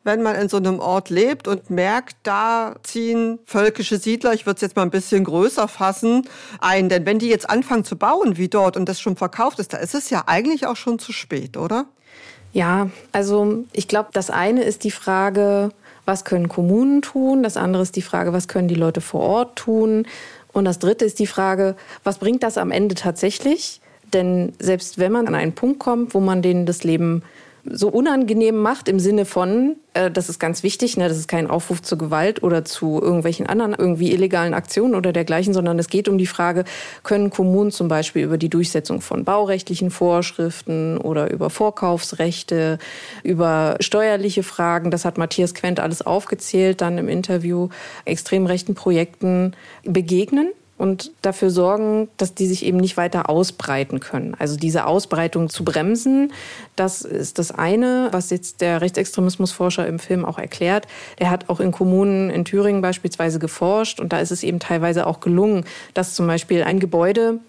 wenn 0.06 0.22
man 0.22 0.36
in 0.36 0.48
so 0.48 0.56
einem 0.56 0.78
Ort 0.78 1.10
lebt 1.10 1.48
und 1.48 1.68
merkt, 1.68 2.16
da 2.22 2.76
ziehen 2.84 3.40
völkische 3.44 3.98
Siedler, 3.98 4.32
ich 4.32 4.46
würde 4.46 4.56
es 4.56 4.62
jetzt 4.62 4.76
mal 4.76 4.82
ein 4.82 4.90
bisschen 4.90 5.24
größer 5.24 5.66
fassen, 5.66 6.28
ein. 6.60 6.88
Denn 6.88 7.04
wenn 7.04 7.18
die 7.18 7.28
jetzt 7.28 7.50
anfangen 7.50 7.84
zu 7.84 7.96
bauen 7.96 8.36
wie 8.36 8.48
dort 8.48 8.76
und 8.76 8.88
das 8.88 9.00
schon 9.00 9.16
verkauft 9.16 9.58
ist, 9.58 9.72
da 9.72 9.78
ist 9.78 9.94
es 9.94 10.08
ja 10.08 10.24
eigentlich 10.26 10.66
auch 10.66 10.76
schon 10.76 11.00
zu 11.00 11.12
spät, 11.12 11.56
oder? 11.56 11.86
Ja, 12.52 12.88
also 13.10 13.64
ich 13.72 13.88
glaube, 13.88 14.10
das 14.12 14.30
eine 14.30 14.62
ist 14.62 14.84
die 14.84 14.92
Frage, 14.92 15.70
was 16.04 16.24
können 16.24 16.48
Kommunen 16.48 17.02
tun? 17.02 17.42
Das 17.42 17.56
andere 17.56 17.82
ist 17.82 17.96
die 17.96 18.02
Frage, 18.02 18.32
was 18.32 18.46
können 18.46 18.68
die 18.68 18.76
Leute 18.76 19.00
vor 19.00 19.20
Ort 19.20 19.56
tun? 19.56 20.06
Und 20.52 20.64
das 20.64 20.78
dritte 20.78 21.04
ist 21.04 21.18
die 21.18 21.26
Frage, 21.26 21.74
was 22.04 22.18
bringt 22.18 22.44
das 22.44 22.58
am 22.58 22.70
Ende 22.70 22.94
tatsächlich? 22.94 23.80
Denn 24.12 24.52
selbst 24.60 24.98
wenn 24.98 25.10
man 25.10 25.26
an 25.26 25.34
einen 25.34 25.52
Punkt 25.52 25.80
kommt, 25.80 26.14
wo 26.14 26.20
man 26.20 26.42
denen 26.42 26.64
das 26.64 26.84
Leben 26.84 27.22
so 27.70 27.88
unangenehm 27.88 28.56
macht 28.56 28.88
im 28.88 28.98
Sinne 28.98 29.24
von, 29.24 29.76
äh, 29.94 30.10
das 30.10 30.28
ist 30.28 30.38
ganz 30.38 30.62
wichtig, 30.62 30.96
ne, 30.96 31.08
das 31.08 31.18
ist 31.18 31.28
kein 31.28 31.48
Aufruf 31.48 31.82
zur 31.82 31.98
Gewalt 31.98 32.42
oder 32.42 32.64
zu 32.64 33.00
irgendwelchen 33.00 33.46
anderen 33.46 33.74
irgendwie 33.76 34.12
illegalen 34.12 34.54
Aktionen 34.54 34.94
oder 34.94 35.12
dergleichen, 35.12 35.54
sondern 35.54 35.78
es 35.78 35.88
geht 35.88 36.08
um 36.08 36.18
die 36.18 36.26
Frage, 36.26 36.64
können 37.02 37.30
Kommunen 37.30 37.70
zum 37.70 37.88
Beispiel 37.88 38.22
über 38.22 38.38
die 38.38 38.48
Durchsetzung 38.48 39.00
von 39.00 39.24
baurechtlichen 39.24 39.90
Vorschriften 39.90 40.98
oder 40.98 41.30
über 41.30 41.50
Vorkaufsrechte, 41.50 42.78
über 43.22 43.76
steuerliche 43.80 44.42
Fragen, 44.42 44.90
das 44.90 45.04
hat 45.04 45.18
Matthias 45.18 45.54
Quent 45.54 45.80
alles 45.80 46.02
aufgezählt, 46.02 46.80
dann 46.80 46.98
im 46.98 47.08
Interview, 47.08 47.68
extrem 48.04 48.46
rechten 48.46 48.74
Projekten 48.74 49.52
begegnen 49.84 50.48
und 50.78 51.12
dafür 51.22 51.50
sorgen, 51.50 52.08
dass 52.16 52.34
die 52.34 52.46
sich 52.46 52.64
eben 52.64 52.76
nicht 52.76 52.96
weiter 52.96 53.30
ausbreiten 53.30 54.00
können. 54.00 54.34
Also 54.38 54.56
diese 54.56 54.86
Ausbreitung 54.86 55.48
zu 55.48 55.64
bremsen, 55.64 56.32
das 56.76 57.02
ist 57.02 57.38
das 57.38 57.50
eine, 57.50 58.08
was 58.12 58.30
jetzt 58.30 58.60
der 58.60 58.80
Rechtsextremismusforscher 58.80 59.86
im 59.86 59.98
Film 59.98 60.24
auch 60.24 60.38
erklärt. 60.38 60.86
Der 61.18 61.30
hat 61.30 61.48
auch 61.48 61.60
in 61.60 61.72
Kommunen 61.72 62.30
in 62.30 62.44
Thüringen 62.44 62.82
beispielsweise 62.82 63.38
geforscht 63.38 64.00
und 64.00 64.12
da 64.12 64.20
ist 64.20 64.32
es 64.32 64.42
eben 64.42 64.58
teilweise 64.58 65.06
auch 65.06 65.20
gelungen, 65.20 65.64
dass 65.94 66.14
zum 66.14 66.26
Beispiel 66.26 66.62
ein 66.62 66.80
Gebäude 66.80 67.40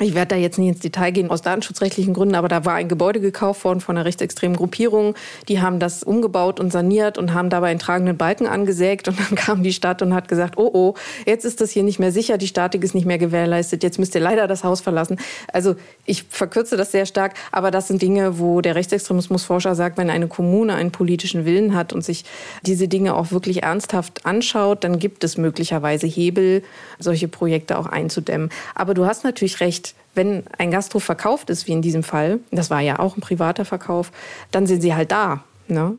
ich 0.00 0.14
werde 0.14 0.34
da 0.34 0.36
jetzt 0.36 0.58
nicht 0.58 0.68
ins 0.68 0.78
Detail 0.80 1.10
gehen 1.10 1.30
aus 1.30 1.42
datenschutzrechtlichen 1.42 2.14
Gründen, 2.14 2.34
aber 2.34 2.48
da 2.48 2.64
war 2.64 2.74
ein 2.74 2.88
Gebäude 2.88 3.20
gekauft 3.20 3.64
worden 3.64 3.80
von 3.80 3.96
einer 3.96 4.04
rechtsextremen 4.04 4.56
Gruppierung. 4.56 5.14
Die 5.48 5.60
haben 5.60 5.80
das 5.80 6.02
umgebaut 6.02 6.60
und 6.60 6.72
saniert 6.72 7.18
und 7.18 7.34
haben 7.34 7.50
dabei 7.50 7.70
einen 7.70 7.80
tragenden 7.80 8.16
Balken 8.16 8.46
angesägt. 8.46 9.08
Und 9.08 9.18
dann 9.18 9.34
kam 9.34 9.62
die 9.62 9.72
Stadt 9.72 10.00
und 10.02 10.14
hat 10.14 10.28
gesagt, 10.28 10.56
oh 10.56 10.70
oh, 10.72 10.94
jetzt 11.26 11.44
ist 11.44 11.60
das 11.60 11.70
hier 11.70 11.82
nicht 11.82 11.98
mehr 11.98 12.12
sicher, 12.12 12.38
die 12.38 12.46
Statik 12.46 12.84
ist 12.84 12.94
nicht 12.94 13.06
mehr 13.06 13.18
gewährleistet, 13.18 13.82
jetzt 13.82 13.98
müsst 13.98 14.14
ihr 14.14 14.20
leider 14.20 14.46
das 14.46 14.64
Haus 14.64 14.80
verlassen. 14.80 15.18
Also 15.52 15.74
ich 16.04 16.24
verkürze 16.24 16.76
das 16.76 16.92
sehr 16.92 17.06
stark, 17.06 17.34
aber 17.52 17.70
das 17.70 17.88
sind 17.88 18.00
Dinge, 18.02 18.38
wo 18.38 18.60
der 18.60 18.74
Rechtsextremismusforscher 18.74 19.74
sagt, 19.74 19.98
wenn 19.98 20.10
eine 20.10 20.28
Kommune 20.28 20.74
einen 20.74 20.90
politischen 20.90 21.44
Willen 21.44 21.74
hat 21.74 21.92
und 21.92 22.04
sich 22.04 22.24
diese 22.64 22.88
Dinge 22.88 23.14
auch 23.14 23.30
wirklich 23.30 23.62
ernsthaft 23.62 24.26
anschaut, 24.26 24.84
dann 24.84 24.98
gibt 24.98 25.24
es 25.24 25.36
möglicherweise 25.36 26.06
Hebel, 26.06 26.62
solche 26.98 27.28
Projekte 27.28 27.78
auch 27.78 27.86
einzudämmen. 27.86 28.50
Aber 28.74 28.94
du 28.94 29.06
hast 29.06 29.24
natürlich 29.24 29.60
recht, 29.60 29.87
wenn 30.14 30.44
ein 30.58 30.70
Gasthof 30.70 31.04
verkauft 31.04 31.50
ist, 31.50 31.66
wie 31.66 31.72
in 31.72 31.82
diesem 31.82 32.02
Fall, 32.02 32.40
das 32.50 32.70
war 32.70 32.80
ja 32.80 32.98
auch 32.98 33.16
ein 33.16 33.20
privater 33.20 33.64
Verkauf, 33.64 34.10
dann 34.50 34.66
sind 34.66 34.80
sie 34.80 34.94
halt 34.94 35.12
da. 35.12 35.44
Ne? 35.68 35.98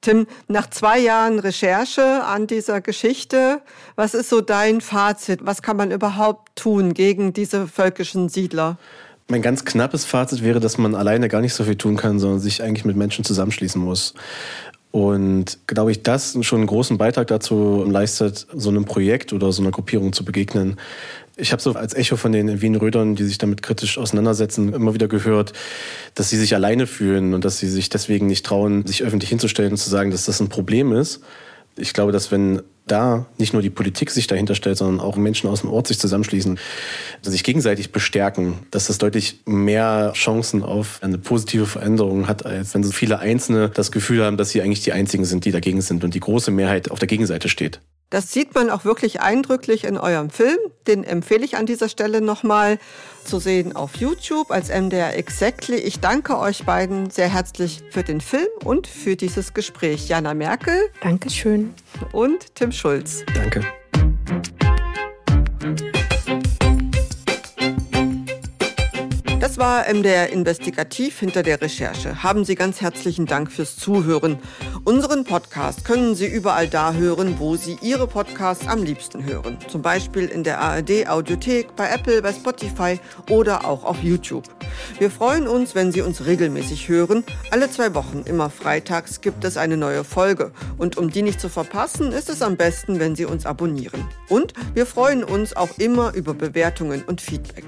Tim, 0.00 0.26
nach 0.46 0.70
zwei 0.70 1.00
Jahren 1.00 1.38
Recherche 1.38 2.22
an 2.24 2.46
dieser 2.46 2.80
Geschichte, 2.80 3.60
was 3.96 4.14
ist 4.14 4.28
so 4.28 4.40
dein 4.40 4.80
Fazit? 4.80 5.40
Was 5.44 5.62
kann 5.62 5.76
man 5.76 5.90
überhaupt 5.90 6.54
tun 6.54 6.94
gegen 6.94 7.32
diese 7.32 7.66
völkischen 7.66 8.28
Siedler? 8.28 8.78
Mein 9.28 9.42
ganz 9.42 9.64
knappes 9.64 10.04
Fazit 10.04 10.44
wäre, 10.44 10.60
dass 10.60 10.78
man 10.78 10.94
alleine 10.94 11.28
gar 11.28 11.40
nicht 11.40 11.54
so 11.54 11.64
viel 11.64 11.74
tun 11.76 11.96
kann, 11.96 12.20
sondern 12.20 12.38
sich 12.38 12.62
eigentlich 12.62 12.84
mit 12.84 12.94
Menschen 12.94 13.24
zusammenschließen 13.24 13.82
muss. 13.82 14.14
Und 14.92 15.58
glaube 15.66 15.90
ich, 15.90 16.04
das 16.04 16.38
schon 16.42 16.60
einen 16.60 16.68
großen 16.68 16.96
Beitrag 16.96 17.26
dazu 17.26 17.84
leistet, 17.86 18.46
so 18.54 18.70
einem 18.70 18.84
Projekt 18.84 19.32
oder 19.32 19.52
so 19.52 19.60
einer 19.60 19.72
Gruppierung 19.72 20.12
zu 20.12 20.24
begegnen, 20.24 20.76
ich 21.36 21.52
habe 21.52 21.60
so 21.60 21.72
als 21.72 21.92
Echo 21.92 22.16
von 22.16 22.32
den 22.32 22.62
Wien-Rödern, 22.62 23.14
die 23.14 23.24
sich 23.24 23.36
damit 23.36 23.62
kritisch 23.62 23.98
auseinandersetzen, 23.98 24.72
immer 24.72 24.94
wieder 24.94 25.06
gehört, 25.06 25.52
dass 26.14 26.30
sie 26.30 26.38
sich 26.38 26.54
alleine 26.54 26.86
fühlen 26.86 27.34
und 27.34 27.44
dass 27.44 27.58
sie 27.58 27.68
sich 27.68 27.90
deswegen 27.90 28.26
nicht 28.26 28.46
trauen, 28.46 28.86
sich 28.86 29.02
öffentlich 29.02 29.28
hinzustellen 29.28 29.72
und 29.72 29.76
zu 29.76 29.90
sagen, 29.90 30.10
dass 30.10 30.24
das 30.24 30.40
ein 30.40 30.48
Problem 30.48 30.92
ist. 30.92 31.20
Ich 31.76 31.92
glaube, 31.92 32.10
dass 32.10 32.30
wenn 32.30 32.62
da 32.86 33.26
nicht 33.36 33.52
nur 33.52 33.62
die 33.62 33.70
Politik 33.70 34.10
sich 34.10 34.26
dahinter 34.26 34.54
stellt, 34.54 34.78
sondern 34.78 35.00
auch 35.04 35.16
Menschen 35.16 35.50
aus 35.50 35.62
dem 35.62 35.70
Ort 35.70 35.88
sich 35.88 35.98
zusammenschließen, 35.98 36.58
sich 37.22 37.44
gegenseitig 37.44 37.92
bestärken, 37.92 38.60
dass 38.70 38.86
das 38.86 38.98
deutlich 38.98 39.40
mehr 39.44 40.12
Chancen 40.14 40.62
auf 40.62 41.00
eine 41.02 41.18
positive 41.18 41.66
Veränderung 41.66 42.28
hat, 42.28 42.46
als 42.46 42.74
wenn 42.74 42.84
so 42.84 42.92
viele 42.92 43.18
Einzelne 43.18 43.70
das 43.70 43.90
Gefühl 43.90 44.24
haben, 44.24 44.36
dass 44.36 44.50
sie 44.50 44.62
eigentlich 44.62 44.82
die 44.82 44.92
Einzigen 44.92 45.24
sind, 45.24 45.44
die 45.44 45.50
dagegen 45.50 45.80
sind 45.80 46.04
und 46.04 46.14
die 46.14 46.20
große 46.20 46.50
Mehrheit 46.50 46.90
auf 46.90 47.00
der 47.00 47.08
Gegenseite 47.08 47.48
steht. 47.48 47.80
Das 48.08 48.32
sieht 48.32 48.54
man 48.54 48.70
auch 48.70 48.84
wirklich 48.84 49.20
eindrücklich 49.20 49.82
in 49.82 49.98
eurem 49.98 50.30
Film. 50.30 50.58
Den 50.86 51.02
empfehle 51.02 51.44
ich 51.44 51.56
an 51.56 51.66
dieser 51.66 51.88
Stelle 51.88 52.20
nochmal 52.20 52.78
zu 53.24 53.40
sehen 53.40 53.74
auf 53.74 53.96
YouTube 53.96 54.52
als 54.52 54.68
MDR 54.68 55.16
Exactly. 55.16 55.76
Ich 55.76 55.98
danke 55.98 56.38
euch 56.38 56.64
beiden 56.64 57.10
sehr 57.10 57.28
herzlich 57.28 57.82
für 57.90 58.04
den 58.04 58.20
Film 58.20 58.46
und 58.62 58.86
für 58.86 59.16
dieses 59.16 59.54
Gespräch. 59.54 60.08
Jana 60.08 60.34
Merkel. 60.34 60.78
Dankeschön. 61.02 61.74
Und 62.12 62.54
Tim 62.54 62.72
Schulz. 62.72 63.24
Danke. 63.34 63.64
Das 69.56 69.64
war 69.64 69.88
MDR 69.88 70.28
Investigativ 70.28 71.18
hinter 71.18 71.42
der 71.42 71.62
Recherche. 71.62 72.22
Haben 72.22 72.44
Sie 72.44 72.56
ganz 72.56 72.82
herzlichen 72.82 73.24
Dank 73.24 73.50
fürs 73.50 73.78
Zuhören. 73.78 74.38
Unseren 74.84 75.24
Podcast 75.24 75.82
können 75.82 76.14
Sie 76.14 76.26
überall 76.26 76.68
da 76.68 76.92
hören, 76.92 77.36
wo 77.38 77.56
Sie 77.56 77.78
Ihre 77.80 78.06
Podcasts 78.06 78.68
am 78.68 78.82
liebsten 78.82 79.24
hören. 79.24 79.56
Zum 79.66 79.80
Beispiel 79.80 80.26
in 80.26 80.44
der 80.44 80.60
ARD 80.60 81.08
Audiothek, 81.08 81.74
bei 81.74 81.88
Apple, 81.88 82.20
bei 82.20 82.34
Spotify 82.34 83.00
oder 83.30 83.64
auch 83.64 83.84
auf 83.84 84.02
YouTube. 84.02 84.44
Wir 84.98 85.10
freuen 85.10 85.48
uns, 85.48 85.74
wenn 85.74 85.90
Sie 85.90 86.02
uns 86.02 86.26
regelmäßig 86.26 86.90
hören. 86.90 87.24
Alle 87.50 87.70
zwei 87.70 87.94
Wochen, 87.94 88.24
immer 88.26 88.50
freitags, 88.50 89.22
gibt 89.22 89.42
es 89.42 89.56
eine 89.56 89.78
neue 89.78 90.04
Folge. 90.04 90.52
Und 90.76 90.98
um 90.98 91.10
die 91.10 91.22
nicht 91.22 91.40
zu 91.40 91.48
verpassen, 91.48 92.12
ist 92.12 92.28
es 92.28 92.42
am 92.42 92.58
besten, 92.58 93.00
wenn 93.00 93.16
Sie 93.16 93.24
uns 93.24 93.46
abonnieren. 93.46 94.06
Und 94.28 94.52
wir 94.74 94.84
freuen 94.84 95.24
uns 95.24 95.56
auch 95.56 95.78
immer 95.78 96.12
über 96.12 96.34
Bewertungen 96.34 97.02
und 97.04 97.22
Feedback. 97.22 97.64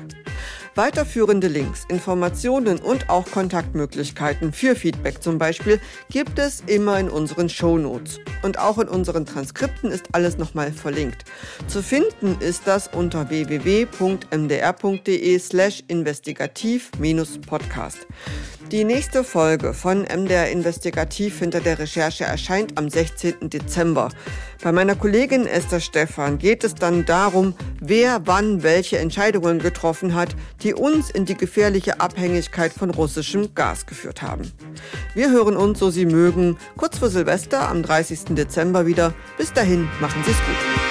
Weiterführende 0.74 1.48
Links, 1.48 1.84
Informationen 1.88 2.78
und 2.78 3.10
auch 3.10 3.28
Kontaktmöglichkeiten 3.30 4.52
für 4.52 4.76
Feedback 4.76 5.22
zum 5.22 5.38
Beispiel 5.38 5.80
gibt 6.10 6.38
es 6.38 6.62
immer 6.66 6.98
in 6.98 7.10
unseren 7.10 7.48
Shownotes. 7.48 8.20
Und 8.42 8.58
auch 8.58 8.78
in 8.78 8.88
unseren 8.88 9.24
Transkripten 9.26 9.90
ist 9.90 10.06
alles 10.12 10.38
nochmal 10.38 10.72
verlinkt. 10.72 11.24
Zu 11.66 11.82
finden 11.82 12.36
ist 12.40 12.62
das 12.66 12.88
unter 12.88 13.30
www.mdr.de 13.30 13.88
slash 15.38 15.84
investigativ-podcast. 15.88 18.06
Die 18.70 18.84
nächste 18.84 19.24
Folge 19.24 19.72
von 19.72 20.02
MDR 20.02 20.50
Investigativ 20.50 21.38
hinter 21.38 21.60
der 21.60 21.78
Recherche 21.78 22.24
erscheint 22.24 22.76
am 22.76 22.90
16. 22.90 23.48
Dezember. 23.48 24.10
Bei 24.62 24.72
meiner 24.72 24.94
Kollegin 24.94 25.46
Esther 25.46 25.80
Stephan 25.80 26.36
geht 26.36 26.64
es 26.64 26.74
dann 26.74 27.06
darum, 27.06 27.54
wer 27.80 28.20
wann 28.26 28.62
welche 28.62 28.98
Entscheidungen 28.98 29.58
getroffen 29.58 30.14
hat, 30.14 30.36
die 30.62 30.74
uns 30.74 31.08
in 31.08 31.24
die 31.24 31.36
gefährliche 31.36 32.00
Abhängigkeit 32.00 32.74
von 32.74 32.90
russischem 32.90 33.54
Gas 33.54 33.86
geführt 33.86 34.20
haben. 34.20 34.52
Wir 35.14 35.30
hören 35.30 35.56
uns, 35.56 35.78
so 35.78 35.88
Sie 35.88 36.04
mögen, 36.04 36.58
kurz 36.76 36.98
vor 36.98 37.08
Silvester 37.08 37.70
am 37.70 37.82
30. 37.82 38.34
Dezember 38.34 38.84
wieder. 38.84 39.14
Bis 39.38 39.50
dahin, 39.50 39.88
machen 39.98 40.22
Sie 40.26 40.32
es 40.32 40.36
gut. 40.36 40.88